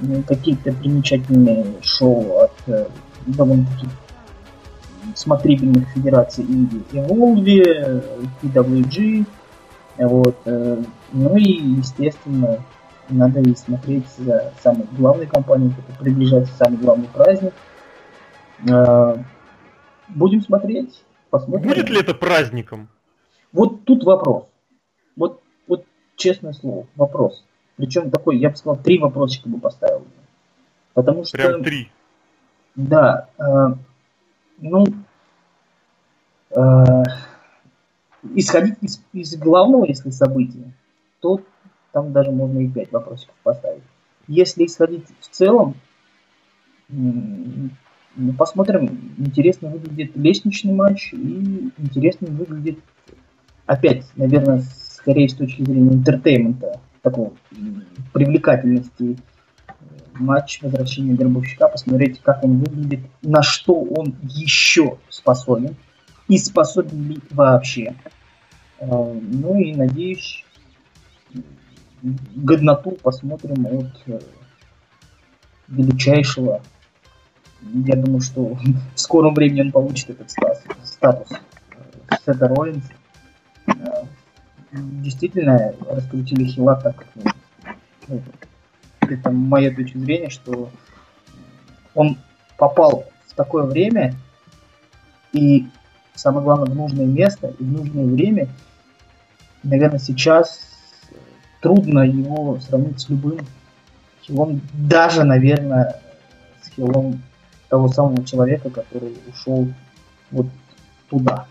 ну, 0.00 0.22
какие-то 0.22 0.72
примечательные 0.72 1.66
шоу 1.82 2.40
от 2.42 2.52
э, 2.66 2.86
довольно-таки 3.26 3.88
смотрибельных 5.14 5.88
федераций 5.90 6.44
Индии. 6.44 6.82
Evolve, 6.92 8.04
PWG, 8.42 9.26
вот, 9.98 10.36
э, 10.44 10.82
ну 11.12 11.36
и, 11.36 11.50
естественно, 11.78 12.62
надо 13.08 13.40
и 13.40 13.54
смотреть 13.54 14.06
за 14.18 14.52
самой 14.62 14.86
главной 14.92 15.26
компанией, 15.26 15.72
это 15.88 15.98
приближается 15.98 16.52
самый 16.54 16.76
главный 16.76 17.08
праздник. 17.08 17.54
Э, 18.68 19.16
будем 20.08 20.42
смотреть. 20.42 21.02
Посмотрим. 21.30 21.68
Будет 21.68 21.90
ли 21.90 22.00
это 22.00 22.14
праздником? 22.14 22.88
Вот 23.52 23.84
тут 23.84 24.04
вопрос. 24.04 24.46
Вот, 25.16 25.42
вот 25.66 25.84
честное 26.16 26.52
слово, 26.52 26.86
вопрос. 26.96 27.44
Причем 27.76 28.10
такой, 28.10 28.38
я 28.38 28.50
бы 28.50 28.56
сказал, 28.56 28.76
три 28.82 28.98
вопросика 28.98 29.48
бы 29.48 29.60
поставил. 29.60 30.06
Потому 30.94 31.24
что... 31.24 31.36
Прям 31.36 31.62
три. 31.62 31.90
Да. 32.74 33.28
Э, 33.38 33.74
ну, 34.58 34.84
э, 36.50 37.02
исходить 38.34 38.76
из, 38.80 39.02
из 39.12 39.36
главного, 39.36 39.84
если 39.84 40.10
события, 40.10 40.72
то 41.20 41.40
там 41.92 42.12
даже 42.12 42.30
можно 42.30 42.58
и 42.58 42.68
пять 42.68 42.92
вопросиков 42.92 43.34
поставить. 43.42 43.82
Если 44.26 44.66
исходить 44.66 45.06
в 45.20 45.28
целом, 45.28 45.74
ну, 48.18 48.32
посмотрим. 48.32 49.14
Интересно 49.16 49.70
выглядит 49.70 50.16
лестничный 50.16 50.72
матч 50.74 51.12
и 51.12 51.70
интересно 51.78 52.26
выглядит, 52.28 52.80
опять, 53.64 54.04
наверное, 54.16 54.64
скорее 54.90 55.28
с 55.28 55.34
точки 55.34 55.62
зрения 55.62 55.94
энтертейнмента, 55.94 56.80
такого 57.02 57.32
привлекательности 58.12 59.16
матч 60.14 60.60
возвращения 60.62 61.14
Гробовщика, 61.14 61.68
посмотреть, 61.68 62.20
как 62.20 62.42
он 62.42 62.58
выглядит, 62.58 63.00
на 63.22 63.42
что 63.42 63.74
он 63.74 64.16
еще 64.22 64.98
способен 65.08 65.76
и 66.26 66.38
способен 66.38 67.10
ли 67.10 67.18
вообще. 67.30 67.94
А, 68.80 68.86
ну 68.86 69.60
и 69.60 69.74
надеюсь, 69.76 70.44
годноту 72.02 72.98
посмотрим 73.00 73.64
от 73.66 73.92
э, 74.06 74.18
величайшего 75.68 76.62
я 77.60 77.96
думаю, 77.96 78.20
что 78.20 78.44
в 78.44 79.00
скором 79.00 79.34
времени 79.34 79.62
он 79.62 79.72
получит 79.72 80.10
этот 80.10 80.30
статус. 80.30 80.62
статус. 80.84 81.28
Сета 82.24 82.48
Роллинс. 82.48 82.84
Э, 83.66 83.72
действительно 84.72 85.74
раскрутили 85.88 86.44
Хила 86.44 86.76
так, 86.76 87.06
ну, 88.06 88.22
это 89.00 89.30
моя 89.30 89.74
точка 89.74 89.98
зрения, 89.98 90.30
что 90.30 90.70
он 91.94 92.18
попал 92.56 93.04
в 93.26 93.34
такое 93.34 93.64
время 93.64 94.14
и 95.32 95.66
самое 96.14 96.44
главное 96.44 96.70
в 96.70 96.74
нужное 96.74 97.06
место 97.06 97.48
и 97.58 97.64
в 97.64 97.72
нужное 97.72 98.04
время. 98.04 98.48
Наверное, 99.62 99.98
сейчас 99.98 100.60
трудно 101.60 102.00
его 102.00 102.58
сравнить 102.60 103.00
с 103.00 103.08
любым 103.08 103.40
хилом, 104.22 104.60
даже, 104.72 105.24
наверное, 105.24 106.00
с 106.62 106.70
хилом 106.70 107.22
того 107.68 107.88
самого 107.88 108.24
человека, 108.24 108.70
который 108.70 109.16
ушел 109.28 109.68
вот 110.30 110.46
туда. 111.08 111.46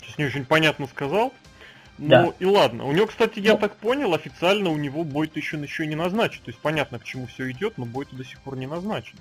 Сейчас 0.00 0.18
не 0.18 0.24
очень 0.24 0.44
понятно 0.44 0.86
сказал. 0.86 1.32
Ну 1.98 2.08
да. 2.08 2.32
и 2.38 2.44
ладно. 2.44 2.84
У 2.84 2.92
него, 2.92 3.06
кстати, 3.06 3.38
я 3.38 3.54
ну, 3.54 3.58
так 3.58 3.76
понял, 3.76 4.12
официально 4.12 4.68
у 4.68 4.76
него 4.76 5.02
бой 5.02 5.30
еще, 5.34 5.56
еще 5.56 5.86
не 5.86 5.94
назначен. 5.94 6.42
То 6.44 6.50
есть 6.50 6.60
понятно, 6.60 6.98
к 6.98 7.04
чему 7.04 7.26
все 7.26 7.50
идет, 7.50 7.78
но 7.78 7.86
бой 7.86 8.06
до 8.10 8.24
сих 8.24 8.38
пор 8.40 8.56
не 8.56 8.66
назначен. 8.66 9.16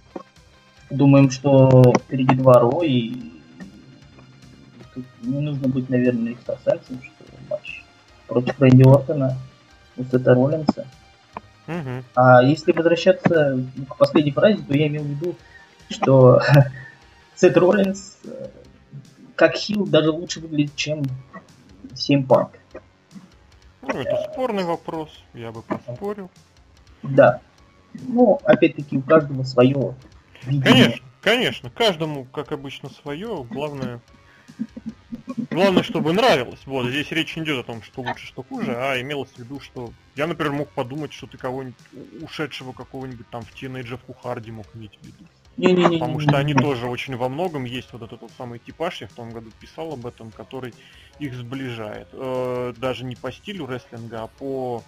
Думаем, 0.89 1.31
что 1.31 1.93
впереди 2.03 2.35
два 2.35 2.59
Ро, 2.59 2.83
и 2.83 3.13
тут 4.93 5.05
не 5.21 5.39
нужно 5.39 5.67
быть, 5.69 5.89
наверное, 5.89 6.33
экстрасенсом, 6.33 7.01
что 7.01 7.25
матч 7.49 7.83
против 8.27 8.59
Рэнди 8.59 8.83
Ортона, 8.83 9.37
Сета 10.11 10.33
Роллинса. 10.33 10.85
Угу. 11.67 12.03
А 12.15 12.43
если 12.43 12.71
возвращаться 12.71 13.59
к 13.89 13.97
последней 13.97 14.31
фразе, 14.31 14.61
то 14.63 14.73
я 14.75 14.87
имел 14.87 15.03
в 15.03 15.07
виду, 15.07 15.35
что 15.89 16.41
Сет 17.35 17.57
Роллинс 17.57 18.17
э, 18.23 18.47
как 19.35 19.55
хил 19.55 19.85
даже 19.85 20.11
лучше 20.11 20.39
выглядит, 20.39 20.75
чем 20.75 21.03
Симпанк. 21.93 22.51
Ну, 23.81 23.89
это 23.89 24.31
спорный 24.31 24.63
вопрос, 24.63 25.09
я 25.33 25.51
бы 25.51 25.61
поспорил. 25.61 26.29
Да. 27.03 27.41
Ну, 27.93 28.39
опять-таки, 28.43 28.97
у 28.97 29.01
каждого 29.01 29.43
свое 29.43 29.95
видение. 30.43 30.63
Конечно, 30.63 31.05
конечно, 31.21 31.69
каждому, 31.69 32.25
как 32.25 32.51
обычно, 32.51 32.89
свое. 32.89 33.43
Главное, 33.43 34.01
Главное, 35.55 35.83
чтобы 35.83 36.11
нравилось. 36.11 36.59
Вот, 36.65 36.87
здесь 36.87 37.11
речь 37.11 37.35
не 37.37 37.43
идет 37.43 37.59
о 37.59 37.63
том, 37.63 37.81
что 37.81 38.01
лучше, 38.01 38.27
что 38.27 38.43
хуже, 38.43 38.75
а 38.75 38.99
имелось 38.99 39.29
в 39.29 39.39
виду, 39.39 39.61
что 39.61 39.91
я, 40.15 40.27
например, 40.27 40.51
мог 40.51 40.69
подумать, 40.69 41.13
что 41.13 41.27
ты 41.27 41.37
кого-нибудь 41.37 41.75
ушедшего 42.21 42.73
какого-нибудь 42.73 43.29
там 43.29 43.41
в 43.41 43.53
тинейджевку 43.53 44.13
Харди 44.21 44.51
мог 44.51 44.65
иметь 44.75 44.99
в 45.01 45.05
виду. 45.05 45.89
Потому 45.93 46.19
что 46.19 46.37
они 46.37 46.53
тоже 46.53 46.87
очень 46.87 47.15
во 47.15 47.29
многом 47.29 47.63
есть 47.63 47.93
вот 47.93 48.01
этот 48.01 48.21
вот 48.21 48.31
самый 48.37 48.59
типаж, 48.59 48.99
я 48.99 49.07
в 49.07 49.13
том 49.13 49.29
году 49.29 49.49
писал 49.61 49.93
об 49.93 50.05
этом, 50.05 50.29
который 50.31 50.73
их 51.19 51.33
сближает. 51.33 52.09
Э, 52.11 52.73
даже 52.75 53.05
не 53.05 53.15
по 53.15 53.31
стилю 53.31 53.65
рестлинга, 53.65 54.23
а 54.23 54.27
по, 54.27 54.83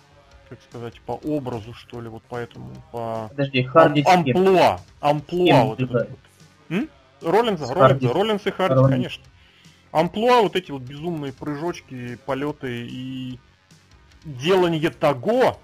как 0.49 0.59
сказать, 0.69 0.99
по 0.99 1.13
образу, 1.13 1.73
что 1.73 2.01
ли, 2.01 2.09
вот 2.09 2.23
поэтому, 2.27 2.71
по... 2.91 3.29
Подожди, 3.29 3.63
Харди 3.63 4.03
Ам- 4.05 4.25
амплуа, 4.25 4.79
амплуа 4.99 5.63
вот 5.63 5.79
этот 5.79 6.09
вот. 6.09 6.89
Роллинза, 7.21 7.73
Роллинза, 7.73 8.13
Роллинз 8.13 8.45
и 8.45 8.51
Харди, 8.51 8.81
конечно 8.91 9.23
амплуа, 9.99 10.41
вот 10.41 10.55
эти 10.55 10.71
вот 10.71 10.83
безумные 10.83 11.33
прыжочки, 11.33 12.17
полеты 12.25 12.87
и 12.87 13.39
делание 14.23 14.89
того, 14.89 15.59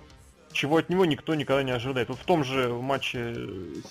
чего 0.51 0.77
от 0.77 0.89
него 0.89 1.05
никто 1.05 1.35
никогда 1.35 1.63
не 1.63 1.71
ожидает. 1.71 2.09
Вот 2.09 2.19
в 2.19 2.25
том 2.25 2.43
же 2.43 2.69
матче 2.69 3.35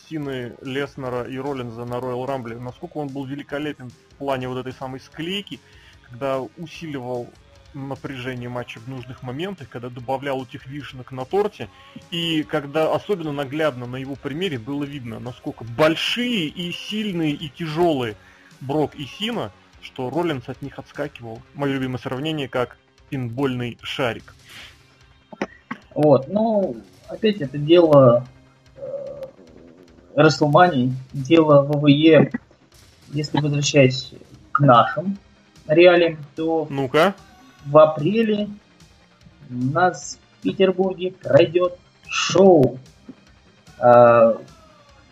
Сины, 0.09 0.55
Леснера 0.63 1.25
и 1.25 1.37
Роллинза 1.39 1.85
на 1.85 1.95
Royal 1.95 2.27
Rumble, 2.27 2.59
насколько 2.59 2.99
он 2.99 3.09
был 3.09 3.25
великолепен 3.25 3.91
в 3.91 4.15
плане 4.17 4.49
вот 4.49 4.59
этой 4.59 4.73
самой 4.73 5.01
склейки, 5.01 5.61
когда 6.09 6.41
усиливал 6.41 7.29
напряжение 7.75 8.49
матча 8.49 8.81
в 8.81 8.89
нужных 8.89 9.23
моментах, 9.23 9.69
когда 9.69 9.89
добавлял 9.89 10.43
этих 10.43 10.67
вишенок 10.67 11.11
на 11.13 11.25
торте, 11.25 11.69
и 12.11 12.43
когда 12.43 12.93
особенно 12.93 13.33
наглядно 13.33 13.87
на 13.87 13.97
его 13.97 14.15
примере 14.15 14.59
было 14.59 14.85
видно, 14.85 15.21
насколько 15.21 15.65
большие 15.65 16.47
и 16.49 16.71
сильные 16.73 17.33
и 17.33 17.49
тяжелые 17.49 18.17
Брок 18.61 18.95
и 18.95 19.07
Сина, 19.07 19.53
что 19.83 20.11
Роллинс 20.11 20.49
от 20.49 20.63
них 20.63 20.79
отскакивал. 20.79 21.41
Мое 21.55 21.75
любимое 21.75 21.99
сравнение 21.99 22.49
как 22.49 22.77
пинбольный 23.11 23.79
шарик. 23.83 24.35
Вот, 25.95 26.29
ну, 26.29 26.77
опять 27.09 27.41
это 27.43 27.59
дело 27.59 28.27
э, 28.77 29.23
дело 31.13 31.63
ВВЕ, 31.63 32.31
если 33.09 33.41
возвращаясь 33.41 34.13
к 34.53 34.61
нашим 34.61 35.19
реалиям, 35.67 36.19
то 36.35 36.67
ну-ка. 36.71 37.15
в 37.67 37.77
апреле 37.77 38.49
у 39.51 39.55
нас 39.55 40.19
в 40.39 40.43
Петербурге 40.43 41.13
пройдет 41.13 41.77
шоу. 42.09 42.79
А, 43.79 44.39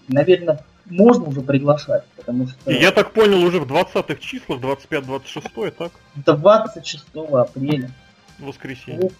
наверное, 0.08 0.64
можно 0.90 1.24
уже 1.24 1.40
приглашать, 1.40 2.04
потому 2.16 2.48
что... 2.48 2.70
Я 2.70 2.90
так 2.90 3.12
понял, 3.12 3.42
уже 3.42 3.60
в 3.60 3.70
20-х 3.70 4.16
числах, 4.16 4.60
25-26, 4.60 5.70
так? 5.70 5.92
26 6.16 7.04
апреля. 7.32 7.90
Воскресенье. 8.38 9.00
Клуб, 9.00 9.12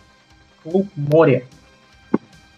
клуб 0.62 0.88
«Море». 0.96 1.46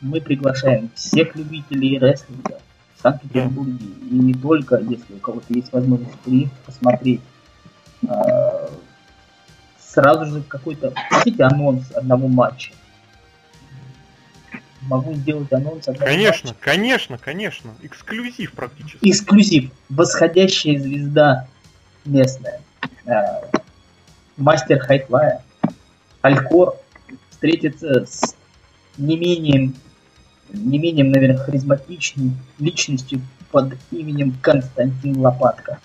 Мы 0.01 0.21
приглашаем 0.21 0.91
всех 0.95 1.37
любителей 1.37 1.99
рестлинга 1.99 2.59
в 2.97 3.03
Санкт-Петербурге. 3.03 3.79
Да. 3.79 4.17
И 4.17 4.19
не 4.19 4.35
только, 4.35 4.77
если 4.79 5.15
у 5.15 5.19
кого-то 5.19 5.53
есть 5.55 5.73
возможность 5.73 6.19
приехать, 6.21 6.59
посмотреть. 6.67 7.21
А, 8.09 8.69
сразу 9.79 10.27
же 10.27 10.43
какой-то, 10.43 10.93
хотите, 11.11 11.45
анонс 11.45 11.93
одного 11.93 12.27
матча 12.27 12.73
могу 14.83 15.15
сделать 15.15 15.53
анонс. 15.53 15.87
Конечно, 15.99 16.51
матча. 16.51 16.61
конечно, 16.61 17.19
конечно. 17.19 17.75
Эксклюзив 17.83 18.53
практически. 18.53 18.99
Эксклюзив. 19.03 19.71
Восходящая 19.89 20.79
звезда 20.79 21.49
местная. 22.05 22.61
Э, 23.05 23.43
мастер 24.37 24.81
Хайтвая. 24.81 25.45
Алькор 26.21 26.77
встретится 27.31 28.07
с 28.07 28.37
не 28.97 29.17
менее, 29.17 29.73
не 30.51 30.79
менее, 30.79 31.05
наверное, 31.05 31.39
харизматичной 31.39 32.33
личностью 32.59 33.21
под 33.51 33.75
именем 33.91 34.37
Константин 34.41 35.19
Лопатка. 35.19 35.81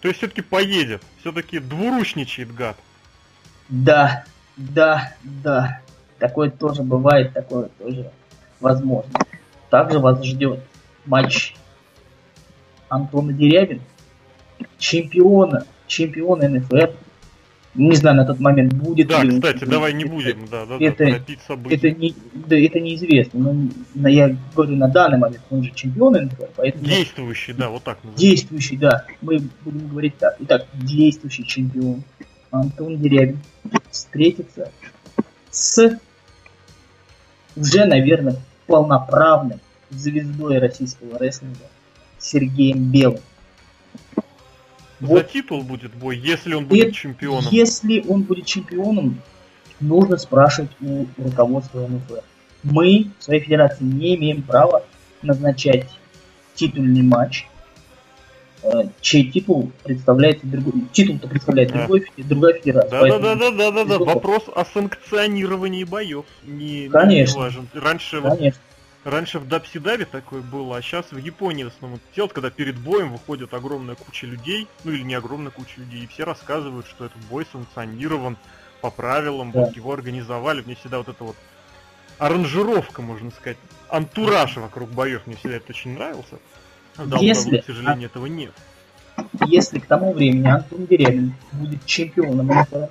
То 0.00 0.08
есть 0.08 0.18
все-таки 0.18 0.42
поедет, 0.42 1.02
все-таки 1.20 1.58
двуручничает 1.58 2.54
гад. 2.54 2.76
Да, 3.68 4.24
да, 4.56 5.14
да. 5.22 5.80
Такое 6.18 6.50
тоже 6.50 6.82
бывает, 6.82 7.32
такое 7.32 7.68
тоже 7.78 8.10
возможно. 8.60 9.12
Также 9.70 9.98
вас 9.98 10.22
ждет 10.24 10.60
матч 11.06 11.54
Антона 12.88 13.32
Дерябин, 13.32 13.80
чемпиона, 14.78 15.66
чемпиона 15.86 16.48
НФР. 16.48 16.94
Не 17.74 17.94
знаю, 17.94 18.16
на 18.16 18.24
тот 18.24 18.40
момент 18.40 18.72
будет 18.72 19.08
да, 19.08 19.22
ли. 19.22 19.36
кстати, 19.36 19.58
будет. 19.58 19.70
давай 19.70 19.92
не 19.92 20.04
будем, 20.04 20.48
да, 20.50 20.66
да, 20.66 20.78
это, 20.80 21.04
да, 21.04 21.54
это, 21.70 21.90
не, 21.90 22.14
да, 22.32 22.58
это 22.58 22.80
неизвестно. 22.80 23.38
Но, 23.38 23.68
но 23.94 24.08
я 24.08 24.36
говорю, 24.56 24.74
на 24.74 24.88
данный 24.88 25.18
момент 25.18 25.42
он 25.50 25.62
же 25.62 25.70
чемпион 25.70 26.14
НФР, 26.14 26.48
поэтому... 26.56 26.84
Действующий, 26.84 27.52
да, 27.52 27.68
вот 27.68 27.84
так 27.84 27.98
называется. 27.98 28.20
Действующий, 28.20 28.76
да. 28.78 29.04
Мы 29.20 29.42
будем 29.64 29.88
говорить 29.88 30.16
так. 30.18 30.36
Итак, 30.40 30.66
действующий 30.72 31.44
чемпион 31.44 32.02
Антон 32.50 32.96
Дерябин 32.96 33.38
встретится 33.90 34.72
с 35.50 35.98
уже, 37.58 37.84
наверное, 37.84 38.36
полноправной 38.66 39.58
звездой 39.90 40.58
российского 40.58 41.18
рестлинга 41.18 41.66
Сергеем 42.18 42.90
Белым. 42.90 43.20
Вот. 45.00 45.18
За 45.18 45.24
титул 45.24 45.62
будет 45.62 45.94
бой, 45.94 46.18
если 46.18 46.54
он 46.54 46.66
будет 46.66 46.88
И, 46.88 46.92
чемпионом. 46.92 47.44
Если 47.50 48.04
он 48.08 48.22
будет 48.22 48.46
чемпионом, 48.46 49.20
нужно 49.80 50.16
спрашивать 50.16 50.70
у 50.80 51.06
руководства 51.16 51.86
НФР. 51.86 52.22
Мы 52.64 53.10
в 53.18 53.22
своей 53.22 53.40
федерации 53.40 53.84
не 53.84 54.16
имеем 54.16 54.42
права 54.42 54.82
назначать 55.22 55.88
титульный 56.54 57.02
матч 57.02 57.46
чей 59.00 59.30
титул 59.30 59.72
представляет 59.84 60.40
другой, 60.42 60.84
титул-то 60.92 61.28
представляет 61.28 61.72
да. 61.72 61.78
другой, 61.78 62.06
другая 62.16 62.54
федерация. 62.54 62.90
Да, 62.90 63.18
да, 63.18 63.34
да, 63.34 63.50
да, 63.50 63.50
да, 63.50 63.70
да, 63.70 63.84
да. 63.84 63.98
Вопрос 63.98 64.44
о 64.54 64.64
санкционировании 64.64 65.84
боев 65.84 66.26
не, 66.44 66.88
Конечно. 66.88 67.34
не 67.34 67.38
важен. 67.38 67.68
Раньше 67.74 68.20
Конечно. 68.20 68.60
Вот, 69.04 69.12
раньше 69.12 69.38
в 69.38 69.48
Дапсидаве 69.48 70.04
такое 70.04 70.42
было, 70.42 70.76
а 70.76 70.82
сейчас 70.82 71.06
в 71.10 71.18
Японии 71.18 71.64
в 71.64 71.68
основном 71.68 72.00
делают, 72.14 72.32
когда 72.32 72.50
перед 72.50 72.78
боем 72.78 73.12
выходит 73.12 73.54
огромная 73.54 73.94
куча 73.94 74.26
людей, 74.26 74.66
ну 74.84 74.92
или 74.92 75.02
не 75.02 75.14
огромная 75.14 75.50
куча 75.50 75.74
людей, 75.78 76.04
и 76.04 76.06
все 76.06 76.24
рассказывают, 76.24 76.86
что 76.86 77.06
этот 77.06 77.20
бой 77.30 77.46
санкционирован 77.50 78.36
по 78.80 78.90
правилам, 78.90 79.52
да. 79.52 79.60
вот 79.60 79.76
его 79.76 79.92
организовали. 79.92 80.62
Мне 80.62 80.74
всегда 80.74 80.98
вот 80.98 81.08
это 81.08 81.24
вот 81.24 81.36
аранжировка, 82.18 83.02
можно 83.02 83.30
сказать, 83.30 83.58
антураж 83.88 84.56
вокруг 84.56 84.90
боев, 84.90 85.26
мне 85.26 85.36
всегда 85.36 85.56
это 85.56 85.70
очень 85.70 85.94
нравился. 85.94 86.38
Да, 86.98 87.18
если, 87.18 87.58
к 87.58 87.64
сожалению, 87.64 88.08
этого 88.08 88.26
нет. 88.26 88.52
Если 89.46 89.78
к 89.78 89.86
тому 89.86 90.12
времени 90.12 90.48
Антон 90.48 90.86
Дерябин 90.86 91.34
будет 91.52 91.84
чемпионом 91.86 92.48
НФР, 92.48 92.88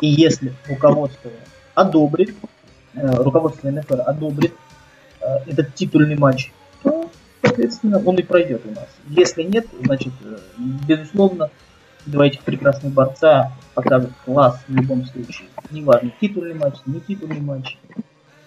и 0.00 0.06
если 0.06 0.52
руководство 0.68 1.30
одобрит, 1.74 2.34
э, 2.94 3.22
руководство 3.22 3.70
НФР 3.70 4.02
одобрит 4.06 4.54
э, 5.20 5.26
этот 5.46 5.74
титульный 5.74 6.16
матч, 6.16 6.52
то, 6.82 7.10
соответственно, 7.42 8.02
он 8.04 8.16
и 8.16 8.22
пройдет 8.22 8.62
у 8.66 8.70
нас. 8.70 8.88
Если 9.08 9.42
нет, 9.42 9.66
значит, 9.82 10.12
э, 10.24 10.38
безусловно, 10.86 11.50
два 12.06 12.26
этих 12.26 12.40
прекрасных 12.42 12.92
борца 12.92 13.52
покажут 13.74 14.12
класс 14.24 14.60
в 14.66 14.74
любом 14.74 15.04
случае. 15.06 15.48
Неважно, 15.70 16.12
титульный 16.20 16.54
матч, 16.54 16.76
не 16.86 17.00
титульный 17.00 17.40
матч. 17.40 17.76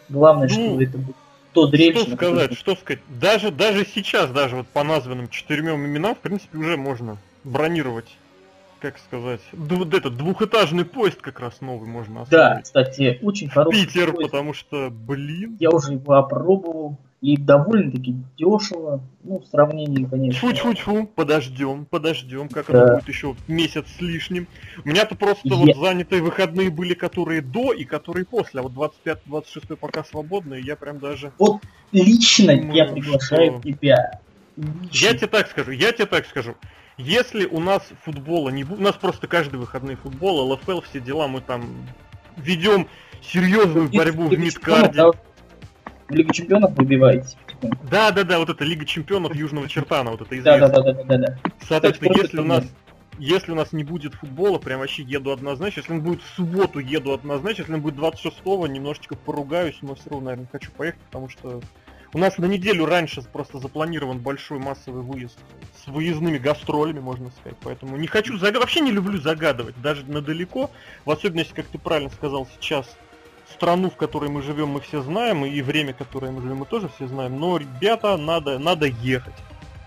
Главное, 0.10 0.48
ну, 0.48 0.54
что 0.54 0.82
это 0.82 0.98
будет 0.98 1.16
тот 1.54 1.74
рельс. 1.74 2.02
Что 2.02 2.16
сказать, 2.16 2.54
что 2.58 2.76
сказать. 2.76 3.02
Даже, 3.08 3.52
даже 3.52 3.86
сейчас, 3.86 4.32
даже 4.32 4.58
вот 4.58 4.68
по 4.68 4.84
названным 4.84 5.30
четырьмям 5.30 5.86
именам, 5.86 6.16
в 6.16 6.20
принципе, 6.20 6.58
уже 6.58 6.78
можно 6.78 7.18
бронировать 7.44 8.08
как 8.80 8.98
сказать, 8.98 9.42
д- 9.54 9.96
этот 9.96 10.18
двухэтажный 10.18 10.86
поезд 10.86 11.22
как 11.22 11.40
раз 11.40 11.62
новый 11.62 11.88
можно 11.88 12.24
оставить. 12.24 12.56
Да, 12.56 12.62
кстати, 12.64 13.20
очень 13.22 13.48
хороший 13.48 13.86
Питер, 13.86 14.12
поезд. 14.12 14.32
потому 14.32 14.54
что, 14.56 14.90
блин. 14.90 15.56
Я 15.60 15.70
уже 15.70 15.94
его 15.94 16.16
опробовал 16.16 16.98
и 17.22 17.38
довольно-таки 17.38 18.16
дешево, 18.36 19.04
ну, 19.24 19.40
в 19.40 19.46
сравнении, 19.46 20.06
конечно. 20.06 20.50
Фу-фу-фу, 20.50 21.06
подождем, 21.06 21.86
подождем, 21.86 22.50
как 22.50 22.72
да. 22.72 22.84
это 22.84 22.94
будет 22.96 23.08
еще 23.08 23.36
месяц 23.48 23.86
с 23.96 24.02
лишним. 24.02 24.48
У 24.84 24.90
меня-то 24.90 25.16
просто 25.16 25.50
Я... 25.50 25.56
вот 25.56 25.76
занятые 25.78 26.24
выходные 26.24 26.72
были, 26.72 26.96
которые 26.96 27.42
до 27.42 27.74
и 27.74 27.86
которые 27.86 28.26
после, 28.26 28.62
а 28.62 28.64
вот 28.64 28.74
25-26 28.74 29.76
пока 29.76 30.04
свободные, 30.04 30.64
я 30.64 30.76
прям 30.76 30.98
даже... 30.98 31.32
Вот 31.38 31.62
лично 31.92 32.58
думаю, 32.58 32.74
я 32.74 32.86
приглашаю 32.86 33.60
что... 33.60 33.62
тебя. 33.62 34.20
Лично. 34.58 34.90
Я 34.92 35.14
тебе 35.14 35.28
так 35.28 35.48
скажу, 35.48 35.72
я 35.72 35.92
тебе 35.92 36.08
так 36.08 36.26
скажу. 36.26 36.56
Если 36.98 37.46
у 37.46 37.60
нас 37.60 37.88
футбола 38.04 38.50
не 38.50 38.64
будет, 38.64 38.80
у 38.80 38.84
нас 38.84 38.96
просто 38.96 39.28
каждый 39.28 39.60
выходный 39.60 39.96
футбол, 39.96 40.52
ЛФЛ, 40.54 40.82
все 40.82 41.00
дела, 41.00 41.28
мы 41.28 41.42
там 41.42 41.88
ведем 42.36 42.88
серьезную 43.22 43.90
борьбу 43.90 44.28
в 44.28 44.38
мидкарде. 44.38 45.04
В 46.12 46.16
Лигу 46.16 46.34
Чемпионов 46.34 46.78
выбиваете. 46.78 47.38
Да, 47.90 48.12
да, 48.12 48.24
да, 48.24 48.40
вот 48.40 48.50
это 48.50 48.66
Лига 48.66 48.86
Чемпионов 48.86 49.34
Южного 49.34 49.70
Чертана, 49.70 50.12
вот 50.12 50.22
это 50.22 50.38
известно. 50.38 50.68
Да, 50.68 50.82
да, 50.82 50.94
да, 50.94 51.04
да, 51.04 51.18
да. 51.18 51.38
Соответственно, 51.68 52.14
если 52.18 52.40
у 52.40 52.44
нас 52.44 52.66
если 53.18 53.52
у 53.52 53.56
нас 53.56 53.72
не 53.72 53.84
будет 53.84 54.16
футбола, 54.16 54.58
прям 54.58 54.80
вообще 54.80 55.04
еду 55.04 55.32
однозначно. 55.32 55.82
Если 55.82 55.94
он 55.94 56.02
будет 56.02 56.24
в 56.24 56.36
субботу, 56.36 56.80
еду 56.80 57.14
однозначно. 57.14 57.62
Если 57.62 57.74
он 57.74 57.82
будет 57.82 57.96
26-го, 57.96 58.66
немножечко 58.66 59.16
поругаюсь, 59.16 59.78
но 59.82 59.94
все 59.94 60.10
равно, 60.10 60.26
наверное, 60.26 60.50
хочу 60.52 60.72
поехать, 60.72 61.02
потому 61.02 61.30
что 61.30 61.62
у 62.14 62.18
нас 62.18 62.38
на 62.40 62.46
неделю 62.46 62.86
раньше 62.86 63.22
просто 63.22 63.60
запланирован 63.60 64.20
большой 64.20 64.60
массовый 64.60 65.04
выезд 65.04 65.38
с 65.84 65.88
выездными 65.88 66.40
гастролями, 66.40 67.00
можно 67.00 67.30
сказать. 67.30 67.58
Поэтому 67.62 67.96
не 67.96 68.08
хочу 68.08 68.34
загадывать, 68.38 68.64
вообще 68.64 68.80
не 68.80 68.92
люблю 68.92 69.20
загадывать, 69.20 69.80
даже 69.82 70.04
на 70.06 70.22
далеко. 70.22 70.72
В 71.06 71.12
особенности, 71.12 71.54
как 71.54 71.68
ты 71.68 71.78
правильно 71.78 72.10
сказал 72.10 72.48
сейчас, 72.60 72.98
страну, 73.52 73.90
в 73.90 73.96
которой 73.96 74.30
мы 74.30 74.42
живем, 74.42 74.70
мы 74.70 74.82
все 74.82 75.02
знаем, 75.02 75.46
и 75.46 75.62
время, 75.62 75.94
которое 75.94 76.32
мы 76.32 76.42
живем, 76.42 76.58
мы 76.58 76.66
тоже 76.66 76.90
все 76.96 77.08
знаем. 77.08 77.40
Но, 77.40 77.58
ребята, 77.58 78.18
надо, 78.18 78.60
надо 78.60 78.88
ехать. 78.88 79.36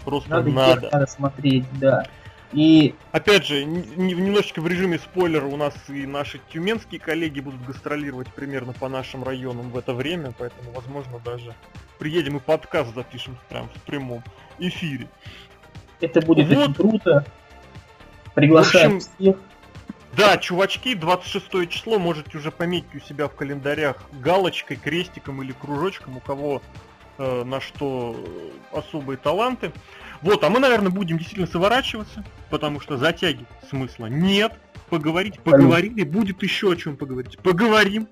Просто 0.04 0.30
надо. 0.30 0.50
Надо, 0.50 0.70
ехать, 0.70 0.92
надо 0.92 1.06
смотреть, 1.06 1.64
да. 1.80 2.04
И 2.52 2.94
опять 3.10 3.46
же, 3.46 3.64
немножечко 3.64 4.60
в 4.60 4.68
режиме 4.68 4.98
спойлера 4.98 5.44
у 5.46 5.56
нас 5.56 5.74
и 5.88 6.06
наши 6.06 6.40
тюменские 6.52 7.00
коллеги 7.00 7.40
будут 7.40 7.64
гастролировать 7.64 8.28
примерно 8.28 8.72
по 8.72 8.88
нашим 8.88 9.24
районам 9.24 9.70
в 9.70 9.76
это 9.76 9.92
время, 9.92 10.32
поэтому, 10.38 10.70
возможно, 10.72 11.18
даже 11.24 11.52
приедем 11.98 12.36
и 12.36 12.40
подкаст 12.40 12.94
запишем 12.94 13.36
прям 13.48 13.68
в 13.68 13.82
прямом 13.82 14.22
эфире. 14.60 15.08
Это 16.00 16.20
будет 16.20 16.48
вот. 16.48 16.58
очень 16.58 16.74
круто. 16.74 17.24
Приглашаем 18.34 18.96
общем, 18.96 19.08
всех. 19.18 19.36
Да, 20.16 20.36
чувачки, 20.36 20.94
26 20.94 21.68
число 21.68 21.98
можете 21.98 22.38
уже 22.38 22.50
пометить 22.50 22.94
у 22.94 23.00
себя 23.00 23.28
в 23.28 23.34
календарях 23.34 23.96
галочкой, 24.12 24.76
крестиком 24.76 25.42
или 25.42 25.52
кружочком, 25.52 26.16
у 26.16 26.20
кого 26.20 26.62
э, 27.18 27.44
на 27.44 27.60
что 27.60 28.16
особые 28.72 29.16
таланты. 29.16 29.72
Вот, 30.22 30.44
а 30.44 30.50
мы, 30.50 30.60
наверное, 30.60 30.90
будем 30.90 31.18
действительно 31.18 31.48
сворачиваться, 31.48 32.24
потому 32.50 32.80
что 32.80 32.96
затягивать 32.96 33.48
смысла 33.68 34.06
нет. 34.06 34.52
Поговорить, 34.88 35.40
поговорили, 35.40 36.04
будет 36.04 36.42
еще 36.42 36.72
о 36.72 36.76
чем 36.76 36.96
поговорить. 36.96 37.38
Поговорим. 37.38 38.06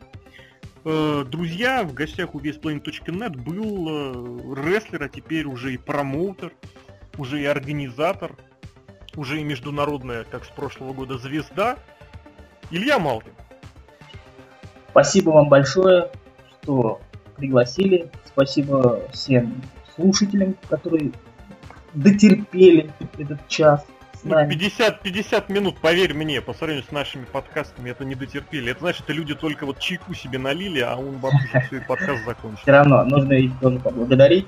Э, 0.85 1.25
друзья, 1.29 1.85
в 1.85 1.95
гостях 1.95 2.35
у 2.35 2.41
VSPlanet.net 2.41 3.37
был 3.37 3.87
э, 3.89 4.65
рестлер, 4.65 5.05
а 5.05 5.09
теперь 5.09 5.47
уже 5.47 5.75
и 5.75 5.77
промоутер, 5.77 6.53
уже 7.19 7.41
и 7.41 7.45
организатор, 7.45 8.33
уже 9.17 9.41
и 9.41 9.45
международная, 9.45 10.25
как 10.25 10.45
с 10.45 10.49
прошлого 10.49 10.93
года, 10.93 11.19
звезда 11.19 11.77
Илья 12.71 12.99
Малкин. 12.99 13.33
Спасибо 14.91 15.31
вам 15.31 15.49
большое, 15.49 16.11
что 16.63 17.01
пригласили. 17.37 18.11
Спасибо 18.27 19.09
всем 19.13 19.63
слушателям, 19.95 20.57
которые 20.69 21.13
дотерпели 21.95 22.91
этот 23.19 23.47
час. 23.49 23.85
Ну, 24.25 24.49
50, 24.49 25.01
50 25.01 25.49
минут, 25.49 25.79
поверь 25.79 26.15
мне, 26.15 26.41
по 26.41 26.55
сравнению 26.55 26.85
с 26.85 26.93
нашими 26.93 27.25
подкастами, 27.25 27.91
это 27.91 28.05
не 28.05 28.15
дотерпели. 28.15 28.71
Это 28.71 28.81
значит, 28.81 29.03
это 29.03 29.13
люди 29.13 29.35
только 29.35 29.67
вот 29.67 29.81
чайку 29.81 30.15
себе 30.15 30.39
налили, 30.39 30.79
а 30.81 30.97
он 30.97 31.19
вообще 31.19 31.65
свой 31.69 31.81
подкаст 31.81 32.25
закончил. 32.25 32.63
Все 32.63 32.71
равно, 32.71 33.05
нужно 33.05 33.33
их 33.33 33.59
тоже 33.61 33.81
поблагодарить 33.81 34.47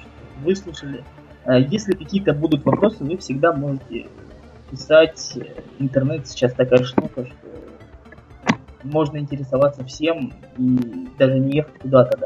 что 0.00 0.08
выслушали. 0.42 1.04
А 1.44 1.58
если 1.58 1.92
какие-то 1.92 2.32
будут 2.32 2.64
вопросы, 2.64 3.04
вы 3.04 3.16
всегда 3.18 3.52
можете 3.52 4.08
писать. 4.70 5.38
Интернет 5.78 6.26
сейчас 6.26 6.54
такая 6.54 6.84
штука, 6.84 7.26
что 7.26 8.56
можно 8.82 9.18
интересоваться 9.18 9.84
всем 9.84 10.32
и 10.58 11.08
даже 11.18 11.38
не 11.38 11.56
ехать 11.56 11.78
куда-то. 11.78 12.18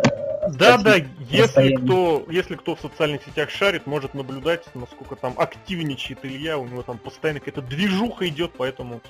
Да, 0.59 0.79
да, 0.79 0.97
если 1.29 1.75
кто, 1.75 2.25
если 2.31 2.55
кто 2.55 2.75
в 2.75 2.81
социальных 2.81 3.23
сетях 3.23 3.51
шарит, 3.51 3.87
может 3.87 4.15
наблюдать, 4.15 4.65
насколько 4.75 5.15
там 5.17 5.35
активничает 5.37 6.25
Илья, 6.25 6.59
у 6.59 6.67
него 6.67 6.83
там 6.83 6.99
постоянно 6.99 7.41
какая-то 7.41 7.63
движуха 7.63 8.27
идет, 8.29 8.53
поэтому 8.57 9.01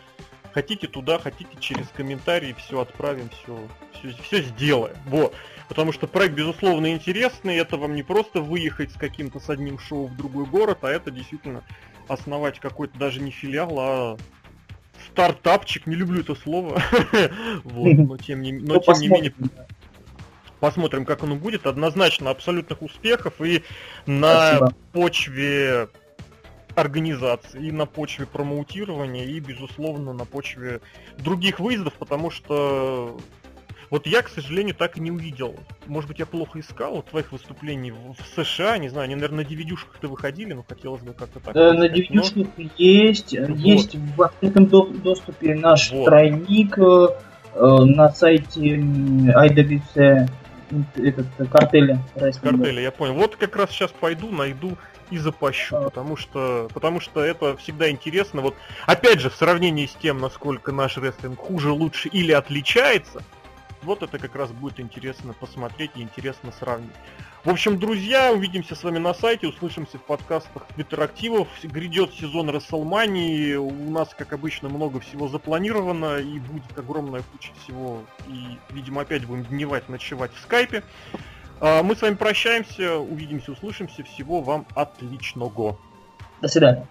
хотите 0.58 0.88
туда, 0.88 1.20
хотите 1.20 1.50
через 1.60 1.86
комментарии, 1.88 2.52
все 2.58 2.80
отправим, 2.80 3.30
все, 3.30 3.56
все, 3.92 4.22
все 4.22 4.42
сделаем. 4.42 4.96
Вот. 5.06 5.32
Потому 5.68 5.92
что 5.92 6.08
проект, 6.08 6.34
безусловно, 6.34 6.90
интересный, 6.90 7.56
это 7.56 7.76
вам 7.76 7.94
не 7.94 8.02
просто 8.02 8.40
выехать 8.40 8.90
с 8.90 8.94
каким-то 8.94 9.38
с 9.38 9.48
одним 9.50 9.78
шоу 9.78 10.06
в 10.06 10.16
другой 10.16 10.46
город, 10.46 10.78
а 10.82 10.90
это 10.90 11.12
действительно 11.12 11.62
основать 12.08 12.58
какой-то 12.58 12.98
даже 12.98 13.20
не 13.20 13.30
филиал, 13.30 13.78
а 13.78 14.16
стартапчик, 15.06 15.86
не 15.86 15.94
люблю 15.94 16.22
это 16.22 16.34
слово, 16.34 16.82
вот, 17.62 17.92
но 17.92 18.16
тем 18.16 18.42
не, 18.42 18.52
но, 18.52 18.74
ну, 18.74 18.80
тем 18.80 18.94
не 18.94 19.08
менее 19.08 19.34
посмотрим, 20.58 21.04
как 21.04 21.22
оно 21.22 21.36
будет. 21.36 21.66
Однозначно 21.66 22.30
абсолютных 22.30 22.82
успехов 22.82 23.40
и 23.40 23.62
на 24.06 24.56
Спасибо. 24.56 24.74
почве 24.90 25.88
организации, 26.80 27.66
и 27.66 27.72
на 27.72 27.86
почве 27.86 28.26
промоутирования, 28.26 29.24
и, 29.24 29.40
безусловно, 29.40 30.12
на 30.12 30.24
почве 30.24 30.80
других 31.18 31.60
выездов, 31.60 31.94
потому 31.94 32.30
что 32.30 33.18
вот 33.90 34.06
я, 34.06 34.22
к 34.22 34.28
сожалению, 34.28 34.74
так 34.74 34.98
и 34.98 35.00
не 35.00 35.10
увидел. 35.10 35.54
Может 35.86 36.08
быть, 36.08 36.18
я 36.18 36.26
плохо 36.26 36.60
искал 36.60 36.96
вот, 36.96 37.06
твоих 37.06 37.32
выступлений 37.32 37.90
в, 37.90 38.16
США, 38.36 38.78
не 38.78 38.88
знаю, 38.88 39.04
они, 39.04 39.14
наверное, 39.14 39.44
на 39.44 39.48
DVD-шках-то 39.48 40.08
выходили, 40.08 40.52
но 40.52 40.64
хотелось 40.68 41.02
бы 41.02 41.14
как-то 41.14 41.40
так. 41.40 41.56
Э, 41.56 41.72
на 41.72 41.86
DVD-шках 41.86 42.48
но... 42.56 42.64
есть, 42.76 43.38
вот. 43.38 43.56
есть 43.56 43.94
в 43.94 44.22
открытом 44.22 44.66
доступе 44.66 45.54
наш 45.54 45.90
вот. 45.90 46.04
тройник 46.04 46.78
э, 46.78 47.08
э 47.54 47.84
на 47.84 48.10
сайте 48.10 48.76
IWC 48.76 50.28
этот 50.96 51.26
картеля. 51.50 51.98
Картеля, 52.14 52.82
я 52.82 52.90
понял. 52.90 53.14
Вот 53.14 53.36
как 53.36 53.56
раз 53.56 53.70
сейчас 53.70 53.90
пойду, 53.90 54.30
найду 54.30 54.76
и 55.10 55.18
запащу, 55.18 55.76
потому 55.84 56.16
что, 56.16 56.68
потому 56.72 57.00
что 57.00 57.22
это 57.22 57.56
всегда 57.56 57.90
интересно. 57.90 58.40
Вот 58.40 58.54
опять 58.86 59.20
же 59.20 59.30
в 59.30 59.34
сравнении 59.34 59.86
с 59.86 59.94
тем, 59.94 60.20
насколько 60.20 60.72
наш 60.72 60.96
рестлинг 60.96 61.38
хуже, 61.38 61.70
лучше 61.70 62.08
или 62.08 62.32
отличается, 62.32 63.22
вот 63.82 64.02
это 64.02 64.18
как 64.18 64.34
раз 64.34 64.50
будет 64.50 64.80
интересно 64.80 65.32
посмотреть 65.32 65.92
и 65.94 66.02
интересно 66.02 66.52
сравнить. 66.52 66.94
В 67.44 67.50
общем, 67.50 67.78
друзья, 67.78 68.32
увидимся 68.32 68.74
с 68.74 68.82
вами 68.82 68.98
на 68.98 69.14
сайте, 69.14 69.46
услышимся 69.46 69.96
в 69.96 70.02
подкастах 70.02 70.66
Твиттерактивов. 70.74 71.48
Грядет 71.62 72.12
сезон 72.12 72.50
Расселмании, 72.50 73.54
у 73.54 73.90
нас, 73.90 74.10
как 74.16 74.32
обычно, 74.32 74.68
много 74.68 74.98
всего 75.00 75.28
запланировано, 75.28 76.18
и 76.18 76.40
будет 76.40 76.76
огромная 76.76 77.22
куча 77.22 77.52
всего, 77.62 78.02
и, 78.26 78.58
видимо, 78.70 79.02
опять 79.02 79.24
будем 79.24 79.44
дневать, 79.44 79.88
ночевать 79.88 80.32
в 80.34 80.40
скайпе. 80.40 80.82
А, 81.60 81.82
мы 81.82 81.96
с 81.96 82.02
вами 82.02 82.14
прощаемся, 82.14 82.96
увидимся, 82.98 83.52
услышимся. 83.52 84.04
Всего 84.04 84.40
вам 84.40 84.66
отличного. 84.74 85.78
До 86.40 86.48
свидания. 86.48 86.86